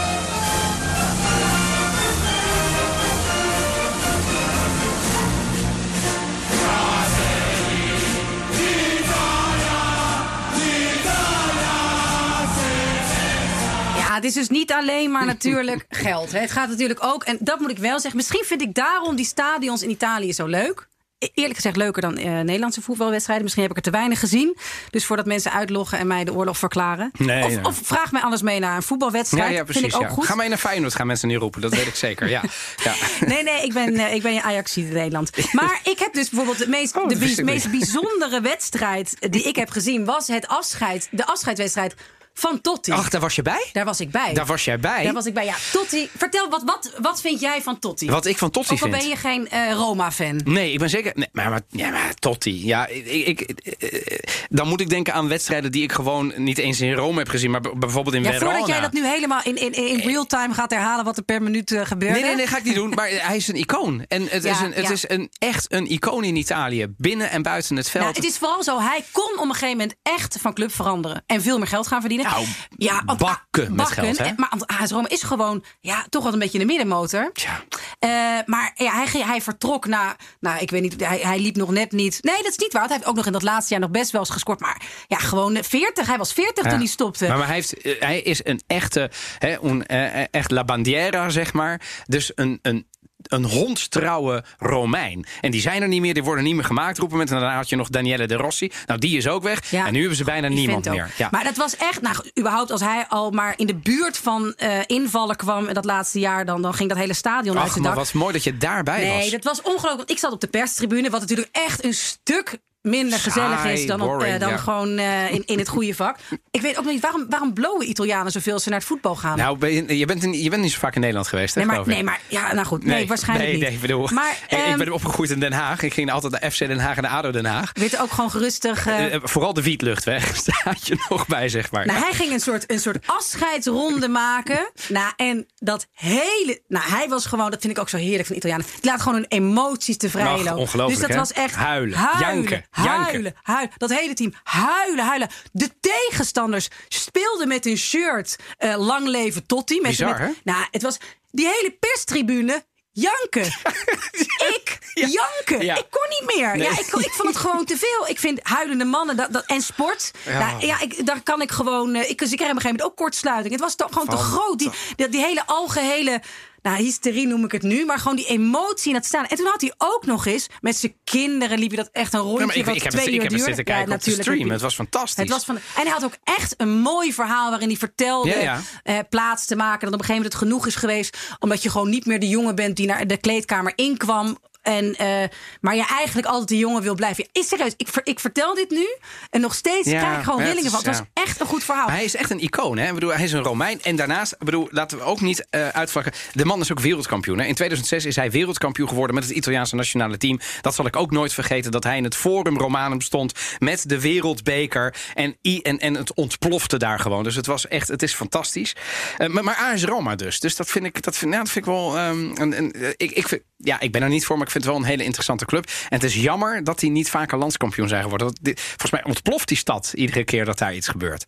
Ja, 14.14 14.20
het 14.20 14.28
is 14.28 14.34
dus 14.34 14.48
niet 14.48 14.72
alleen 14.72 15.10
maar 15.10 15.26
natuurlijk 15.26 15.84
geld. 16.06 16.32
Hè. 16.32 16.38
Het 16.38 16.50
gaat 16.50 16.68
natuurlijk 16.68 17.04
ook, 17.04 17.24
en 17.24 17.36
dat 17.40 17.60
moet 17.60 17.70
ik 17.70 17.78
wel 17.78 18.00
zeggen. 18.00 18.16
Misschien 18.16 18.44
vind 18.44 18.62
ik 18.62 18.74
daarom 18.74 19.16
die 19.16 19.24
stadions 19.24 19.82
in 19.82 19.90
Italië 19.90 20.32
zo 20.32 20.46
leuk. 20.46 20.88
E- 21.18 21.28
Eerlijk 21.34 21.54
gezegd 21.54 21.76
leuker 21.76 22.02
dan 22.02 22.16
eh, 22.16 22.40
Nederlandse 22.40 22.82
voetbalwedstrijden. 22.82 23.42
Misschien 23.44 23.62
heb 23.62 23.72
ik 23.72 23.78
er 23.78 23.90
te 23.92 23.98
weinig 23.98 24.18
gezien. 24.18 24.56
Dus 24.90 25.06
voordat 25.06 25.26
mensen 25.26 25.52
uitloggen 25.52 25.98
en 25.98 26.06
mij 26.06 26.24
de 26.24 26.32
oorlog 26.32 26.58
verklaren. 26.58 27.10
Nee, 27.18 27.64
of, 27.64 27.80
vraag 27.82 28.12
mij 28.12 28.22
anders 28.22 28.42
mee 28.42 28.58
naar 28.58 28.76
een 28.76 28.82
voetbalwedstrijd. 28.82 29.50
Ja, 29.50 29.56
ja, 29.56 29.64
precies. 29.64 29.80
Vind 29.82 29.94
ik 29.94 30.00
ook 30.00 30.06
ja. 30.06 30.14
goed. 30.14 30.26
Ga 30.26 30.34
mee 30.34 30.48
naar 30.48 30.58
Feyenoord, 30.58 30.94
gaan 30.94 31.06
mensen 31.06 31.28
niet 31.28 31.38
roepen. 31.38 31.60
Dat 31.60 31.74
weet 31.74 31.86
ik 31.86 31.94
zeker. 31.94 32.28
Ja. 32.28 32.42
Ja. 32.84 32.94
Nee, 33.26 33.42
nee, 33.42 33.62
ik 33.64 33.72
ben, 33.72 33.96
eh, 33.96 34.14
ik 34.14 34.22
ben 34.22 34.42
ajax 34.42 34.76
in 34.76 34.88
Nederland. 34.92 35.30
Maar 35.52 35.80
ik 35.84 35.98
heb 35.98 36.12
dus 36.12 36.28
bijvoorbeeld 36.28 36.58
de 36.58 36.68
meest, 36.68 36.96
Oh, 36.96 37.08
de 37.08 37.42
meest 37.44 37.70
bijzondere 37.70 38.40
wedstrijd 38.40 39.16
die 39.30 39.42
ik 39.42 39.56
heb 39.56 39.70
gezien... 39.70 40.04
was 40.04 40.26
het 40.26 40.48
afscheid, 40.48 41.08
de 41.10 41.26
afscheidswedstrijd 41.26 41.94
van 42.34 42.60
Totti. 42.60 42.92
Ach, 42.92 43.08
daar 43.08 43.20
was 43.20 43.34
je 43.34 43.42
bij? 43.42 43.68
Daar 43.72 43.84
was 43.84 44.00
ik 44.00 44.10
bij. 44.10 44.32
Daar 44.34 44.46
was 44.46 44.64
jij 44.64 44.78
bij? 44.78 45.04
Daar 45.04 45.12
was 45.12 45.26
ik 45.26 45.34
bij. 45.34 45.44
Ja, 45.44 45.54
Totti. 45.72 46.08
Vertel, 46.16 46.48
wat, 46.50 46.62
wat, 46.64 46.92
wat 47.00 47.20
vind 47.20 47.40
jij 47.40 47.62
van 47.62 47.78
Totti? 47.78 48.10
Wat 48.10 48.26
ik 48.26 48.38
van 48.38 48.50
Totti 48.50 48.72
Ook 48.74 48.80
al 48.82 48.88
vind? 48.88 49.00
ben 49.00 49.08
je 49.08 49.16
geen 49.16 49.48
eh, 49.48 49.72
Roma-fan. 49.72 50.40
Nee, 50.44 50.72
ik 50.72 50.78
ben 50.78 50.90
zeker. 50.90 51.12
Nee, 51.14 51.28
maar, 51.32 51.50
maar, 51.50 51.60
ja, 51.68 51.90
maar 51.90 52.14
Totti. 52.14 52.66
Ja, 52.66 52.86
ik, 52.86 53.06
ik, 53.06 53.40
eh, 53.40 54.18
dan 54.48 54.68
moet 54.68 54.80
ik 54.80 54.88
denken 54.88 55.14
aan 55.14 55.28
wedstrijden 55.28 55.72
die 55.72 55.82
ik 55.82 55.92
gewoon 55.92 56.32
niet 56.36 56.58
eens 56.58 56.80
in 56.80 56.92
Rome 56.92 57.18
heb 57.18 57.28
gezien, 57.28 57.50
maar 57.50 57.60
bijvoorbeeld 57.60 58.14
in 58.14 58.22
Ja, 58.22 58.32
Verona. 58.32 58.50
voordat 58.50 58.68
jij 58.68 58.80
dat 58.80 58.92
nu 58.92 59.06
helemaal 59.06 59.40
in, 59.44 59.56
in, 59.56 59.72
in 59.72 59.98
real 59.98 60.26
time 60.26 60.54
gaat 60.54 60.70
herhalen 60.70 61.04
wat 61.04 61.16
er 61.16 61.22
per 61.22 61.42
minuut 61.42 61.72
eh, 61.72 61.86
gebeurde. 61.86 62.14
Nee, 62.14 62.24
nee, 62.24 62.34
nee, 62.36 62.46
ga 62.46 62.56
ik 62.58 62.64
niet 62.64 62.74
doen. 62.74 62.90
Maar 62.90 63.08
hij 63.10 63.36
is 63.36 63.48
een 63.48 63.56
icoon. 63.56 64.04
En 64.08 64.26
het, 64.28 64.42
Ja, 64.42 64.50
is, 64.50 64.60
een, 64.60 64.72
het 64.72 64.86
ja. 64.86 64.90
is 64.92 65.08
een, 65.08 65.30
echt 65.38 65.72
een 65.72 65.90
icoon 65.90 66.24
in 66.24 66.36
Italië. 66.36 66.86
Binnen 66.96 67.30
en 67.30 67.42
buiten 67.42 67.76
het 67.76 67.90
veld. 67.90 68.04
Nou, 68.04 68.16
het 68.16 68.24
is 68.24 68.38
vooral 68.38 68.62
zo, 68.62 68.80
hij 68.80 69.04
kon 69.12 69.32
op 69.38 69.44
een 69.44 69.52
gegeven 69.52 69.76
moment 69.76 69.94
echt 70.02 70.36
van 70.40 70.54
club 70.54 70.72
veranderen. 70.74 71.22
En 71.26 71.42
veel 71.42 71.58
meer 71.58 71.66
geld 71.66 71.86
gaan 71.86 72.00
verdienen. 72.00 72.23
Nou, 72.30 72.46
ja, 72.76 73.04
bakken 73.04 73.74
met 73.74 73.88
geld, 73.88 74.18
hè? 74.18 74.24
En- 74.24 74.34
Maar 74.36 74.52
AS 74.80 74.90
Roma 74.90 75.08
is 75.08 75.22
gewoon 75.22 75.64
ja, 75.80 76.06
toch 76.10 76.24
wat 76.24 76.32
een 76.32 76.38
beetje 76.38 76.58
de 76.58 76.64
middenmotor. 76.64 77.30
Tja. 77.32 77.62
Eh, 77.98 78.08
maar 78.46 78.72
ja, 78.74 78.92
hij, 79.04 79.22
hij 79.22 79.40
vertrok 79.40 79.86
na, 79.86 80.16
nou 80.40 80.58
ik 80.58 80.70
weet 80.70 80.82
niet, 80.82 81.06
hij, 81.06 81.18
hij 81.18 81.38
liep 81.38 81.56
nog 81.56 81.70
net 81.70 81.92
niet. 81.92 82.18
Nee, 82.22 82.36
dat 82.42 82.50
is 82.50 82.58
niet 82.58 82.72
waar. 82.72 82.82
Hij 82.86 82.92
heeft 82.96 83.06
ook 83.08 83.16
nog 83.16 83.26
in 83.26 83.32
dat 83.32 83.42
laatste 83.42 83.72
jaar 83.72 83.82
nog 83.82 83.90
best 83.90 84.10
wel 84.10 84.20
eens 84.20 84.30
gescoord. 84.30 84.60
Maar 84.60 84.82
ja, 85.06 85.16
gewoon 85.18 85.58
40. 85.64 86.06
Hij 86.06 86.18
was 86.18 86.32
40 86.32 86.62
toen 86.62 86.72
Ja. 86.72 86.78
hij 86.78 86.86
stopte. 86.86 87.26
Maar, 87.26 87.36
maar 87.38 87.46
hij, 87.46 87.54
heeft, 87.54 87.80
eh, 87.82 88.00
hij 88.00 88.20
is 88.20 88.40
een 88.44 88.62
echte, 88.66 89.10
hè, 89.38 89.62
een, 89.62 89.86
eh, 89.86 90.24
echt 90.30 90.50
la 90.50 90.64
bandiera, 90.64 91.28
zeg 91.28 91.52
maar. 91.52 91.80
Dus 92.06 92.32
een, 92.34 92.58
een, 92.62 92.86
een 93.32 93.44
hondstrouwe 93.44 94.44
Romein. 94.58 95.26
En 95.40 95.50
die 95.50 95.60
zijn 95.60 95.82
er 95.82 95.88
niet 95.88 96.00
meer, 96.00 96.14
die 96.14 96.22
worden 96.24 96.44
niet 96.44 96.54
meer 96.54 96.64
gemaakt. 96.64 96.98
Roepen 96.98 97.18
met, 97.18 97.30
en 97.30 97.38
daarna 97.38 97.56
had 97.56 97.68
je 97.68 97.76
nog 97.76 97.88
Daniele 97.88 98.26
De 98.26 98.34
Rossi. 98.34 98.70
Nou, 98.86 99.00
die 99.00 99.16
is 99.16 99.28
ook 99.28 99.42
weg. 99.42 99.70
Ja. 99.70 99.86
En 99.86 99.92
nu 99.92 99.98
hebben 99.98 100.16
ze 100.16 100.24
bijna 100.24 100.48
niemand 100.48 100.88
meer. 100.88 101.12
Ja. 101.16 101.28
Maar 101.30 101.44
dat 101.44 101.56
was 101.56 101.76
echt, 101.76 102.00
nou, 102.00 102.16
überhaupt 102.38 102.70
als 102.70 102.80
hij 102.80 103.06
al 103.08 103.30
maar 103.30 103.54
in 103.56 103.66
de 103.66 103.74
buurt 103.74 104.16
van 104.16 104.52
eh, 104.56 104.78
invallen 104.86 105.36
kwam 105.36 105.72
dat 105.72 105.84
laatste 105.84 106.18
jaar, 106.18 106.44
dan, 106.44 106.62
dan 106.62 106.74
ging 106.74 106.88
dat 106.88 106.98
hele 106.98 107.14
stadion 107.14 107.58
uit 107.58 107.68
Ach, 107.68 107.74
de 107.74 107.80
maar 107.80 107.94
dak. 107.94 108.04
wat 108.04 108.12
mooi 108.12 108.32
dat 108.32 108.44
je 108.44 108.56
daarbij 108.56 109.02
Nee, 109.04 109.18
was. 109.20 109.30
dat 109.30 109.44
was 109.44 109.58
ongelooflijk. 109.62 109.96
Want 109.96 110.10
ik 110.10 110.18
zat 110.18 110.32
op 110.32 110.40
de 110.40 110.46
perstribune, 110.46 111.10
wat 111.10 111.20
natuurlijk 111.20 111.48
echt 111.52 111.84
een 111.84 111.94
stuk 111.94 112.58
minder 112.84 113.18
Saai, 113.18 113.30
gezellig 113.32 113.64
is 113.80 113.86
dan, 113.86 114.00
op, 114.00 114.22
eh, 114.22 114.38
dan 114.38 114.48
ja. 114.48 114.56
gewoon 114.56 114.98
eh, 114.98 115.30
in, 115.32 115.42
in 115.46 115.58
het 115.58 115.68
goede 115.68 115.94
vak. 115.94 116.16
Ik 116.50 116.60
weet 116.60 116.78
ook 116.78 116.84
niet 116.84 117.00
waarom, 117.00 117.26
waarom 117.28 117.52
blowen 117.52 117.88
Italianen 117.88 118.32
zoveel 118.32 118.52
als 118.52 118.62
ze 118.62 118.68
naar 118.68 118.78
het 118.78 118.88
voetbal 118.88 119.16
gaan. 119.16 119.36
Nou, 119.38 119.58
ben 119.58 119.72
je, 119.72 119.98
je, 119.98 120.06
bent 120.06 120.22
in- 120.22 120.42
je 120.42 120.50
bent 120.50 120.62
niet 120.62 120.72
zo 120.72 120.78
vaak 120.78 120.94
in 120.94 121.00
Nederland 121.00 121.28
geweest, 121.28 121.54
hè, 121.54 121.64
nee, 121.64 121.76
maar, 121.76 121.86
nee, 121.86 122.04
ja, 122.28 122.54
nou 122.54 122.66
goed, 122.66 122.84
nee, 122.84 123.06
waarschijnlijk 123.06 123.48
nee, 123.50 123.58
niet. 123.60 123.68
Nee, 123.68 123.78
bedoel, 123.78 124.08
maar 124.12 124.30
ik, 124.48 124.58
ik 124.58 124.64
ehm, 124.64 124.78
ben 124.78 124.92
opgegroeid 124.92 125.30
in 125.30 125.40
Den 125.40 125.52
Haag. 125.52 125.82
Ik 125.82 125.94
ging 125.94 126.10
altijd 126.12 126.32
naar 126.40 126.50
FC 126.50 126.58
Den 126.58 126.78
Haag 126.78 126.96
en 126.96 127.02
naar 127.02 127.10
ADO 127.12 127.30
Den 127.30 127.44
Haag. 127.46 127.70
weet 127.72 127.98
ook 128.00 128.10
gewoon 128.10 128.30
gerustig. 128.30 128.86
eh, 128.86 129.16
vooral 129.22 129.52
de 129.52 129.62
Wietluchtweg 129.62 130.36
staat 130.36 130.86
je 130.86 131.04
nog 131.08 131.26
bij, 131.26 131.48
zeg 131.48 131.70
maar. 131.70 131.86
Nou, 131.86 131.98
hij 131.98 132.12
ging 132.12 132.32
een 132.32 132.40
soort, 132.40 132.70
een 132.70 132.80
soort 132.80 133.06
afscheidsronde 133.06 134.08
maken. 134.08 134.70
Nou, 134.88 135.12
en 135.16 135.46
dat 135.58 135.86
hele. 135.92 136.60
Nou, 136.68 136.84
hij 136.90 137.08
was 137.08 137.26
gewoon, 137.26 137.50
dat 137.50 137.60
vind 137.60 137.72
ik 137.72 137.78
ook 137.78 137.88
zo 137.88 137.96
heerlijk 137.96 138.26
van 138.26 138.36
Italianen. 138.36 138.66
Die 138.80 138.90
laat 138.90 139.02
gewoon 139.02 139.14
hun 139.18 139.26
emoties 139.28 139.96
te 139.96 140.10
vrij 140.10 140.24
lopen. 140.24 140.56
ongelooflijk, 140.56 140.88
Dus 140.88 140.98
dat 141.00 141.08
hè? 141.10 141.16
was 141.16 141.32
echt. 141.32 141.54
Huilen, 141.54 141.98
huilen, 141.98 142.20
janken, 142.34 142.64
huilen, 142.82 143.34
huilen. 143.42 143.72
Dat 143.76 143.90
hele 143.90 144.14
team 144.14 144.32
huilen, 144.42 145.04
huilen. 145.04 145.28
De 145.52 145.70
tegenstanders 145.80 146.68
speelden 146.88 147.48
met 147.48 147.64
hun 147.64 147.76
shirt 147.78 148.36
eh, 148.58 148.76
Lang 148.86 149.06
leven 149.06 149.46
Totti. 149.46 149.80
Met, 149.80 149.90
Bizar, 149.90 150.20
met-? 150.20 150.40
Nou, 150.44 150.64
het 150.70 150.82
was 150.82 150.98
die 151.30 151.46
hele 151.46 151.76
perstribune. 151.80 152.64
Janken. 152.96 153.44
ik 154.54 154.78
janken. 154.94 155.64
Ja. 155.64 155.76
Ik 155.76 155.86
kon 155.90 156.02
niet 156.08 156.36
meer. 156.36 156.56
Ja, 156.56 156.70
ik, 156.78 156.88
kon- 156.90 157.00
ik 157.02 157.10
vond 157.12 157.28
het 157.28 157.36
gewoon 157.36 157.64
te 157.64 157.76
veel. 157.76 158.08
Ik 158.08 158.18
vind 158.18 158.40
huilende 158.42 158.84
mannen 158.84 159.16
dat, 159.16 159.32
dat, 159.32 159.44
en 159.46 159.62
sport. 159.62 160.10
Ja. 160.24 160.38
Nou, 160.38 160.66
ja, 160.66 160.80
ik, 160.80 161.06
daar 161.06 161.22
kan 161.22 161.40
ik 161.42 161.50
gewoon. 161.50 161.94
eh, 161.94 162.10
Ik, 162.10 162.18
dus 162.18 162.30
ik 162.30 162.36
kreeg 162.36 162.50
op 162.50 162.54
een 162.56 162.60
gegeven 162.60 162.64
moment 162.70 162.82
ook 162.82 162.96
kortsluiting. 162.96 163.52
Het 163.52 163.62
was 163.62 163.74
toch 163.74 163.92
gewoon 163.92 164.08
te 164.08 164.16
groot. 164.16 164.58
Die, 164.58 164.70
die, 164.96 165.08
die 165.08 165.20
hele 165.20 165.46
algehele. 165.46 166.22
Nou, 166.64 166.76
hysterie 166.76 167.26
noem 167.26 167.44
ik 167.44 167.52
het 167.52 167.62
nu. 167.62 167.84
Maar 167.84 167.98
gewoon 167.98 168.16
die 168.16 168.26
emotie 168.26 168.88
in 168.88 168.94
het 168.94 169.04
staan. 169.04 169.26
En 169.26 169.36
toen 169.36 169.46
had 169.46 169.60
hij 169.60 169.74
ook 169.78 170.06
nog 170.06 170.26
eens. 170.26 170.46
Met 170.60 170.76
zijn 170.76 170.94
kinderen 171.04 171.58
liep 171.58 171.70
je 171.70 171.76
dat 171.76 171.88
echt 171.92 172.14
een 172.14 172.20
rondje. 172.20 172.46
Ja, 172.46 172.52
ik, 172.52 172.64
wat 172.64 172.76
ik 172.76 172.82
heb, 172.82 172.92
twee 172.92 173.04
het, 173.04 173.14
ik 173.14 173.22
uur 173.22 173.30
heb 173.30 173.40
zitten 173.40 173.64
kijken 173.64 173.88
Ja, 173.88 173.94
op 173.94 174.02
de 174.02 174.10
stream. 174.10 174.50
Het 174.50 174.60
was 174.60 174.74
fantastisch. 174.74 175.22
het 175.22 175.28
was 175.28 175.44
van, 175.44 175.56
en 175.56 175.82
hij 175.82 175.90
had 175.90 176.04
ook 176.04 176.16
echt 176.24 176.54
een 176.56 176.78
mooi 176.78 177.12
verhaal 177.12 177.50
waarin 177.50 177.68
hij 177.68 177.76
vertelde 177.76 178.28
ja. 178.28 178.60
eh, 178.82 178.98
plaats 179.08 179.46
te 179.46 179.56
maken. 179.56 179.80
Dat 179.80 179.94
op 179.94 180.00
een 180.00 180.04
gegeven 180.04 180.14
moment 180.14 180.32
het 180.32 180.42
genoeg 180.42 180.66
is 180.66 180.74
geweest. 180.74 181.18
Omdat 181.38 181.62
je 181.62 181.70
gewoon 181.70 181.90
niet 181.90 182.06
meer 182.06 182.20
de 182.20 182.28
jongen 182.28 182.54
bent 182.54 182.76
die 182.76 182.86
naar 182.86 183.06
de 183.06 183.16
kleedkamer 183.16 183.72
inkwam. 183.74 184.38
En, 184.64 184.94
eh, 184.94 185.28
maar 185.60 185.76
je 185.76 185.86
eigenlijk 185.86 186.26
altijd 186.26 186.48
de 186.48 186.58
jongen 186.58 186.82
wil 186.82 186.94
blijven. 186.94 187.26
Is 187.32 187.48
serieus, 187.48 187.74
ik, 187.76 187.88
ver- 187.88 188.06
ik 188.06 188.20
vertel 188.20 188.54
dit 188.54 188.70
nu. 188.70 188.86
En 189.30 189.40
nog 189.40 189.54
steeds 189.54 189.90
Ja, 189.90 189.98
krijg 190.00 190.18
ik 190.18 190.24
gewoon 190.24 190.40
rillingen 190.42 190.70
van. 190.70 190.80
is- 190.80 190.86
Het 190.86 190.96
was 190.98 191.06
ja. 191.14 191.22
echt 191.22 191.40
een 191.40 191.46
goed 191.46 191.64
verhaal. 191.64 191.86
Maar 191.86 191.94
hij 191.94 192.04
is 192.04 192.16
echt 192.16 192.30
een 192.30 192.40
icoon. 192.42 192.78
Hè? 192.78 192.88
Ik 192.88 192.94
bedoel, 192.94 193.12
hij 193.14 193.24
is 193.24 193.32
een 193.32 193.42
Romein. 193.42 193.82
En 193.82 193.96
daarnaast, 193.96 194.38
bedoel, 194.38 194.68
laten 194.70 194.98
we 194.98 195.04
ook 195.04 195.20
niet 195.20 195.46
eh 195.50 195.68
uitvlakken. 195.68 196.12
De 196.32 196.44
man 196.44 196.60
is 196.60 196.70
ook 196.72 196.80
wereldkampioen. 196.80 197.38
Hè? 197.38 197.44
In 197.46 197.54
2006 197.54 198.04
is 198.04 198.16
hij 198.16 198.30
wereldkampioen 198.30 198.88
geworden 198.88 199.14
met 199.14 199.24
het 199.24 199.32
Italiaanse 199.32 199.74
nationale 199.74 200.16
team. 200.16 200.40
Dat 200.60 200.74
zal 200.74 200.86
ik 200.86 200.96
ook 200.96 201.10
nooit 201.10 201.32
vergeten. 201.32 201.70
Dat 201.70 201.84
hij 201.84 201.96
in 201.96 202.04
het 202.04 202.16
Forum 202.16 202.58
Romanum 202.58 203.00
stond 203.00 203.32
met 203.58 203.88
de 203.88 204.00
wereldbeker. 204.00 204.94
En, 205.14 205.36
en, 205.62 205.78
en 205.78 205.94
het 205.94 206.14
ontplofte 206.14 206.76
daar 206.76 206.98
gewoon. 206.98 207.22
Dus 207.24 207.34
het 207.34 207.46
was 207.46 207.68
echt, 207.68 207.88
het 207.88 208.02
is 208.02 208.14
fantastisch. 208.14 208.76
Eh, 209.18 209.28
maar, 209.28 209.44
maar 209.44 209.56
AS 209.56 209.84
Roma 209.84 210.14
dus. 210.14 210.40
Dus 210.40 210.56
dat 210.56 210.68
vind 210.70 210.84
ik, 210.84 211.02
dat 211.02 211.16
vind, 211.16 211.30
nou, 211.30 211.42
dat 211.42 211.52
vind 211.52 211.66
ik 211.66 211.72
wel. 211.72 211.96
ehm, 211.96 212.30
een, 212.34 212.58
een, 212.58 212.72
eh, 212.72 212.88
ik, 212.96 213.10
ik 213.10 213.42
ja, 213.56 213.80
ik 213.80 213.92
ben 213.92 214.02
er 214.02 214.08
niet 214.08 214.24
voor, 214.26 214.36
maar 214.36 214.46
ik 214.46 214.52
vind 214.54 214.64
het 214.64 214.72
wel 214.74 214.82
een 214.82 214.88
hele 214.88 215.04
interessante 215.04 215.44
club. 215.44 215.66
En 215.66 215.96
het 216.00 216.02
is 216.02 216.14
jammer 216.14 216.64
dat 216.64 216.80
hij 216.80 216.90
niet 216.90 217.10
vaker 217.10 217.38
landskampioen 217.38 217.88
zijn 217.88 218.02
geworden. 218.02 218.32
Volgens 218.54 218.90
mij 218.90 219.04
ontploft 219.04 219.48
die 219.48 219.56
stad 219.56 219.92
iedere 219.94 220.24
keer 220.24 220.44
dat 220.44 220.58
daar 220.58 220.74
iets 220.74 220.88
gebeurt. 220.88 221.26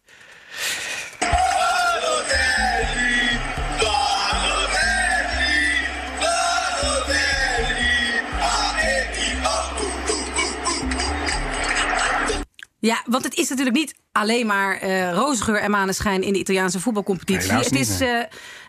Ja, 12.78 13.02
want 13.06 13.24
het 13.24 13.34
is 13.34 13.48
natuurlijk 13.48 13.76
niet 13.76 13.94
alleen 14.16 14.46
maar 14.46 14.76
eh 14.76 15.12
roze 15.12 15.42
geur 15.42 15.56
en 15.60 15.70
maneschijn 15.70 16.22
in 16.22 16.32
de 16.32 16.38
Italiaanse 16.38 16.80
voetbalcompetitie. 16.80 17.52
Het, 17.52 17.72
is, 17.72 18.00
eh, 18.00 18.08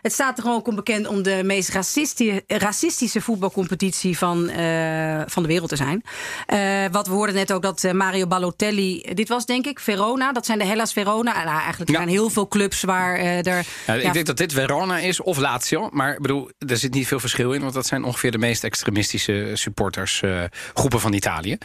het 0.02 0.12
staat 0.12 0.36
er 0.36 0.42
gewoon 0.42 0.58
ook 0.58 0.68
om 0.68 0.74
bekend 0.74 1.06
om 1.06 1.22
de 1.22 1.40
meest 1.44 1.68
racisti- 1.68 2.40
racistische 2.46 3.20
voetbalcompetitie 3.20 4.18
van, 4.18 4.48
eh, 4.48 5.20
van 5.26 5.42
de 5.42 5.48
wereld 5.48 5.68
te 5.68 5.76
zijn. 5.76 6.02
Eh, 6.46 6.84
wat 6.92 7.06
we 7.06 7.12
hoorden 7.12 7.34
net 7.34 7.52
ook 7.52 7.62
dat 7.62 7.84
eh, 7.84 7.92
Mario 7.92 8.26
Balotelli, 8.26 9.02
dit 9.14 9.28
was 9.28 9.46
denk 9.46 9.66
ik 9.66 9.80
Verona, 9.80 10.32
dat 10.32 10.46
zijn 10.46 10.58
de 10.58 10.64
Hellas 10.64 10.92
Verona. 10.92 11.44
Nou, 11.44 11.58
eigenlijk 11.60 11.90
Ja. 11.90 11.96
zijn 11.96 12.08
heel 12.08 12.30
veel 12.30 12.48
clubs 12.48 12.82
waar 12.82 13.16
eh, 13.16 13.46
er. 13.46 13.64
Ja, 13.86 13.94
ja, 13.94 13.94
ik 13.94 14.12
denk 14.12 14.26
dat 14.26 14.36
dit 14.36 14.52
Verona 14.52 14.98
is 14.98 15.20
of 15.20 15.38
Lazio. 15.38 15.88
Maar 15.92 16.12
ik 16.12 16.20
bedoel, 16.20 16.50
er 16.68 16.76
zit 16.76 16.94
niet 16.94 17.06
veel 17.06 17.20
verschil 17.20 17.52
in. 17.52 17.60
Want 17.60 17.74
dat 17.74 17.86
zijn 17.86 18.04
ongeveer 18.04 18.30
de 18.30 18.38
meest 18.38 18.64
extremistische 18.64 19.50
supportersgroepen 19.54 20.50
groepen 20.74 21.00
van 21.00 21.12
Italië. 21.12 21.56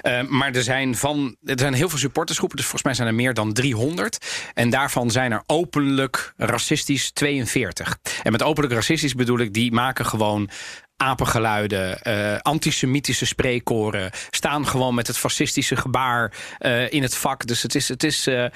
Eh, 0.00 0.20
maar 0.28 0.52
er 0.54 0.62
zijn, 0.62 0.96
van, 0.96 1.36
er 1.44 1.58
zijn 1.58 1.74
heel 1.74 1.88
veel 1.88 1.98
supportersgroepen. 1.98 2.56
Dus 2.56 2.66
volgens 2.66 2.84
mij 2.84 2.94
zijn 2.94 3.08
er 3.08 3.14
meer 3.14 3.23
dan 3.32 3.52
300. 3.52 4.26
En 4.54 4.70
daarvan 4.70 5.10
zijn 5.10 5.32
er 5.32 5.42
openlijk 5.46 6.34
racistisch 6.36 7.10
42. 7.10 7.98
En 8.22 8.32
met 8.32 8.42
openlijk 8.42 8.74
racistisch 8.74 9.14
bedoel 9.14 9.38
ik, 9.38 9.52
die 9.52 9.72
maken 9.72 10.06
gewoon 10.06 10.50
apengeluiden, 10.96 12.02
eh, 12.02 12.38
antisemitische 12.38 13.26
spreekkoren, 13.26 14.10
staan 14.30 14.66
gewoon 14.66 14.94
met 14.94 15.06
het 15.06 15.18
fascistische 15.18 15.76
gebaar 15.76 16.32
eh, 16.58 16.92
in 16.92 17.02
het 17.02 17.14
vak. 17.14 17.46
Dus 17.46 17.62
het 17.62 17.74
is, 17.74 17.88
het, 17.88 18.04
is, 18.04 18.26
eh, 18.26 18.46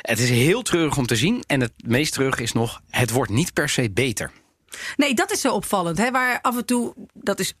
het 0.00 0.18
is 0.18 0.30
heel 0.30 0.62
treurig 0.62 0.96
om 0.96 1.06
te 1.06 1.16
zien. 1.16 1.44
En 1.46 1.60
het 1.60 1.72
meest 1.76 2.12
treurig 2.12 2.38
is 2.38 2.52
nog, 2.52 2.80
het 2.90 3.10
wordt 3.10 3.30
niet 3.30 3.52
per 3.52 3.68
se 3.68 3.90
beter. 3.90 4.30
Nee, 4.96 5.14
dat 5.14 5.32
is 5.32 5.40
zo 5.40 5.52
opvallend. 5.52 5.98
Hè, 5.98 6.10
waar 6.10 6.40
af 6.40 6.56
en 6.56 6.66
toe, 6.66 6.94
dat 7.12 7.40
is 7.40 7.54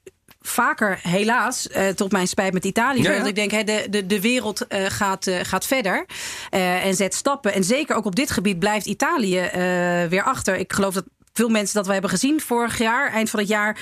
vaker 0.48 0.98
helaas, 1.02 1.68
eh, 1.68 1.88
tot 1.88 2.12
mijn 2.12 2.28
spijt 2.28 2.52
met 2.52 2.64
Italië. 2.64 2.98
Ja, 2.98 3.04
zo, 3.04 3.12
ja. 3.12 3.18
Dat 3.18 3.26
ik 3.26 3.34
denk, 3.34 3.50
hè, 3.50 3.64
de, 3.64 3.86
de, 3.90 4.06
de 4.06 4.20
wereld 4.20 4.66
eh, 4.66 4.84
gaat, 4.88 5.26
eh, 5.26 5.38
gaat 5.42 5.66
verder 5.66 6.06
en 6.50 6.94
zet 6.94 7.14
stappen. 7.14 7.54
En 7.54 7.64
zeker 7.64 7.96
ook 7.96 8.04
op 8.04 8.16
dit 8.16 8.30
gebied 8.30 8.58
blijft 8.58 8.86
Italië 8.86 9.50
weer 10.08 10.22
achter. 10.22 10.56
Ik 10.56 10.72
geloof 10.72 10.94
dat 10.94 11.04
veel 11.32 11.48
mensen 11.48 11.74
dat 11.74 11.86
we 11.86 11.92
hebben 11.92 12.10
gezien 12.10 12.40
vorig 12.40 12.78
jaar, 12.78 13.12
eind 13.12 13.30
van 13.30 13.40
het 13.40 13.48
jaar, 13.48 13.78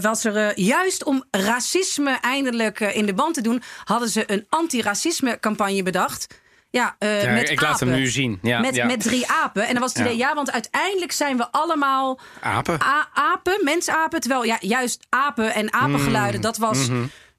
was 0.00 0.24
er 0.24 0.60
juist 0.60 1.04
om 1.04 1.24
racisme 1.30 2.18
eindelijk 2.20 2.80
in 2.80 3.06
de 3.06 3.14
band 3.14 3.34
te 3.34 3.40
doen, 3.40 3.62
hadden 3.84 4.08
ze 4.08 4.24
een 4.26 4.46
anti-racisme 4.48 5.40
campagne 5.40 5.82
bedacht. 5.82 6.26
Ja, 6.70 6.96
eh, 6.98 7.22
Ja, 7.22 7.32
met 7.32 7.50
ik 7.50 7.60
laat 7.60 7.80
hem 7.80 7.90
nu 7.90 8.06
zien. 8.06 8.38
Ja, 8.42 8.60
met, 8.60 8.74
ja. 8.74 8.86
met 8.86 9.00
drie 9.00 9.28
apen. 9.30 9.66
En 9.66 9.72
dan 9.72 9.82
was 9.82 9.92
het 9.92 10.02
idee, 10.02 10.16
ja, 10.16 10.34
want 10.34 10.52
uiteindelijk 10.52 11.12
zijn 11.12 11.36
we 11.36 11.46
allemaal 11.50 12.20
Apen. 12.40 12.82
A- 12.82 13.08
apen, 13.14 13.60
mensapen. 13.64 14.20
Terwijl 14.20 14.44
ja, 14.44 14.56
juist 14.60 15.06
apen 15.08 15.54
en 15.54 15.72
apengeluiden, 15.72 16.40
dat 16.40 16.56
was. 16.56 16.88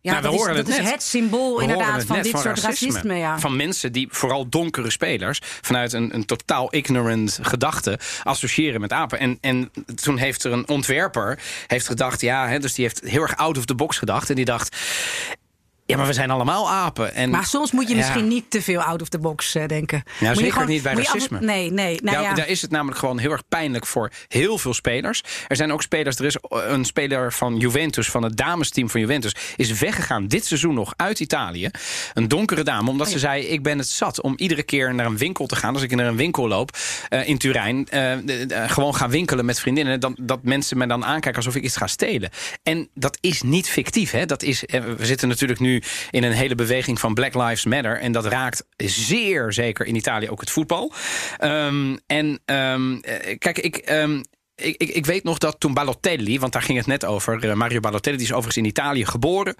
Ja, 0.01 0.11
Nou, 0.11 0.23
we 0.23 0.29
dat, 0.29 0.39
is, 0.39 0.45
dat 0.45 0.55
het 0.77 0.85
is 0.85 0.91
het 0.91 1.03
symbool 1.03 1.55
We 1.55 1.61
inderdaad 1.61 1.95
het 1.95 2.05
van 2.05 2.21
dit 2.21 2.37
soort 2.39 2.59
racisme. 2.59 3.15
ja. 3.15 3.39
Van 3.39 3.55
mensen 3.55 3.91
die, 3.91 4.07
vooral 4.11 4.49
donkere 4.49 4.91
spelers, 4.91 5.39
vanuit 5.61 5.93
een, 5.93 6.13
een 6.13 6.25
totaal 6.25 6.73
ignorant 6.73 7.39
gedachte 7.41 7.99
associëren 8.23 8.81
met 8.81 8.91
apen. 8.91 9.19
En, 9.19 9.37
en 9.41 9.71
toen 9.95 10.17
heeft 10.17 10.43
er 10.43 10.51
een 10.51 10.67
ontwerper 10.67 11.39
heeft 11.67 11.87
gedacht, 11.87 12.21
ja, 12.21 12.47
hè, 12.47 12.59
dus 12.59 12.73
die 12.73 12.85
heeft 12.85 13.01
heel 13.03 13.21
erg 13.21 13.35
out 13.37 13.57
of 13.57 13.65
the 13.65 13.75
box 13.75 13.97
gedacht. 13.97 14.29
En 14.29 14.35
die 14.35 14.45
dacht. 14.45 14.75
Ja, 15.89 15.97
maar 15.97 16.08
we 16.08 16.13
zijn 16.13 16.30
allemaal 16.30 16.69
apen. 16.69 17.13
En, 17.15 17.30
Maar 17.30 17.45
soms 17.45 17.71
moet 17.71 17.84
je 17.88 17.89
Ja. 17.89 17.95
misschien 17.95 18.28
niet 18.28 18.45
te 18.49 18.62
veel 18.62 18.82
out 18.82 19.02
of 19.02 19.10
the 19.10 19.19
box 19.19 19.56
eh, 19.56 19.65
denken. 19.67 20.04
Je 20.19 20.32
zeker 20.36 20.52
gewoon- 20.52 20.67
niet 20.67 20.84
bij 20.84 20.91
af- 20.95 20.97
racisme. 21.06 21.39
nee, 21.39 21.71
nee. 21.71 21.99
Nou, 22.04 22.17
ja, 22.17 22.23
ja. 22.23 22.34
Daar 22.34 22.47
is 22.47 22.62
het 22.62 22.71
namelijk 22.71 22.97
gewoon 22.99 23.17
heel 23.17 23.32
erg 23.32 23.43
pijnlijk 23.47 23.86
voor 23.86 24.12
heel 24.28 24.58
veel 24.58 24.73
spelers. 24.73 25.23
Er 25.47 25.56
zijn 25.56 25.71
ook 25.71 25.82
spelers. 25.82 26.17
Er 26.19 26.25
is 26.25 26.36
een 26.49 26.86
speler 26.86 27.34
van 27.34 27.58
Juventus, 27.58 28.10
van 28.10 28.23
het 28.23 28.38
damesteam 28.38 28.89
van 28.89 28.99
Juventus, 29.02 29.36
is 29.56 29.80
weggegaan 29.80 30.28
dit 30.28 30.45
seizoen 30.45 30.73
nog 30.73 30.93
uit 30.95 31.19
Italië. 31.19 31.69
Een 32.13 32.28
donkere 32.28 32.63
dame, 32.63 32.89
omdat 32.89 33.08
Oh 33.08 33.13
ze 33.13 33.19
zei: 33.19 33.43
Ik 33.45 33.63
ben 33.63 33.78
het 33.78 33.88
zat 33.88 34.21
om 34.21 34.34
iedere 34.38 34.63
keer 34.63 34.93
naar 34.95 35.06
een 35.06 35.17
winkel 35.17 35.45
te 35.47 35.56
gaan. 35.56 35.73
Als 35.73 35.84
ik 35.84 35.95
naar 35.95 36.06
een 36.08 36.15
winkel 36.15 36.47
loop 36.47 36.78
eh, 37.10 37.28
in 37.28 37.38
Turijn, 37.38 37.88
eh, 37.88 38.13
gewoon 38.67 38.95
gaan 38.95 39.10
winkelen 39.10 39.45
met 39.45 39.60
vriendinnen. 39.60 39.99
Dan, 39.99 40.15
dat 40.21 40.43
mensen 40.43 40.78
me 40.78 40.88
dan 40.88 41.06
aankijken 41.06 41.36
alsof 41.36 41.56
ik 41.56 41.63
iets 41.63 41.78
ga 41.78 41.88
stelen. 41.88 42.30
En 42.63 42.89
dat 42.93 43.17
is 43.21 43.41
niet 43.41 43.69
fictief. 43.69 44.12
Hè? 44.12 44.25
Dat 44.25 44.43
is, 44.43 44.65
eh, 44.65 44.82
we 44.97 45.06
zitten 45.06 45.28
natuurlijk 45.28 45.60
nu 45.60 45.78
in 46.11 46.23
een 46.23 46.31
hele 46.31 46.55
beweging 46.55 46.99
van 46.99 47.13
Black 47.13 47.33
Lives 47.33 47.65
Matter. 47.65 47.99
En 47.99 48.11
dat 48.11 48.25
raakt 48.25 48.65
zeer 48.77 49.53
zeker 49.53 49.85
in 49.85 49.95
Italië 49.95 50.29
ook 50.29 50.39
het 50.39 50.51
voetbal. 50.51 50.93
Ehm, 51.37 51.97
en 52.07 52.39
ehm, 52.45 52.95
eh, 53.01 53.37
kijk, 53.37 53.59
ik. 53.59 53.77
ehm, 53.77 54.21
ik, 54.55 54.75
ik, 54.77 54.89
ik 54.89 55.05
weet 55.05 55.23
nog 55.23 55.37
dat 55.37 55.59
toen 55.59 55.73
Balotelli, 55.73 56.39
want 56.39 56.53
daar 56.53 56.61
ging 56.61 56.77
het 56.77 56.87
net 56.87 57.05
over. 57.05 57.49
eh, 57.49 57.53
Mario 57.53 57.79
Balotelli, 57.79 58.17
die 58.17 58.25
is 58.25 58.31
overigens 58.33 58.63
in 58.63 58.69
Italië 58.69 59.05
geboren. 59.05 59.55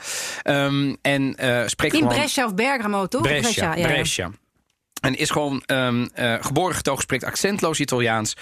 En 1.02 1.36
eh 1.38 1.64
spreekt 1.66 1.94
In 1.94 2.00
gewoon... 2.00 2.16
Brescia 2.16 2.46
of 2.46 2.56
Bergamo, 2.56 3.08
toch? 3.08 3.22
Brescia, 3.22 3.76
ja, 3.76 3.76
ja. 3.76 3.88
Brescia. 3.88 4.32
En 5.02 5.18
is 5.18 5.30
gewoon 5.30 5.64
ehm, 5.66 6.08
eh, 6.14 6.36
geboren 6.40 6.76
getogen, 6.76 7.02
spreekt 7.02 7.24
accentloos 7.24 7.80
Italiaans. 7.80 8.34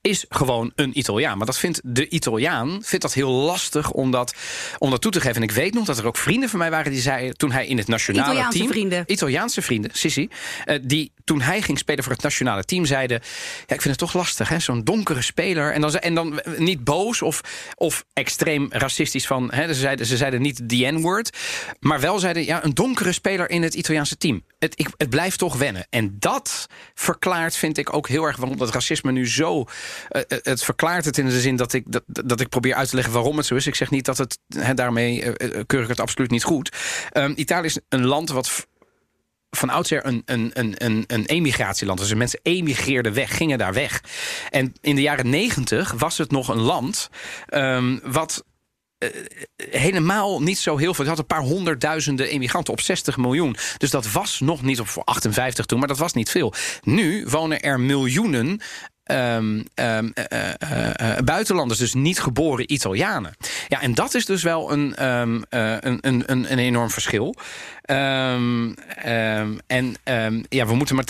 Is 0.00 0.24
gewoon 0.28 0.72
een 0.74 0.98
Italiaan. 0.98 1.36
Maar 1.36 1.46
dat 1.46 1.58
vindt 1.58 1.80
de 1.84 2.08
Italiaan 2.08 2.68
vindt 2.82 3.04
dat 3.04 3.12
heel 3.14 3.30
lastig 3.30 3.90
om 3.90 4.10
dat, 4.10 4.34
om 4.78 4.90
dat 4.90 5.00
toe 5.00 5.12
te 5.12 5.20
geven. 5.20 5.36
En 5.36 5.42
ik 5.42 5.50
weet 5.50 5.74
nog 5.74 5.84
dat 5.84 5.98
er 5.98 6.06
ook 6.06 6.16
vrienden 6.16 6.48
van 6.48 6.58
mij 6.58 6.70
waren 6.70 6.92
die 6.92 7.00
zeiden 7.00 7.36
toen 7.36 7.52
hij 7.52 7.66
in 7.66 7.78
het 7.78 7.88
nationale 7.88 8.24
Italiaanse 8.26 8.58
team. 8.58 8.70
vrienden. 8.70 9.04
Italiaanse 9.06 9.62
vrienden, 9.62 9.90
Sissi. 9.94 10.28
eh, 10.64 10.78
die 10.82 11.12
toen 11.24 11.40
hij 11.40 11.62
ging 11.62 11.78
spelen 11.78 12.04
voor 12.04 12.12
het 12.12 12.22
nationale 12.22 12.64
team 12.64 12.84
zeiden. 12.84 13.20
Ja, 13.66 13.74
ik 13.74 13.82
vind 13.82 13.84
het 13.84 13.98
toch 13.98 14.12
lastig, 14.12 14.48
hè? 14.48 14.58
Zo'n 14.58 14.84
donkere 14.84 15.22
speler. 15.22 15.72
En 15.72 15.80
dan, 15.80 15.94
en 15.94 16.14
dan 16.14 16.40
niet 16.56 16.84
boos 16.84 17.22
of, 17.22 17.40
of 17.74 18.04
extreem 18.12 18.66
racistisch 18.70 19.26
van. 19.26 19.52
Hè, 19.52 19.66
ze, 19.66 19.80
zeiden, 19.80 20.06
ze 20.06 20.16
zeiden 20.16 20.42
niet 20.42 20.68
the 20.68 20.90
N-word. 20.90 21.36
Maar 21.80 22.00
wel 22.00 22.18
zeiden, 22.18 22.44
ja, 22.44 22.64
een 22.64 22.74
donkere 22.74 23.12
speler 23.12 23.50
in 23.50 23.62
het 23.62 23.74
Italiaanse 23.74 24.16
team. 24.16 24.44
Het, 24.58 24.78
ik, 24.78 24.88
het 24.96 25.10
blijft 25.10 25.38
toch 25.38 25.56
wennen. 25.56 25.86
En 25.90 26.16
dat 26.18 26.66
verklaart, 26.94 27.56
vind 27.56 27.78
ik 27.78 27.94
ook 27.94 28.08
heel 28.08 28.24
erg 28.24 28.36
waarom 28.36 28.58
dat 28.58 28.70
racisme 28.70 29.12
nu 29.12 29.28
zo. 29.28 29.64
eh, 30.08 30.20
eh, 30.28 30.38
het 30.42 30.64
verklaart 30.64 31.04
het 31.04 31.18
in 31.18 31.26
de 31.26 31.40
zin 31.40 31.56
dat 31.56 31.72
ik, 31.72 31.84
dat, 31.86 32.02
dat 32.06 32.40
ik 32.40 32.48
probeer 32.48 32.74
uit 32.74 32.88
te 32.88 32.94
leggen 32.94 33.14
waarom 33.14 33.36
het 33.36 33.46
zo 33.46 33.54
is. 33.54 33.66
Ik 33.66 33.74
zeg 33.74 33.90
niet 33.90 34.04
dat 34.04 34.18
het. 34.18 34.38
Hè, 34.56 34.74
daarmee 34.74 35.22
eh, 35.22 35.58
eh, 35.58 35.64
keur 35.66 35.82
ik 35.82 35.88
het 35.88 36.00
absoluut 36.00 36.30
niet 36.30 36.44
goed. 36.44 36.76
Ehm, 37.10 37.32
Italië 37.36 37.66
is 37.66 37.78
een 37.88 38.04
land 38.04 38.28
wat 38.28 38.66
van 39.56 39.70
oudsher 39.70 40.06
een, 40.06 40.22
een, 40.24 40.50
een, 40.54 41.04
een, 41.06 41.26
emigratieland. 41.26 41.98
Dus 41.98 42.14
mensen 42.14 42.40
emigreerden 42.42 43.14
weg, 43.14 43.36
gingen 43.36 43.58
daar 43.58 43.72
weg. 43.72 44.02
En 44.50 44.74
in 44.80 44.94
de 44.94 45.02
jaren 45.02 45.30
negentig 45.30 45.92
was 45.92 46.18
het 46.18 46.30
nog 46.30 46.48
een 46.48 46.60
land 46.60 47.08
ehm, 47.46 47.98
wat 48.02 48.44
eh, 48.98 49.08
helemaal 49.70 50.42
niet 50.42 50.58
zo 50.58 50.76
heel 50.76 50.94
veel. 50.94 51.04
Het 51.04 51.14
had 51.14 51.18
een 51.18 51.36
paar 51.36 51.46
honderdduizenden 51.46 52.28
emigranten 52.28 52.72
op 52.72 52.80
60 52.80 53.16
miljoen. 53.16 53.56
Dus 53.78 53.90
dat 53.90 54.12
was 54.12 54.40
nog 54.40 54.62
niet 54.62 54.80
op 54.80 54.88
voor 54.88 55.04
58 55.04 55.66
toen, 55.66 55.78
maar 55.78 55.88
dat 55.88 55.98
was 55.98 56.12
niet 56.12 56.30
veel. 56.30 56.54
Nu 56.82 57.26
wonen 57.28 57.60
er 57.60 57.80
miljoenen. 57.80 58.60
Ehm, 59.04 59.60
ehm, 59.74 60.08
eh, 60.14 60.48
eh, 60.58 61.16
eh, 61.16 61.24
buitenlanders, 61.24 61.78
dus 61.78 61.94
niet 61.94 62.20
geboren 62.20 62.72
Italianen. 62.72 63.34
Ja, 63.68 63.80
en 63.80 63.94
dat 63.94 64.14
is 64.14 64.26
dus 64.26 64.42
wel 64.42 64.72
een, 64.72 64.94
ehm, 64.94 65.42
eh, 65.48 65.76
een, 65.80 65.98
een, 66.00 66.22
een, 66.26 66.58
enorm 66.58 66.90
verschil. 66.90 67.34
En 67.82 68.76
ja, 70.48 70.66
we 70.66 70.74
moeten 70.74 70.96
maar 70.96 71.04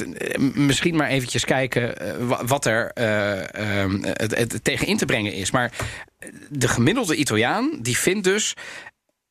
misschien 0.55 0.97
maar 0.97 1.09
eventjes 1.09 1.45
kijken 1.45 1.95
wa- 2.29 2.45
wat 2.45 2.67
er 2.67 2.91
het 4.15 4.65
tegen 4.65 4.87
in 4.87 4.97
te 4.97 5.05
brengen 5.05 5.33
is. 5.33 5.51
Maar 5.51 5.73
de 6.49 6.69
gemiddelde 6.69 7.17
Italiaan 7.17 7.79
die 7.81 7.97
vindt 7.97 8.25
dus. 8.25 8.55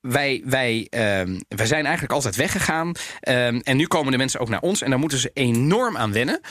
Wij, 0.01 0.41
wij, 0.45 0.87
ehm, 0.89 1.39
wij 1.47 1.65
zijn 1.65 1.83
eigenlijk 1.83 2.13
altijd 2.13 2.35
weggegaan. 2.35 2.91
Ehm, 3.19 3.59
en 3.63 3.77
nu 3.77 3.87
komen 3.87 4.11
de 4.11 4.17
mensen 4.17 4.39
ook 4.39 4.49
naar 4.49 4.61
ons. 4.61 4.81
En 4.81 4.89
daar 4.89 4.99
moeten 4.99 5.17
ze 5.17 5.31
enorm 5.33 5.97
aan 5.97 6.11
wennen. 6.11 6.41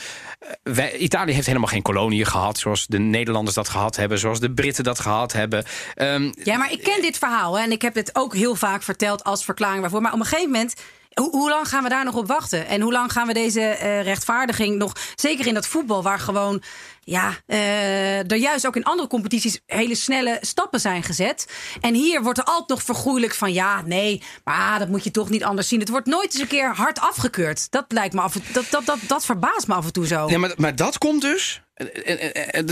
Eh, 0.63 1.01
Italië 1.01 1.33
heeft 1.33 1.47
helemaal 1.47 1.67
geen 1.67 1.81
koloniën 1.81 2.25
gehad. 2.25 2.57
Zoals 2.57 2.87
de 2.87 2.99
Nederlanders 2.99 3.55
dat 3.55 3.69
gehad 3.69 3.95
hebben. 3.95 4.19
Zoals 4.19 4.39
de 4.39 4.51
Britten 4.51 4.83
dat 4.83 4.99
gehad 4.99 5.33
hebben. 5.33 5.63
Ehm, 5.95 6.31
Ja, 6.43 6.57
maar 6.57 6.71
ik 6.71 6.83
ken 6.83 7.01
dit 7.01 7.17
verhaal 7.17 7.57
hè, 7.57 7.63
en 7.63 7.71
ik 7.71 7.81
heb 7.81 7.93
dit 7.93 8.09
ook 8.15 8.35
heel 8.35 8.55
vaak 8.55 8.83
verteld 8.83 9.23
als 9.23 9.43
verklaring 9.45 9.81
waarvoor. 9.81 10.01
Maar 10.01 10.13
op 10.13 10.19
een 10.19 10.25
gegeven 10.25 10.51
moment. 10.51 10.73
Hoe 11.11 11.49
lang 11.49 11.67
gaan 11.67 11.83
we 11.83 11.89
daar 11.89 12.05
nog 12.05 12.15
op 12.15 12.27
wachten? 12.27 12.67
En 12.67 12.81
hoe 12.81 12.91
lang 12.91 13.11
gaan 13.11 13.27
we 13.27 13.33
deze 13.33 13.61
eh, 13.61 14.01
rechtvaardiging 14.03 14.77
nog... 14.77 14.93
zeker 15.15 15.47
in 15.47 15.53
dat 15.53 15.67
voetbal 15.67 16.03
waar 16.03 16.19
gewoon... 16.19 16.61
ja, 17.03 17.37
eh, 17.45 18.31
er 18.31 18.35
juist 18.35 18.67
ook 18.67 18.75
in 18.75 18.83
andere 18.83 19.07
competities... 19.07 19.59
hele 19.65 19.95
snelle 19.95 20.37
stappen 20.41 20.79
zijn 20.79 21.03
gezet. 21.03 21.47
En 21.81 21.93
hier 21.93 22.23
wordt 22.23 22.39
er 22.39 22.45
altijd 22.45 22.69
nog 22.69 22.83
vergoeilijk 22.83 23.33
van... 23.33 23.53
ja, 23.53 23.81
nee, 23.81 24.23
maar 24.43 24.79
dat 24.79 24.87
moet 24.87 25.03
je 25.03 25.11
toch 25.11 25.29
niet 25.29 25.43
anders 25.43 25.67
zien. 25.67 25.79
Het 25.79 25.89
wordt 25.89 26.07
nooit 26.07 26.33
eens 26.33 26.41
een 26.41 26.47
keer 26.47 26.75
hard 26.75 26.99
afgekeurd. 26.99 27.71
Dat 27.71 27.85
lijkt 27.87 28.13
me 28.13 28.21
af 28.21 28.35
en 28.35 28.41
dat, 28.53 28.65
dat, 28.69 28.85
dat, 28.85 28.99
dat 29.07 29.25
verbaast 29.25 29.67
me 29.67 29.73
af 29.73 29.85
en 29.85 29.93
toe 29.93 30.07
zo. 30.07 30.29
Ja, 30.29 30.37
maar, 30.37 30.53
maar 30.57 30.75
dat 30.75 30.97
komt 30.97 31.21
dus. 31.21 31.61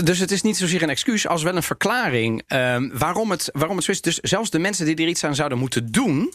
Dus 0.04 0.18
het 0.18 0.30
is 0.30 0.42
niet 0.42 0.56
zozeer 0.56 0.82
een 0.82 0.88
excuus 0.88 1.26
als 1.26 1.42
wel 1.42 1.56
een 1.56 1.62
verklaring 1.62 2.42
ehm, 2.46 2.88
waarom, 2.92 3.30
het, 3.30 3.48
waarom 3.52 3.76
het 3.76 3.88
is. 3.88 4.00
Dus 4.00 4.16
zelfs 4.16 4.50
de 4.50 4.58
mensen 4.58 4.86
die 4.86 4.96
er 4.96 5.08
iets 5.08 5.24
aan 5.24 5.34
zouden 5.34 5.58
moeten 5.58 5.92
doen, 5.92 6.34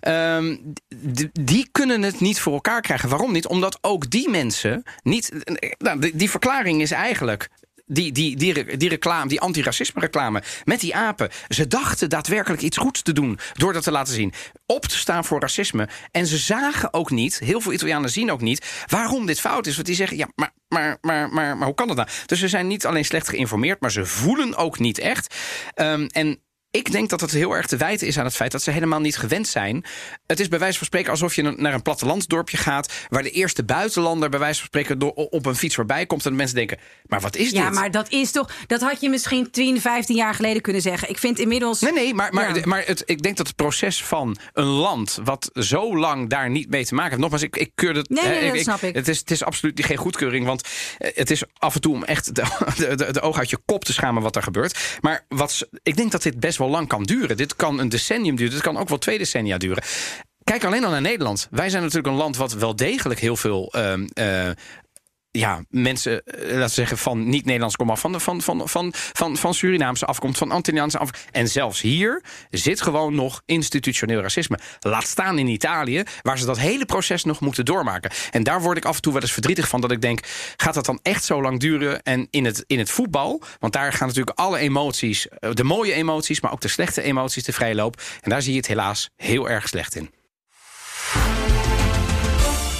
ehm, 0.00 0.56
die 1.32 1.68
kunnen 1.72 2.02
het 2.02 2.20
niet 2.20 2.40
voor 2.40 2.52
elkaar 2.52 2.80
krijgen. 2.80 3.08
Waarom 3.08 3.32
niet? 3.32 3.46
Omdat 3.46 3.78
ook 3.80 4.10
die 4.10 4.28
mensen 4.28 4.82
niet. 5.02 5.32
Nou, 5.78 6.00
die, 6.00 6.16
die 6.16 6.30
verklaring 6.30 6.80
is 6.80 6.90
eigenlijk. 6.90 7.27
Die, 7.88 8.12
die, 8.12 8.36
die, 8.36 8.76
die 8.76 8.88
reclame, 8.88 9.28
die 9.28 9.40
antiracisme 9.40 10.00
reclame 10.00 10.42
met 10.64 10.80
die 10.80 10.94
apen. 10.94 11.30
Ze 11.48 11.66
dachten 11.66 12.10
daadwerkelijk 12.10 12.62
iets 12.62 12.76
goeds 12.76 13.02
te 13.02 13.12
doen 13.12 13.38
door 13.52 13.72
dat 13.72 13.82
te 13.82 13.90
laten 13.90 14.14
zien. 14.14 14.32
Op 14.66 14.86
te 14.86 14.96
staan 14.96 15.24
voor 15.24 15.40
racisme. 15.40 15.88
En 16.10 16.26
ze 16.26 16.36
zagen 16.36 16.94
ook 16.94 17.10
niet, 17.10 17.38
heel 17.38 17.60
veel 17.60 17.72
Italianen 17.72 18.10
zien 18.10 18.30
ook 18.30 18.40
niet, 18.40 18.84
waarom 18.86 19.26
dit 19.26 19.40
fout 19.40 19.66
is. 19.66 19.74
Want 19.74 19.86
die 19.86 19.96
zeggen, 19.96 20.16
ja, 20.16 20.28
maar, 20.34 20.52
maar, 20.68 20.98
maar, 21.00 21.28
maar, 21.28 21.56
maar 21.56 21.66
hoe 21.66 21.76
kan 21.76 21.86
dat 21.86 21.96
nou? 21.96 22.08
Dus 22.26 22.38
ze 22.38 22.48
zijn 22.48 22.66
niet 22.66 22.86
alleen 22.86 23.04
slecht 23.04 23.28
geïnformeerd, 23.28 23.80
maar 23.80 23.92
ze 23.92 24.06
voelen 24.06 24.56
ook 24.56 24.78
niet 24.78 24.98
echt. 24.98 25.34
Ehm, 25.74 26.06
en 26.06 26.40
ik 26.70 26.92
denk 26.92 27.10
dat 27.10 27.20
het 27.20 27.30
heel 27.30 27.52
erg 27.56 27.66
te 27.66 27.76
wijten 27.76 28.06
is 28.06 28.18
aan 28.18 28.24
het 28.24 28.34
feit 28.34 28.52
dat 28.52 28.62
ze 28.62 28.70
helemaal 28.70 29.00
niet 29.00 29.16
gewend 29.16 29.48
zijn. 29.48 29.84
Het 30.26 30.40
is 30.40 30.48
bij 30.48 30.58
wijze 30.58 30.78
van 30.78 30.86
spreken 30.86 31.10
alsof 31.10 31.34
je 31.34 31.42
naar 31.42 31.74
een 31.74 31.82
plattelandsdorpje 31.82 32.56
gaat. 32.56 32.92
waar 33.08 33.22
de 33.22 33.30
eerste 33.30 33.64
buitenlander 33.64 34.28
bij 34.28 34.38
wijze 34.38 34.58
van 34.58 34.66
spreken 34.66 34.98
door, 34.98 35.12
op 35.12 35.46
een 35.46 35.56
fiets 35.56 35.74
voorbij 35.74 36.06
komt. 36.06 36.24
en 36.24 36.30
de 36.30 36.36
mensen 36.36 36.56
denken: 36.56 36.78
maar 37.06 37.20
wat 37.20 37.36
is 37.36 37.50
Ja, 37.50 37.64
dit? 37.64 37.74
maar 37.74 37.90
dat 37.90 38.10
is 38.10 38.30
toch. 38.30 38.50
Dat 38.66 38.80
had 38.80 39.00
je 39.00 39.08
misschien 39.08 39.50
10, 39.50 39.80
15 39.80 40.16
jaar 40.16 40.34
geleden 40.34 40.62
kunnen 40.62 40.82
zeggen. 40.82 41.08
Ik 41.08 41.18
vind 41.18 41.38
inmiddels. 41.38 41.80
Nee, 41.80 41.92
nee, 41.92 42.14
maar, 42.14 42.32
maar, 42.34 42.56
Ja. 42.56 42.62
maar 42.66 42.82
het, 42.86 43.02
ik 43.06 43.22
denk 43.22 43.36
dat 43.36 43.46
het 43.46 43.56
proces 43.56 44.04
van 44.04 44.36
een 44.52 44.64
land 44.64 45.18
wat 45.24 45.50
zo 45.54 45.96
lang 45.96 46.28
daar 46.28 46.50
niet 46.50 46.70
mee 46.70 46.84
te 46.84 46.94
maken 46.94 47.08
heeft. 47.10 47.20
Nogmaals, 47.22 47.42
ik, 47.42 47.56
ik 47.56 47.70
keur 47.74 47.94
het. 47.94 48.08
Nee, 48.08 48.24
nee, 48.24 48.44
hè, 48.44 48.52
dat 48.52 48.60
snap 48.60 48.82
ik. 48.82 48.94
Het 48.94 49.08
is, 49.08 49.18
het 49.18 49.30
is 49.30 49.44
absoluut 49.44 49.84
geen 49.84 49.96
goedkeuring, 49.96 50.46
want 50.46 50.68
eh, 50.98 51.10
het 51.14 51.30
is 51.30 51.42
af 51.58 51.74
en 51.74 51.80
toe 51.80 51.94
om 51.94 52.04
echt 52.04 52.34
de, 52.34 52.42
de, 52.76 52.94
de, 52.94 53.12
de 53.12 53.20
oog 53.20 53.38
uit 53.38 53.50
je 53.50 53.58
kop 53.64 53.84
te 53.84 53.92
schamen 53.92 54.22
wat 54.22 54.36
er 54.36 54.42
gebeurt. 54.42 54.78
Maar 55.00 55.24
wat, 55.28 55.68
ik 55.82 55.96
denk 55.96 56.10
dat 56.12 56.22
dit 56.22 56.40
best 56.40 56.56
wel 56.58 56.68
lang 56.68 56.88
kan 56.88 57.02
duren. 57.02 57.36
Dit 57.36 57.56
kan 57.56 57.78
een 57.78 57.88
decennium 57.88 58.36
duren, 58.36 58.52
dit 58.52 58.62
kan 58.62 58.76
ook 58.76 58.88
wel 58.88 58.98
twee 58.98 59.18
decennia 59.18 59.58
duren. 59.58 59.82
Kijk 60.44 60.64
alleen 60.64 60.84
al 60.84 60.90
naar 60.90 61.00
Nederland. 61.00 61.48
Wij 61.50 61.68
zijn 61.68 61.82
natuurlijk 61.82 62.08
een 62.08 62.20
land 62.20 62.36
wat 62.36 62.52
wel 62.52 62.76
degelijk 62.76 63.20
heel 63.20 63.36
veel. 63.36 63.72
ehm, 63.72 64.06
eh, 64.12 64.50
ja, 65.30 65.64
mensen, 65.68 66.24
eh, 66.24 66.56
laten 66.56 66.74
zeggen, 66.74 66.98
van 66.98 67.28
niet-Nederlands 67.28 67.76
komaf, 67.76 68.00
van, 68.00 68.20
van, 68.20 68.42
van, 68.42 68.68
van, 68.68 68.92
van, 68.94 69.36
van 69.36 69.54
Surinaamse 69.54 70.06
afkomst, 70.06 70.38
van 70.38 70.50
Antilliaanse 70.50 70.98
afkomst. 70.98 71.28
En 71.30 71.48
zelfs 71.48 71.80
hier 71.80 72.22
zit 72.50 72.82
gewoon 72.82 73.14
nog 73.14 73.42
institutioneel 73.46 74.20
racisme. 74.20 74.58
Laat 74.80 75.06
staan 75.06 75.38
in 75.38 75.46
Italië, 75.46 76.02
waar 76.22 76.38
ze 76.38 76.46
dat 76.46 76.58
hele 76.58 76.84
proces 76.84 77.24
nog 77.24 77.40
moeten 77.40 77.64
doormaken. 77.64 78.10
En 78.30 78.42
daar 78.42 78.62
word 78.62 78.76
ik 78.76 78.84
af 78.84 78.96
en 78.96 79.02
toe 79.02 79.12
wel 79.12 79.22
eens 79.22 79.32
verdrietig 79.32 79.68
van, 79.68 79.80
dat 79.80 79.90
ik 79.90 80.00
denk, 80.00 80.20
gaat 80.56 80.74
dat 80.74 80.86
dan 80.86 80.98
echt 81.02 81.24
zo 81.24 81.42
lang 81.42 81.60
duren? 81.60 82.02
En 82.02 82.28
in 82.30 82.44
het, 82.44 82.64
in 82.66 82.78
het 82.78 82.90
voetbal, 82.90 83.42
want 83.58 83.72
daar 83.72 83.92
gaan 83.92 84.08
natuurlijk 84.08 84.38
alle 84.38 84.58
emoties, 84.58 85.28
eh, 85.28 85.50
de 85.52 85.64
mooie 85.64 85.92
emoties, 85.92 86.40
maar 86.40 86.52
ook 86.52 86.60
de 86.60 86.68
slechte 86.68 87.02
emoties 87.02 87.44
de 87.44 87.52
vrije 87.52 87.74
loop. 87.74 88.02
En 88.20 88.30
daar 88.30 88.42
zie 88.42 88.52
je 88.52 88.58
het 88.58 88.66
helaas 88.66 89.10
heel 89.16 89.48
erg 89.48 89.68
slecht 89.68 89.94
in. 89.94 90.17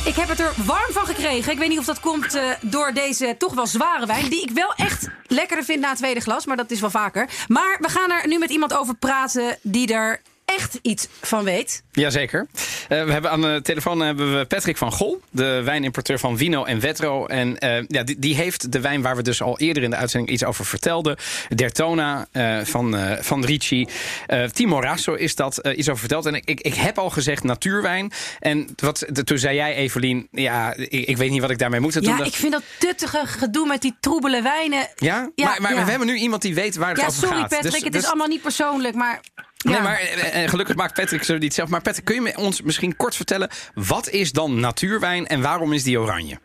Ik 0.08 0.16
heb 0.16 0.28
het 0.28 0.40
er 0.40 0.52
warm 0.66 0.92
van 0.92 1.06
gekregen. 1.06 1.52
Ik 1.52 1.58
weet 1.58 1.68
niet 1.68 1.78
of 1.78 1.84
dat 1.84 2.00
komt 2.00 2.34
eh, 2.34 2.42
door 2.60 2.92
deze 2.92 3.34
toch 3.38 3.54
wel 3.54 3.66
zware 3.66 4.06
wijn. 4.06 4.28
Die 4.28 4.42
ik 4.42 4.50
wel 4.50 4.74
echt 4.74 5.08
lekkerder 5.26 5.64
vind 5.64 5.80
na 5.80 5.88
het 5.88 5.98
tweede 5.98 6.20
glas. 6.20 6.46
Maar 6.46 6.56
dat 6.56 6.70
is 6.70 6.80
wel 6.80 6.90
vaker. 6.90 7.28
Maar 7.48 7.78
we 7.80 7.88
gaan 7.88 8.10
er 8.10 8.28
nu 8.28 8.38
met 8.38 8.50
iemand 8.50 8.74
over 8.74 8.94
praten 8.94 9.58
die 9.62 9.94
er 9.94 10.20
echt 10.56 10.78
iets 10.82 11.08
van 11.20 11.44
weet. 11.44 11.82
Jazeker. 11.92 12.46
Eh 12.88 13.04
we 13.04 13.12
hebben 13.12 13.30
aan 13.30 13.40
de 13.40 13.60
telefoon 13.62 14.00
hebben 14.00 14.38
we 14.38 14.44
Patrick 14.44 14.76
van 14.76 14.92
Gol, 14.92 15.20
de 15.30 15.62
wijnimporteur 15.64 16.18
van 16.18 16.36
Vino 16.38 16.64
en 16.64 16.80
Vetro. 16.80 17.26
En 17.26 17.58
eh, 17.58 17.84
ja, 17.88 18.02
die, 18.02 18.18
die 18.18 18.34
heeft 18.34 18.72
de 18.72 18.80
wijn 18.80 19.02
waar 19.02 19.16
we 19.16 19.22
dus 19.22 19.42
al 19.42 19.58
eerder 19.58 19.82
in 19.82 19.90
de 19.90 19.96
uitzending 19.96 20.32
iets 20.32 20.44
over 20.44 20.64
vertelden. 20.64 21.16
Dertona 21.54 22.26
eh, 22.32 22.58
van, 22.62 22.96
eh, 22.96 23.22
van 23.22 23.44
Ricci. 23.44 23.86
Eh, 24.26 24.44
Timo 24.44 24.80
Rasso 24.80 25.14
is 25.14 25.34
dat 25.34 25.58
eh, 25.58 25.78
iets 25.78 25.88
over 25.88 26.00
verteld. 26.00 26.26
En 26.26 26.34
ik, 26.34 26.44
ik, 26.44 26.60
ik 26.60 26.74
heb 26.74 26.98
al 26.98 27.10
gezegd 27.10 27.42
natuurwijn. 27.44 28.12
En 28.40 28.68
wat, 28.76 29.04
de- 29.08 29.24
toen 29.24 29.38
zei 29.38 29.54
jij, 29.56 29.74
Evelien, 29.74 30.28
ja, 30.30 30.74
ik, 30.76 30.90
ik 31.08 31.16
weet 31.16 31.30
niet 31.30 31.40
wat 31.40 31.50
ik 31.50 31.58
daarmee 31.58 31.80
moet. 31.80 31.96
En 31.96 32.02
toen 32.02 32.10
Ja, 32.12 32.16
dacht- 32.18 32.30
ik 32.30 32.36
vind 32.36 32.52
dat 32.52 32.62
tuttige 32.78 33.22
gedoe 33.26 33.66
met 33.66 33.82
die 33.82 33.96
troebele 34.00 34.42
wijnen. 34.42 34.88
ja? 34.96 35.30
Ja, 35.34 35.46
maar, 35.48 35.60
maar 35.62 35.74
ja. 35.74 35.84
we 35.84 35.90
hebben 35.90 36.08
nu 36.08 36.16
iemand 36.16 36.42
die 36.42 36.54
weet 36.54 36.76
waar 36.76 36.88
het 36.88 37.00
Ja, 37.00 37.06
over 37.06 37.18
sorry 37.18 37.38
gaat. 37.40 37.48
Patrick, 37.48 37.72
Dus- 37.72 37.82
het 37.82 37.92
dus- 37.92 38.02
is 38.02 38.08
allemaal 38.08 38.26
niet 38.28 38.42
persoonlijk, 38.42 38.94
maar... 38.94 39.20
Nee, 39.64 39.80
maar 39.80 39.98
eh, 39.98 40.42
eh, 40.42 40.50
gelukkig 40.50 40.76
maakt 40.76 40.94
Patrick 40.94 41.22
ze 41.22 41.34
niet 41.34 41.54
zelf. 41.54 41.68
Maar 41.68 41.82
Patrick, 41.82 42.04
kun 42.04 42.22
je 42.22 42.36
ons 42.36 42.62
misschien 42.62 42.96
kort 42.96 43.16
vertellen... 43.16 43.48
wat 43.74 44.08
is 44.08 44.32
dan 44.32 44.60
natuurwijn 44.60 45.26
en 45.26 45.42
waarom 45.42 45.72
is 45.72 45.82
die 45.82 46.00
oranje? 46.00 46.38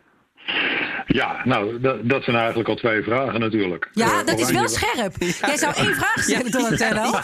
Ja, 1.08 1.42
nou, 1.44 1.80
dat, 1.80 2.10
dat 2.10 2.24
zijn 2.24 2.36
eigenlijk 2.36 2.70
al 2.70 2.76
twee 2.76 3.04
vragen 3.04 3.40
natuurlijk. 3.40 3.90
Ja, 3.92 4.06
Eh, 4.20 4.26
dat 4.26 4.40
is 4.40 4.52
wel 4.52 4.62
oranje- 4.62 4.68
scherp. 4.68 5.14
Jij 5.42 5.58
zou 5.58 5.74
één 5.76 5.96
vraag 5.96 6.24
stellen 6.24 6.52
tot 6.52 6.70
het 6.70 6.90
wel. 6.94 7.16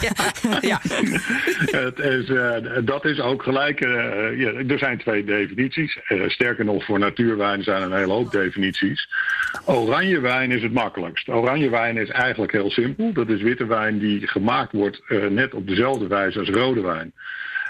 Ja, 0.60 0.80
Het 1.86 1.98
is, 1.98 2.28
eh, 2.28 2.56
dat 2.84 3.04
is 3.04 3.20
ook 3.20 3.42
gelijk. 3.42 3.80
eh, 3.80 3.90
ja, 4.38 4.52
er 4.68 4.78
zijn 4.78 4.98
twee 4.98 5.24
definities. 5.24 5.98
Sterker 6.26 6.64
nog, 6.64 6.84
voor 6.84 6.98
natuurwijn 6.98 7.62
zijn 7.62 7.82
er 7.82 7.90
een 7.90 7.98
hele 7.98 8.12
hoop 8.12 8.30
definities. 8.30 9.08
Oranjewijn 9.64 10.50
is 10.50 10.62
het 10.62 10.72
makkelijkst. 10.72 11.28
Oranjewijn 11.28 11.96
is 11.96 12.08
eigenlijk 12.08 12.52
heel 12.52 12.70
simpel. 12.70 13.12
Dat 13.12 13.28
is 13.28 13.42
witte 13.42 13.66
wijn 13.66 13.98
die 13.98 14.26
gemaakt 14.26 14.72
wordt 14.72 15.00
eh, 15.08 15.26
net 15.26 15.54
op 15.54 15.66
dezelfde 15.68 16.06
wijze 16.06 16.38
als 16.38 16.48
rode 16.48 16.80
wijn. 16.80 17.12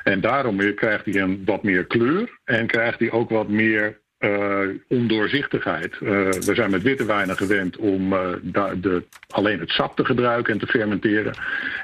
En 0.04 0.20
daarom 0.20 0.74
krijgt 0.74 1.04
hij 1.04 1.14
een 1.14 1.42
wat 1.44 1.62
meer 1.62 1.84
kleur 1.84 2.38
en 2.44 2.66
krijgt 2.66 2.98
hij 2.98 3.10
ook 3.10 3.30
wat 3.30 3.48
meer 3.48 3.99
eh, 4.20 4.68
ondoorzichtigheid. 4.88 5.92
Eh, 5.92 6.00
we 6.30 6.54
zijn 6.54 6.70
met 6.70 6.82
witte 6.82 7.04
wijnen 7.04 7.36
gewend 7.36 7.76
om 7.76 8.12
eh, 8.12 8.28
de, 8.42 9.04
alleen 9.28 9.60
het 9.60 9.70
sap 9.70 9.96
te 9.96 10.04
gebruiken 10.04 10.52
en 10.52 10.58
te 10.58 10.66
fermenteren. 10.66 11.34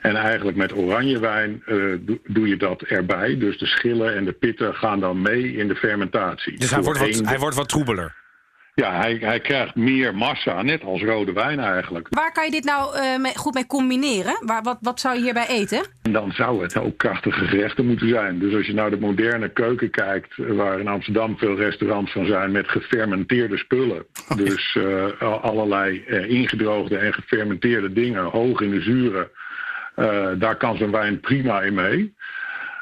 En 0.03 0.17
eigenlijk 0.17 0.57
met 0.57 0.75
oranjewijn 0.75 1.63
eh, 1.67 1.77
doe, 2.01 2.19
doe 2.25 2.49
je 2.49 2.57
dat 2.57 2.83
erbij. 2.83 3.39
Dus 3.39 3.59
de 3.59 3.67
schillen 3.67 4.17
en 4.17 4.25
de 4.25 4.33
pitten 4.33 4.75
gaan 4.75 5.01
dan 5.01 5.23
mee 5.23 5.57
in 5.57 5.69
de 5.69 5.75
fermentatie. 5.75 6.59
dus 6.59 6.71
hij 6.71 6.83
wordt, 6.83 6.99
wat, 6.99 7.29
hij 7.29 7.39
wordt 7.39 7.57
wat 7.57 7.69
troebeler. 7.69 8.15
Ja, 8.83 8.93
hij, 9.01 9.17
hij 9.21 9.41
krijgt 9.41 9.75
meer 9.75 10.15
massa, 10.15 10.63
net 10.63 10.83
als 10.85 11.03
rode 11.03 11.33
wijn 11.33 11.61
eigenlijk. 11.61 12.07
Waar 12.11 12.33
kan 12.33 12.45
je 12.45 12.51
dit 12.51 12.65
nou 12.65 12.97
eh, 12.97 13.19
mee- 13.19 13.37
goed 13.37 13.55
mee 13.55 13.67
combineren? 13.67 14.37
Waar, 14.41 14.63
wat, 14.63 14.79
wat 14.81 15.01
zou 15.01 15.15
je 15.17 15.23
hierbij 15.23 15.47
eten? 15.49 15.87
En 16.03 16.13
dan 16.13 16.33
zou 16.33 16.63
het 16.63 16.77
ook 16.79 16.97
krachtige 16.99 17.45
gerechten 17.47 17.87
moeten 17.87 18.09
zijn. 18.09 18.39
Dus 18.39 18.55
als 18.55 18.67
je 18.67 18.75
naar 18.75 18.91
de 18.91 18.99
moderne 18.99 19.49
keuken 19.49 19.91
kijkt, 19.91 20.39
eh, 20.39 20.47
waar 20.57 20.81
in 20.81 20.89
Amsterdam 20.89 21.39
veel 21.39 21.57
restaurants 21.57 22.13
van 22.13 22.27
zijn 22.27 22.53
met 22.53 22.69
gefermenteerde 22.69 23.57
spullen. 23.57 24.07
Dus 24.37 24.77
eh, 24.81 25.21
al- 25.21 25.41
allerlei 25.41 26.05
eh, 26.05 26.31
ingedroogde 26.31 26.97
en 26.99 27.13
gefermenteerde 27.15 27.93
dingen, 27.93 28.25
hoog 28.25 28.61
in 28.61 28.71
de 28.71 28.81
zuren. 28.81 29.31
eh, 29.95 30.27
daar 30.39 30.57
kan 30.57 30.77
zo'n 30.77 30.91
wijn 30.91 31.21
prima 31.21 31.61
in 31.63 31.75
mee. 31.75 32.15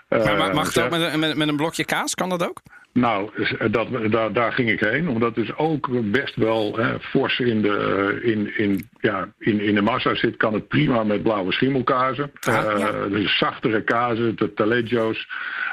Maar 0.09 0.21
Eh, 0.21 0.39
ma- 0.39 0.53
mag 0.53 0.65
het 0.67 0.75
ja. 0.75 0.85
ook 0.85 1.17
met, 1.17 1.37
met 1.37 1.49
een 1.49 1.57
blokje 1.57 1.85
kaas? 1.85 2.15
Kan 2.15 2.29
dat 2.29 2.49
ook? 2.49 2.61
Nou, 2.95 3.31
dat, 3.71 3.89
daar, 4.11 4.33
daar 4.33 4.53
ging 4.53 4.71
ik 4.71 4.81
heen. 4.81 5.09
Omdat 5.09 5.37
het 5.37 5.59
ook 5.59 6.11
best 6.11 6.37
wel 6.37 6.77
hè, 6.77 7.01
fors 7.01 7.39
in 7.39 7.63
de, 7.63 8.19
in, 8.23 8.59
in, 8.59 8.89
ja, 9.01 9.29
in, 9.39 9.61
in 9.61 9.75
de 9.75 9.83
massa 9.83 10.15
zit, 10.15 10.37
kan 10.37 10.55
het 10.55 10.69
prima 10.69 11.05
met 11.05 11.23
blauwe 11.23 11.53
schimmelkazen. 11.53 12.33
Ah, 12.41 12.55
Eh, 12.57 12.79
ja. 12.79 13.07
Dus 13.09 13.39
zachtere 13.39 13.83
kazen, 13.85 14.37
de 14.37 14.55
taleggio's, 14.55 15.29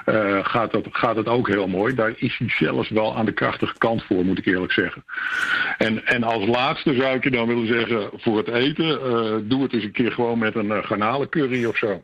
eh, 0.05 0.39
gaat, 0.45 0.71
dat, 0.71 0.87
gaat 0.91 1.15
het 1.15 1.27
ook 1.27 1.47
heel 1.47 1.67
mooi. 1.67 1.95
Daar 1.95 2.13
is 2.15 2.37
hij 2.37 2.49
zelfs 2.49 2.89
wel 2.89 3.15
aan 3.15 3.25
de 3.25 3.33
krachtige 3.33 3.77
kant 3.77 4.03
voor, 4.03 4.25
moet 4.25 4.37
ik 4.37 4.45
eerlijk 4.45 4.73
zeggen. 4.73 5.05
En, 5.77 6.05
en 6.05 6.23
als 6.23 6.45
laatste 6.45 6.93
zou 6.93 7.15
ik 7.15 7.23
je 7.23 7.31
dan 7.31 7.47
willen 7.47 7.67
zeggen, 7.67 8.09
voor 8.13 8.37
het 8.37 8.47
eten, 8.47 9.01
eh, 9.01 9.35
doe 9.43 9.63
het 9.63 9.73
eens 9.73 9.83
een 9.83 9.91
keer 9.91 10.11
gewoon 10.11 10.39
met 10.39 10.55
een 10.55 10.71
eh, 10.71 10.83
garnalencurry 10.83 11.65
of 11.65 11.77
zo. 11.77 12.03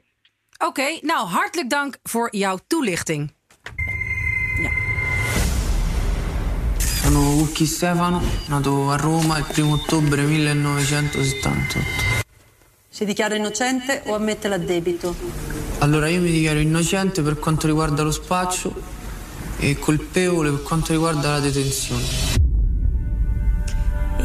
Oké, 0.68 0.98
nou 1.02 1.28
hartelijk 1.28 1.70
dank 1.70 1.98
voor 2.04 2.36
jouw 2.36 2.58
toelichting. 2.68 3.36
Cucchi 7.38 7.68
Stefano, 7.68 8.20
nato 8.48 8.90
a 8.90 8.96
Roma 8.96 9.38
il 9.38 9.46
1 9.56 9.72
ottobre 9.72 10.24
1978. 10.24 11.80
Si 12.90 13.06
dichiara 13.06 13.36
innocente 13.36 14.02
o 14.08 14.16
ammette 14.16 14.48
l'addebito? 14.48 15.16
Allora 15.78 16.08
io 16.10 16.20
mi 16.20 16.32
dichiaro 16.32 16.58
innocente 16.58 17.22
per 17.22 17.38
quanto 17.38 17.68
riguarda 17.68 18.02
lo 18.02 18.10
spaccio 18.10 18.74
e 19.60 19.78
colpevole 19.78 20.50
per 20.50 20.64
quanto 20.64 20.94
riguarda 20.94 21.34
la 21.34 21.40
detenzione. 21.40 22.37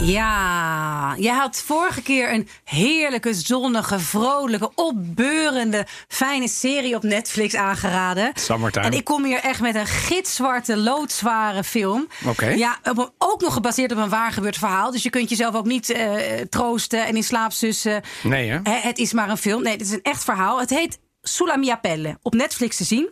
Ja, 0.05 1.15
jij 1.19 1.35
had 1.35 1.63
vorige 1.67 2.03
keer 2.03 2.33
een 2.33 2.49
heerlijke, 2.65 3.35
zonnige, 3.35 3.99
vrolijke, 3.99 4.71
opbeurende, 4.75 5.87
fijne 6.09 6.49
serie 6.49 6.97
op 6.97 7.03
Netflix 7.03 7.55
aangeraden. 7.55 8.31
Summertime. 8.35 8.87
En 8.87 8.93
ik 8.93 9.05
kom 9.05 9.25
hier 9.25 9.41
echt 9.41 9.61
met 9.61 9.75
een 9.75 9.87
gitzwarte, 9.87 10.77
loodzware 10.77 11.65
film. 11.65 12.09
Oké. 12.27 12.47
Ja, 12.47 12.79
ook 13.19 13.41
nog 13.41 13.53
gebaseerd 13.53 13.93
op 13.93 13.99
een 13.99 14.09
waar 14.09 14.33
gebeurd 14.33 14.59
verhaal. 14.59 14.91
Dus 14.91 15.03
je 15.03 15.11
kunt 15.11 15.29
jezelf 15.29 15.55
ook 15.55 15.67
niet 15.67 15.91
eh, 15.91 16.11
troosten 16.49 17.07
en 17.07 17.17
in 17.17 17.25
slaap 17.25 17.53
sussen. 17.53 18.03
Nee? 18.23 18.51
Hè, 18.51 18.61
het 18.81 18.99
is 18.99 19.13
maar 19.13 19.29
een 19.29 19.37
film. 19.37 19.63
Nee, 19.63 19.77
dit 19.77 19.87
is 19.87 19.93
een 19.93 20.03
echt 20.03 20.25
verhaal. 20.25 20.61
Het 20.61 20.71
heet 20.71 20.99
Sulla 21.23 21.57
mia 21.57 21.77
pelle. 21.77 22.19
Op 22.23 22.35
Netflix 22.35 22.77
te 22.77 22.85
zien. 22.85 23.11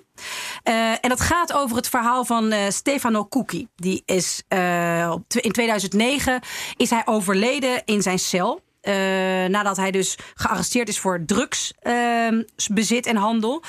Eh, 0.62 0.90
en 0.90 1.08
dat 1.08 1.20
gaat 1.20 1.52
over 1.52 1.76
het 1.76 1.88
verhaal 1.88 2.24
van 2.24 2.52
eh, 2.52 2.70
Stefano 2.70 3.26
Cucchi. 3.26 3.68
Die 3.76 4.02
is 4.04 4.42
eh, 4.48 5.14
in 5.28 5.52
2009 5.52 6.40
is 6.76 6.90
hij 6.90 7.02
overleden 7.04 7.82
in 7.84 8.02
zijn 8.02 8.18
cel. 8.18 8.62
Nadat 9.48 9.76
hij 9.76 9.90
dus 9.90 10.18
gearresteerd 10.34 10.88
is 10.88 10.98
voor 10.98 11.24
drugsbezit 11.26 13.06
en 13.06 13.16
handel. 13.16 13.62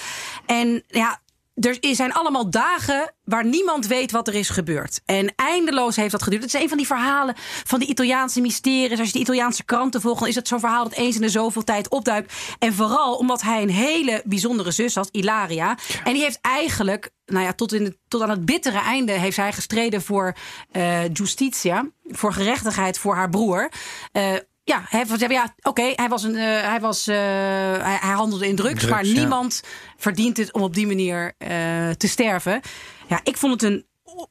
En 0.45 0.83
ja, 0.87 1.19
er 1.65 1.95
zijn 1.95 2.13
allemaal 2.13 2.49
dagen 2.49 3.13
waar 3.23 3.45
niemand 3.45 3.87
weet 3.87 4.11
wat 4.11 4.27
er 4.27 4.33
is 4.33 4.49
gebeurd. 4.49 5.01
En 5.05 5.33
eindeloos 5.35 5.95
heeft 5.95 6.11
dat 6.11 6.23
geduurd. 6.23 6.43
Het 6.43 6.53
is 6.53 6.61
een 6.61 6.69
van 6.69 6.77
die 6.77 6.87
verhalen 6.87 7.35
van 7.63 7.79
die 7.79 7.87
Italiaanse 7.87 8.41
mysteries. 8.41 8.99
Als 8.99 9.07
je 9.07 9.13
de 9.13 9.19
Italiaanse 9.19 9.63
kranten 9.63 10.01
volgt, 10.01 10.19
dan 10.19 10.27
is 10.27 10.35
het 10.35 10.47
zo'n 10.47 10.59
verhaal 10.59 10.83
dat 10.83 10.93
eens 10.97 11.15
in 11.15 11.21
de 11.21 11.29
zoveel 11.29 11.63
tijd 11.63 11.89
opduikt. 11.89 12.33
En 12.59 12.73
vooral 12.73 13.15
omdat 13.15 13.41
hij 13.41 13.61
een 13.61 13.69
hele 13.69 14.21
bijzondere 14.25 14.71
zus 14.71 14.95
had, 14.95 15.09
Ilaria. 15.11 15.77
En 16.03 16.13
die 16.13 16.21
heeft 16.21 16.39
eigenlijk, 16.41 17.09
nou 17.25 17.45
ja, 17.45 17.53
tot, 17.53 17.73
in 17.73 17.97
tot 18.07 18.21
aan 18.21 18.29
het 18.29 18.45
bittere 18.45 18.79
einde 18.79 19.11
heeft 19.11 19.37
hij 19.37 19.53
gestreden 19.53 20.01
voor 20.01 20.35
eh 20.71 21.13
justitia. 21.13 21.89
Voor 22.03 22.33
gerechtigheid 22.33 22.99
voor 22.99 23.15
haar 23.15 23.29
broer. 23.29 23.71
Eh, 24.11 24.33
ja, 24.71 24.83
hij, 24.87 25.27
ja 25.27 25.55
oké, 25.61 25.93
hij, 25.95 26.09
was 26.09 26.23
een, 26.23 26.35
eh, 26.35 26.61
hij, 26.69 26.79
was, 26.79 27.07
eh, 27.07 27.15
hij, 27.17 27.97
hij 28.01 28.13
handelde 28.13 28.47
in 28.47 28.55
drugs, 28.55 28.79
Drugs, 28.79 28.93
maar 28.93 29.05
ja. 29.05 29.13
niemand 29.13 29.61
verdient 29.97 30.37
het 30.37 30.53
om 30.53 30.61
op 30.61 30.73
die 30.73 30.87
manier 30.87 31.33
eh, 31.37 31.89
te 31.89 32.07
sterven. 32.07 32.61
Ja, 33.07 33.19
ik 33.23 33.37
vond 33.37 33.61
het 33.61 33.71
een, 33.71 33.85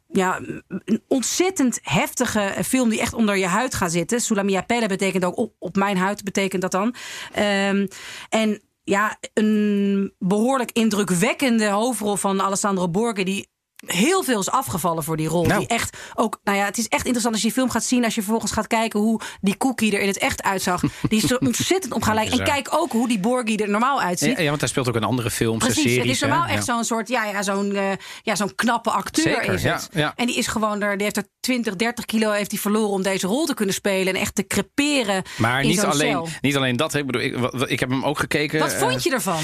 ja, 0.07 0.41
een 0.69 1.03
ontzettend 1.09 1.79
heftige 1.83 2.55
film 2.65 2.89
die 2.89 3.01
echt 3.01 3.15
onder 3.15 3.37
je 3.37 3.47
huid 3.47 3.75
gaat 3.75 3.93
zitten. 3.93 4.21
Sulamia 4.21 4.63
pelle 4.63 4.89
betekent 4.89 5.25
ook 5.25 5.37
op, 5.37 5.55
op 5.59 5.77
mijn 5.77 5.97
huid, 5.97 6.25
betekent 6.25 6.63
dat 6.63 6.71
dan. 6.71 6.95
Ehm, 7.33 7.87
en 8.29 8.63
ja, 8.85 9.19
een 9.35 10.15
behoorlijk 10.19 10.71
indrukwekkende 10.73 11.69
hoofdrol 11.69 12.17
van 12.17 12.43
Alessandro 12.43 12.89
Borghi... 12.89 13.25
die 13.25 13.49
heel 13.87 14.23
veel 14.23 14.41
is 14.41 14.51
afgevallen 14.51 15.05
voor 15.05 15.17
die 15.17 15.29
rol. 15.29 15.45
Nou. 15.45 15.59
Die 15.59 15.69
echt 15.69 15.97
ook, 16.15 16.41
nou 16.45 16.59
ja, 16.59 16.65
het 16.65 16.79
is 16.79 16.89
echt 16.89 17.03
interessant 17.03 17.35
als 17.35 17.43
je 17.43 17.49
die 17.49 17.57
film 17.59 17.71
gaat 17.71 17.85
zien. 17.85 18.05
Als 18.05 18.15
je 18.15 18.21
vervolgens 18.23 18.53
gaat 18.53 18.67
kijken 18.67 19.01
hoe 19.01 19.21
die 19.41 19.57
Cookie 19.57 19.93
er 19.95 20.01
in 20.01 20.07
het 20.09 20.19
echt 20.19 20.43
uitzag. 20.43 20.81
Die 21.09 21.23
is 21.23 21.29
zo 21.29 21.37
ontzettend 21.41 21.93
op 21.95 22.03
gaan 22.03 22.15
lijken. 22.15 22.39
En 22.39 22.45
kijk 22.45 22.69
ook 22.71 22.93
hoe 22.93 23.09
die 23.09 23.19
Borghi 23.21 23.57
er 23.57 23.69
normaal 23.71 24.01
uitziet. 24.01 24.37
Ja, 24.37 24.43
ja, 24.43 24.49
want 24.49 24.61
hij 24.61 24.69
speelt 24.69 24.89
ook 24.89 24.97
in 24.97 25.05
andere 25.05 25.31
films 25.31 25.61
en 25.67 25.73
Precies, 25.73 25.83
series. 25.93 25.99
het 26.03 26.11
is 26.15 26.21
hè? 26.21 26.27
normaal 26.27 26.47
Ja. 26.49 26.53
echt 26.55 26.65
zo'n 26.65 26.85
soort, 26.85 27.09
ja, 27.09 27.25
ja, 27.25 27.43
zo'n 27.43 27.75
eh, 27.75 27.83
ja, 28.23 28.35
zo'n 28.35 28.55
knappe 28.55 28.91
acteur 28.91 29.35
Zeker, 29.35 29.53
is 29.53 29.63
het. 29.63 29.89
ja. 29.93 30.13
En 30.17 30.27
die 30.27 30.37
is 30.37 30.47
gewoon 30.47 30.83
er, 30.83 30.93
die 30.95 31.03
heeft 31.03 31.17
er 31.17 31.27
20, 31.41 31.77
30 31.77 32.05
kilo 32.05 32.31
heeft 32.31 32.51
hij 32.51 32.61
verloren 32.61 32.91
om 32.91 33.03
deze 33.03 33.27
rol 33.27 33.47
te 33.47 33.55
kunnen 33.55 33.75
spelen. 33.75 34.15
En 34.15 34.21
echt 34.21 34.35
te 34.35 34.47
creperen 34.47 35.23
Maar 35.37 35.63
in 35.63 35.69
niet 35.69 35.81
alleen, 35.85 36.11
cel. 36.13 36.29
niet 36.41 36.57
alleen 36.57 36.77
dat. 36.77 36.93
hè. 36.93 36.99
Ik, 36.99 37.07
bedoel, 37.07 37.69
ik, 37.71 37.81
heb 37.81 37.89
hem 37.89 38.05
ook 38.05 38.19
gekeken. 38.19 38.59
Wat 38.59 38.73
eh, 38.73 38.79
vond 38.79 39.03
je 39.03 39.11
ervan? 39.11 39.43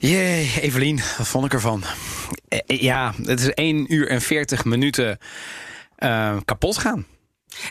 Jee, 0.00 0.50
Evelien, 0.60 0.96
wat 0.96 1.28
vond 1.28 1.44
ik 1.44 1.52
ervan? 1.52 1.82
Eh, 2.48 2.58
eh, 2.66 2.80
Ja, 2.80 3.14
het 3.24 3.40
is 3.40 3.54
1 3.54 3.94
uur 3.94 4.08
en 4.08 4.20
40 4.20 4.64
minuten 4.64 5.18
eh, 5.96 6.36
kapot 6.44 6.78
gaan. 6.78 7.06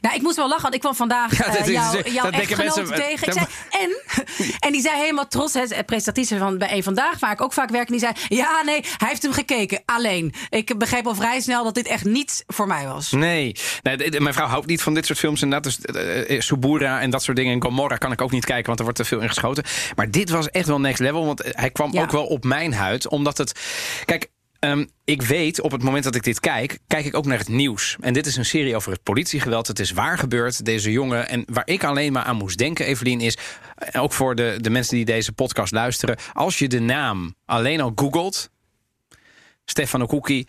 Nou, 0.02 0.16
ik 0.16 0.22
moest 0.22 0.36
wel 0.36 0.48
lachen, 0.48 0.62
want 0.62 0.74
ik 0.74 0.80
kwam 0.80 0.96
vandaag 0.96 1.38
Ja, 1.38 1.46
eh, 1.46 1.54
dat 1.54 1.68
jou, 1.68 2.12
jouw 2.12 2.30
mensen- 2.30 2.86
tegen. 2.96 3.28
Ik 3.28 3.34
zei, 3.34 3.46
en? 3.70 4.02
En 4.68 4.72
die 4.72 4.82
zei 4.82 4.96
helemaal 5.00 5.28
trots, 5.28 5.54
hè, 5.54 5.84
presentatrice 5.86 6.38
van 6.38 6.58
bij 6.58 6.72
een 6.72 6.84
Vandaag, 6.84 7.20
waar 7.20 7.32
ik 7.32 7.42
ook 7.42 7.54
vaak 7.54 7.70
werk. 7.70 7.86
En 7.86 7.92
die 7.92 8.00
zei, 8.00 8.14
ja, 8.28 8.62
nee, 8.66 8.84
hij 8.98 9.08
heeft 9.08 9.22
hem 9.22 9.32
gekeken, 9.34 9.82
alleen. 9.86 10.34
Ik 10.50 10.78
begreep 10.78 11.08
al 11.08 11.16
vrij 11.16 11.40
snel 11.40 11.64
dat 11.64 11.74
dit 11.76 11.88
echt 11.88 12.04
niet 12.04 12.44
voor 12.48 12.68
mij 12.68 12.88
was. 12.88 13.12
Nee, 13.12 13.56
mijn 14.20 14.34
vrouw 14.34 14.48
houdt 14.48 14.66
niet 14.68 14.82
van 14.82 14.94
dit 14.94 15.06
soort 15.06 15.20
films. 15.20 15.42
En 15.42 15.50
dat 15.50 15.66
is 15.66 15.80
eh, 15.82 16.30
eh, 16.36 16.42
Subura 16.42 17.02
en 17.02 17.10
dat 17.10 17.24
soort 17.24 17.38
dingen. 17.38 17.54
En 17.54 17.62
Gomorra 17.64 17.98
kan 17.98 18.12
ik 18.12 18.22
ook 18.22 18.32
niet 18.32 18.46
kijken, 18.46 18.66
want 18.66 18.78
er 18.80 18.84
wordt 18.86 19.00
te 19.00 19.06
veel 19.06 19.20
in 19.20 19.28
geschoten. 19.28 19.64
Maar 19.96 20.12
dit 20.12 20.30
was 20.30 20.50
echt 20.50 20.68
wel 20.68 20.80
next 20.80 21.00
level, 21.00 21.26
want 21.26 21.42
hij 21.52 21.70
kwam 21.72 21.94
Ja. 21.94 22.02
ook 22.02 22.12
wel 22.12 22.26
op 22.26 22.44
mijn 22.44 22.74
huid. 22.74 23.08
Omdat 23.08 23.38
het... 23.38 23.60
Kijk, 24.06 24.30
ehm, 24.60 24.86
ik 25.04 25.22
weet 25.22 25.62
op 25.62 25.72
het 25.72 25.84
moment 25.84 26.04
dat 26.04 26.16
ik 26.16 26.24
dit 26.24 26.40
kijk, 26.40 26.80
kijk 26.88 27.06
ik 27.06 27.16
ook 27.16 27.26
naar 27.26 27.38
het 27.38 27.48
nieuws. 27.48 27.96
En 28.00 28.14
dit 28.14 28.26
is 28.26 28.36
een 28.36 28.46
serie 28.46 28.76
over 28.76 28.92
het 28.92 29.04
politiegeweld. 29.04 29.68
Het 29.68 29.80
is 29.80 29.92
waar 29.92 30.18
gebeurd, 30.18 30.66
deze 30.66 30.92
jongen. 30.92 31.30
En 31.30 31.44
waar 31.48 31.68
ik 31.68 31.84
alleen 31.84 32.12
maar 32.12 32.24
aan 32.24 32.36
moest 32.36 32.58
denken, 32.58 32.86
Evelien, 32.86 33.22
is... 33.22 33.38
eh, 33.76 34.04
ook 34.04 34.14
voor 34.14 34.36
de, 34.36 34.58
de 34.62 34.70
mensen 34.70 34.96
die 34.96 35.06
deze 35.06 35.32
podcast 35.32 35.72
luisteren... 35.72 36.18
als 36.34 36.60
je 36.60 36.68
de 36.68 36.80
naam 36.80 37.36
alleen 37.46 37.82
al 37.82 37.92
googelt... 37.96 38.50
Stefano 39.70 40.06
Kuki, 40.06 40.46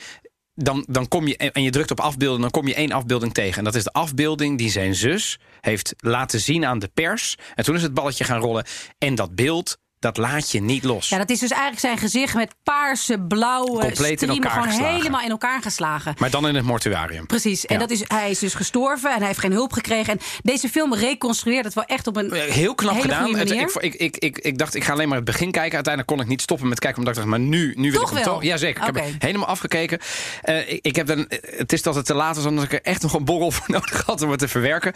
dan, 0.54 0.84
dan 0.88 1.08
kom 1.08 1.26
je 1.26 1.36
en 1.36 1.62
je 1.62 1.70
drukt 1.70 1.90
op 1.90 2.00
afbeelden, 2.00 2.40
dan 2.40 2.50
kom 2.50 2.66
je 2.68 2.74
één 2.74 2.92
afbeelding 2.92 3.34
tegen. 3.34 3.58
En 3.58 3.64
dat 3.64 3.74
is 3.74 3.84
de 3.84 3.92
afbeelding 3.92 4.58
die 4.58 4.70
zijn 4.70 4.94
zus 4.94 5.38
heeft 5.60 5.94
laten 5.98 6.40
zien 6.40 6.64
aan 6.64 6.78
de 6.78 6.90
pers. 6.94 7.36
En 7.54 7.64
toen 7.64 7.74
is 7.74 7.82
het 7.82 7.94
balletje 7.94 8.24
gaan 8.24 8.40
rollen. 8.40 8.64
En 8.98 9.14
dat 9.14 9.34
beeld, 9.34 9.78
dat 9.98 10.16
laat 10.16 10.50
je 10.50 10.60
niet 10.60 10.84
los. 10.84 11.08
Ja, 11.08 11.18
dat 11.18 11.30
is 11.30 11.38
dus 11.38 11.50
eigenlijk 11.50 11.80
zijn 11.80 11.98
gezicht 11.98 12.34
met 12.34 12.54
paarse, 12.62 13.20
blauwe 13.20 13.80
Compleet 13.80 14.18
striemen 14.20 14.50
gewoon 14.50 14.68
geslagen. 14.68 14.94
helemaal 14.96 15.20
in 15.20 15.30
elkaar 15.30 15.62
geslagen. 15.62 16.14
Maar 16.18 16.30
dan 16.30 16.48
in 16.48 16.54
het 16.54 16.64
mortuarium. 16.64 17.26
Precies. 17.26 17.66
En 17.66 17.78
dat 17.78 17.90
is, 17.90 18.02
hij 18.06 18.30
is 18.30 18.38
dus 18.38 18.54
gestorven 18.54 19.10
en 19.10 19.16
hij 19.18 19.26
heeft 19.26 19.38
geen 19.38 19.52
hulp 19.52 19.72
gekregen. 19.72 20.12
En 20.12 20.20
deze 20.42 20.68
film 20.68 20.94
reconstrueert 20.94 21.64
het 21.64 21.74
wel 21.74 21.84
echt 21.84 22.06
op 22.06 22.16
een 22.16 22.32
Heel 22.32 22.74
knap 22.74 22.94
hele 22.94 23.02
gedaan. 23.08 23.34
Het- 23.36 23.50
ik, 23.50 23.76
ik, 23.80 23.94
ik, 23.94 24.16
ik, 24.16 24.38
ik 24.38 24.58
dacht, 24.58 24.74
ik 24.74 24.84
ga 24.84 24.92
alleen 24.92 25.08
maar 25.08 25.16
het 25.16 25.26
begin 25.26 25.50
kijken. 25.50 25.74
Uiteindelijk 25.74 26.14
kon 26.16 26.24
ik 26.24 26.30
niet 26.30 26.42
stoppen 26.42 26.68
met 26.68 26.78
kijken. 26.78 26.98
Omdat 26.98 27.16
ik 27.16 27.20
dacht, 27.22 27.30
maar 27.38 27.46
nu, 27.48 27.72
nu 27.76 27.90
wil 27.90 28.00
Toch 28.00 28.10
ik 28.10 28.16
hem 28.16 28.24
wel? 28.24 28.34
toch. 28.34 28.42
Ja, 28.42 28.56
zeker. 28.56 28.80
Ik 28.88 28.94
heb 28.94 29.04
hem 29.04 29.14
helemaal 29.18 29.46
afgekeken. 29.46 29.98
Eh, 30.42 30.72
ik, 30.72 30.78
ik 30.86 30.96
heb 30.96 31.06
dan, 31.06 31.26
het 31.56 31.72
is 31.72 31.82
dat 31.82 31.94
het 31.94 32.06
te 32.06 32.14
laat 32.14 32.36
is, 32.36 32.44
omdat 32.44 32.64
ik 32.64 32.72
er 32.72 32.82
echt 32.82 33.02
nog 33.02 33.14
een 33.14 33.24
borrel 33.24 33.50
voor 33.56 33.64
nodig 33.68 34.02
had 34.06 34.22
om 34.22 34.30
het 34.30 34.38
te 34.38 34.48
verwerken. 34.48 34.92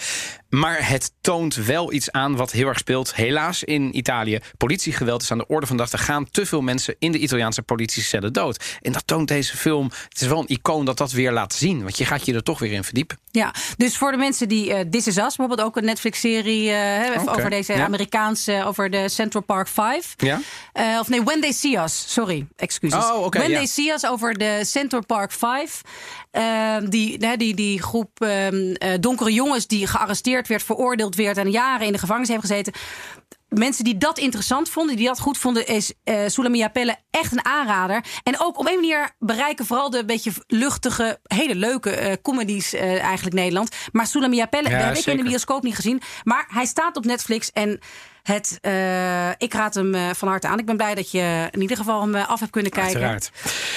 Maar 0.48 0.88
het 0.88 1.12
toont 1.20 1.54
wel 1.54 1.92
iets 1.92 2.10
aan 2.12 2.36
wat 2.36 2.50
heel 2.52 2.68
erg 2.68 2.78
speelt. 2.78 3.14
Helaas 3.14 3.64
in 3.64 3.96
Italië. 3.96 4.38
Politiegeweld 4.92 5.22
is 5.22 5.30
aan 5.30 5.38
de 5.38 5.54
orde 5.54 5.66
van 5.66 5.76
de 5.76 5.82
dag. 5.82 5.92
Er 5.92 5.98
gaan 5.98 6.30
te 6.30 6.46
veel 6.46 6.60
mensen 6.60 6.96
in 6.98 7.12
de 7.12 7.18
Italiaanse 7.18 7.62
politiecellen 7.62 8.32
dood. 8.32 8.78
En 8.80 8.92
dat 8.92 9.06
toont 9.06 9.28
deze 9.28 9.56
film. 9.56 9.90
Het 10.08 10.20
is 10.20 10.28
wel 10.28 10.38
een 10.38 10.48
icoon 10.48 10.84
dat 10.84 10.98
dat 10.98 11.12
weer 11.12 11.32
laat 11.32 11.54
zien. 11.54 11.82
Want 11.82 11.98
je 11.98 12.04
gaat 12.04 12.26
je 12.26 12.34
er 12.34 12.42
toch 12.42 12.58
weer 12.58 12.72
in 12.72 12.84
verdiepen. 12.84 13.18
Ja, 13.30 13.54
dus 13.76 13.96
voor 13.96 14.10
de 14.10 14.16
mensen 14.16 14.48
die 14.48 14.74
eh 14.74 14.80
This 14.90 15.06
Is 15.06 15.16
Us, 15.16 15.36
bijvoorbeeld 15.36 15.60
ook 15.60 15.76
een 15.76 15.84
Netflix-serie 15.84 16.70
eh, 16.70 17.22
over 17.26 17.50
deze 17.50 17.72
ja. 17.72 17.84
Amerikaanse, 17.84 18.62
over 18.66 18.90
de 18.90 19.08
Central 19.08 19.42
Park 19.42 19.68
5. 19.68 20.14
Ja? 20.16 20.40
Eh, 20.72 20.98
of 21.00 21.08
nee, 21.08 21.22
When 21.22 21.40
They 21.40 21.52
See 21.52 21.78
Us. 21.78 22.12
Sorry, 22.12 22.46
excuses. 22.56 23.04
Oh, 23.04 23.24
oké, 23.24 23.38
When 23.38 23.50
ja. 23.50 23.56
They 23.56 23.66
See 23.66 23.92
Us 23.92 24.06
over 24.06 24.34
de 24.34 24.62
Central 24.64 25.06
Park 25.06 25.32
5. 25.32 25.82
Ehm, 26.30 26.88
die, 26.88 27.16
hè, 27.20 27.36
die, 27.36 27.54
die 27.54 27.82
groep 27.82 28.20
ehm, 28.20 28.72
eh, 28.72 28.90
donkere 29.00 29.32
jongens 29.32 29.66
die 29.66 29.86
gearresteerd 29.86 30.48
werd, 30.48 30.62
veroordeeld 30.62 31.14
werd 31.14 31.36
en 31.36 31.50
jaren 31.50 31.86
in 31.86 31.92
de 31.92 31.98
gevangenis 31.98 32.28
heeft 32.28 32.40
gezeten. 32.40 32.72
Mensen 33.52 33.84
die 33.84 33.98
dat 33.98 34.18
interessant 34.18 34.68
vonden, 34.68 34.96
die 34.96 35.06
dat 35.06 35.20
goed 35.20 35.38
vonden, 35.38 35.66
is 35.66 35.92
eh 36.04 36.20
Sulamia 36.26 36.68
Pelle 36.68 36.96
echt 37.10 37.32
een 37.32 37.44
aanrader. 37.44 38.04
En 38.22 38.40
ook 38.40 38.58
op 38.58 38.66
een 38.66 38.74
manier 38.74 39.10
bereiken 39.18 39.66
vooral 39.66 39.90
de 39.90 40.04
beetje 40.04 40.32
luchtige, 40.46 41.18
hele 41.22 41.54
leuke 41.54 41.90
eh, 41.90 42.12
comedies 42.22 42.74
eh, 42.74 43.02
eigenlijk 43.02 43.36
Nederland. 43.36 43.74
Maar 43.92 44.06
Sulamia 44.06 44.46
Pelle, 44.46 44.68
Ja, 44.68 44.76
dat 44.76 44.86
heb 44.86 44.96
ik 44.96 45.06
in 45.06 45.16
de 45.16 45.30
bioscoop 45.30 45.62
niet 45.62 45.74
gezien. 45.74 46.02
Maar 46.24 46.46
hij 46.48 46.64
staat 46.64 46.96
op 46.96 47.04
Netflix 47.04 47.50
en 47.52 47.80
het, 48.22 48.58
eh, 48.60 49.28
ik 49.30 49.52
raad 49.52 49.74
hem 49.74 49.94
eh, 49.94 50.10
van 50.14 50.28
harte 50.28 50.48
aan. 50.48 50.58
Ik 50.58 50.66
ben 50.66 50.76
blij 50.76 50.94
dat 50.94 51.10
je 51.10 51.48
in 51.50 51.60
ieder 51.60 51.76
geval 51.76 52.00
hem 52.00 52.14
eh, 52.14 52.28
af 52.28 52.40
hebt 52.40 52.52
kunnen 52.52 52.70
kijken. 52.70 52.92
Uiteraard. 52.92 53.30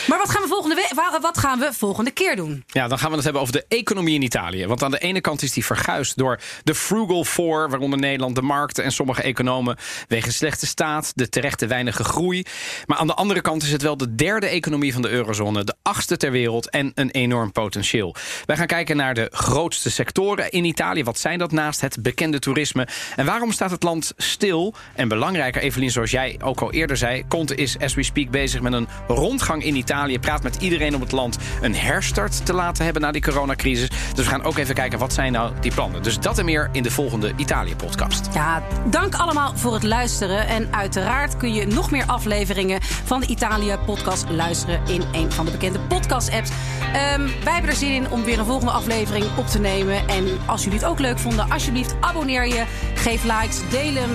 Maar 0.08 0.18
wat 0.18 0.30
gaan 0.30 0.41
we 0.41 0.48
volgende, 0.48 1.20
wat 1.22 1.38
gaan 1.38 1.60
we 1.60 1.74
volgende 1.74 2.12
keer 2.12 2.36
doen? 2.36 2.64
Ja, 2.68 2.88
dan 2.88 3.00
gaan 3.00 3.10
we 3.10 3.16
het 3.16 3.24
hebben 3.24 3.41
over 3.41 3.54
de 3.54 3.66
economie 3.68 4.16
in 4.16 4.22
Italië. 4.22 4.68
Want 4.68 4.84
aan 4.84 4.91
de 4.91 4.98
ene 4.98 5.22
kant 5.22 5.41
is 5.41 5.54
die 5.54 5.66
verguisd 5.66 6.18
door 6.18 6.39
de 6.64 6.76
Frugal 6.76 7.24
Four, 7.24 7.70
waaronder 7.70 8.00
Nederland, 8.00 8.36
de 8.36 8.41
markten 8.41 8.84
en 8.84 8.91
sommige 8.91 9.22
economen 9.22 9.78
wegens 10.08 10.38
slechte 10.38 10.66
staat, 10.66 11.12
de 11.16 11.30
terechte 11.30 11.68
weinige 11.68 12.04
groei. 12.04 12.46
Maar 12.86 12.98
aan 12.98 13.08
de 13.08 13.14
andere 13.14 13.41
kant 13.41 13.64
is 13.64 13.72
het 13.72 13.82
wel 13.82 13.98
de 13.98 14.16
derde 14.16 14.48
economie 14.48 14.93
van 14.93 15.02
de 15.02 15.10
eurozone, 15.10 15.64
de 15.64 15.76
achtste 15.82 16.18
ter 16.18 16.32
wereld 16.32 16.70
en 16.70 16.91
een 16.96 17.12
enorm 17.12 17.52
potentieel. 17.52 18.16
Wij 18.46 18.58
gaan 18.58 18.68
kijken 18.68 18.98
naar 18.98 19.14
de 19.14 19.28
grootste 19.32 19.91
sectoren 19.91 20.52
in 20.52 20.66
Italië. 20.66 21.04
Wat 21.04 21.20
zijn 21.20 21.39
dat 21.39 21.52
naast 21.52 21.82
het 21.82 22.02
bekende 22.02 22.39
toerisme? 22.39 22.88
En 23.16 23.26
waarom 23.26 23.52
staat 23.52 23.72
het 23.72 23.84
land 23.84 24.14
stil? 24.36 24.73
En 24.93 25.07
belangrijker, 25.07 25.61
Evelien, 25.61 25.91
zoals 25.91 26.11
jij 26.11 26.39
ook 26.43 26.61
al 26.61 26.71
eerder 26.71 26.97
zei, 26.97 27.23
Conte 27.27 27.55
is 27.55 27.79
as 27.79 27.93
we 27.93 28.03
speak 28.03 28.29
bezig 28.29 28.61
met 28.61 28.73
een 28.73 28.88
rondgang 29.07 29.63
in 29.63 29.75
Italië. 29.75 30.19
Praat 30.19 30.43
met 30.43 30.55
iedereen 30.55 30.95
op 30.95 31.01
het 31.01 31.11
land 31.11 31.38
een 31.61 31.75
herstart 31.75 32.45
te 32.45 32.53
laten 32.53 32.83
hebben 32.83 33.01
na 33.01 33.11
die 33.11 33.21
coronacrisis. 33.21 33.89
Dus 33.89 34.25
we 34.25 34.31
gaan 34.31 34.43
ook 34.43 34.57
even 34.57 34.75
kijken 34.75 34.99
wat 34.99 35.13
zijn 35.13 35.31
nou 35.31 35.53
die 35.61 35.73
plannen. 35.73 36.03
Dus 36.03 36.19
dat 36.19 36.38
en 36.38 36.45
meer 36.45 36.69
in 36.71 36.83
de 36.83 36.91
volgende 36.91 37.33
Italië-podcast. 37.36 38.33
Ja, 38.33 38.63
dank 38.89 39.15
allemaal 39.15 39.57
voor 39.57 39.73
het 39.73 39.83
luisteren. 39.83 40.47
En 40.47 40.73
uiteraard 40.73 41.38
kun 41.38 41.53
je 41.53 41.67
nog 41.67 41.91
meer 41.91 42.05
afleveringen 42.05 42.81
van 42.81 43.19
de 43.19 43.27
Italië-podcast 43.27 44.29
luisteren 44.29 44.81
in 44.88 45.03
een 45.11 45.31
van 45.31 45.45
de 45.45 45.51
bekende 45.51 45.79
podcast-apps. 45.79 46.49
Ehm, 46.93 47.27
wij 47.43 47.53
hebben 47.53 47.69
er 47.69 47.77
zin 47.77 47.91
in 47.91 48.09
om 48.09 48.23
weer 48.23 48.39
een 48.39 48.45
volgende 48.45 48.71
aflevering 48.71 49.25
op 49.38 49.47
te 49.47 49.59
nemen. 49.59 50.07
En 50.07 50.27
als 50.45 50.63
jullie 50.63 50.79
het 50.79 50.88
ook 50.88 50.99
leuk 50.99 51.19
vonden, 51.19 51.49
alsjeblieft 51.49 51.95
abonneer 51.99 52.47
je. 52.47 52.63
Geef 52.95 53.23
likes, 53.23 53.61
ehm, 53.71 54.09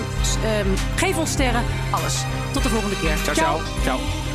geef 0.95 1.17
ons 1.17 1.31
sterren. 1.31 1.63
Alles. 1.91 2.15
Tot 2.51 2.63
de 2.63 2.69
volgende 2.69 2.95
keer. 2.99 3.17
Ciao, 3.23 3.35
ciao. 3.35 3.59
ciao. 3.83 4.30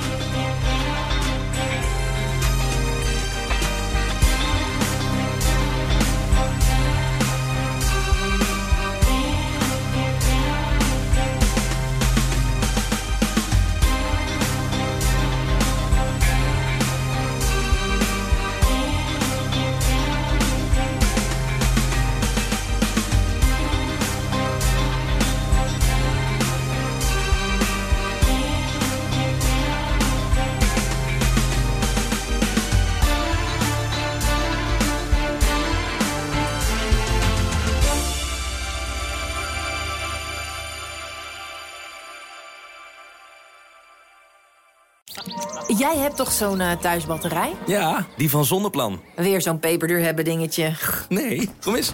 Hebt 46.06 46.18
toch 46.18 46.32
zo'n 46.32 46.60
eh, 46.60 46.72
thuisbatterij? 46.72 47.52
Ja, 47.66 48.06
die 48.16 48.30
van 48.30 48.44
Zonneplan. 48.44 49.00
Weer 49.16 49.42
zo'n 49.42 49.58
peperduur 49.58 50.00
hebben 50.00 50.24
dingetje. 50.24 50.72
Nee, 51.08 51.50
kom 51.60 51.74
eens. 51.74 51.92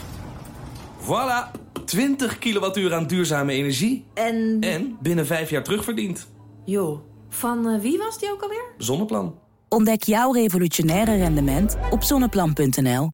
Voilà, 1.01 1.61
20 1.85 2.39
kilowattuur 2.39 2.95
aan 2.95 3.07
duurzame 3.07 3.53
energie. 3.53 4.05
En... 4.15 4.57
En 4.61 4.97
binnen 5.01 5.27
vijf 5.27 5.51
jaar 5.51 5.63
terugverdiend. 5.63 6.27
Joh, 6.65 7.01
van 7.29 7.69
eh, 7.69 7.81
wie 7.81 7.99
was 7.99 8.19
die 8.19 8.33
ook 8.33 8.43
alweer? 8.43 8.65
Zonneplan. 8.79 9.39
Ontdek 9.69 10.03
jouw 10.03 10.33
revolutionaire 10.33 11.17
rendement 11.17 11.77
op 11.91 12.03
zonneplan.nl. 12.03 13.11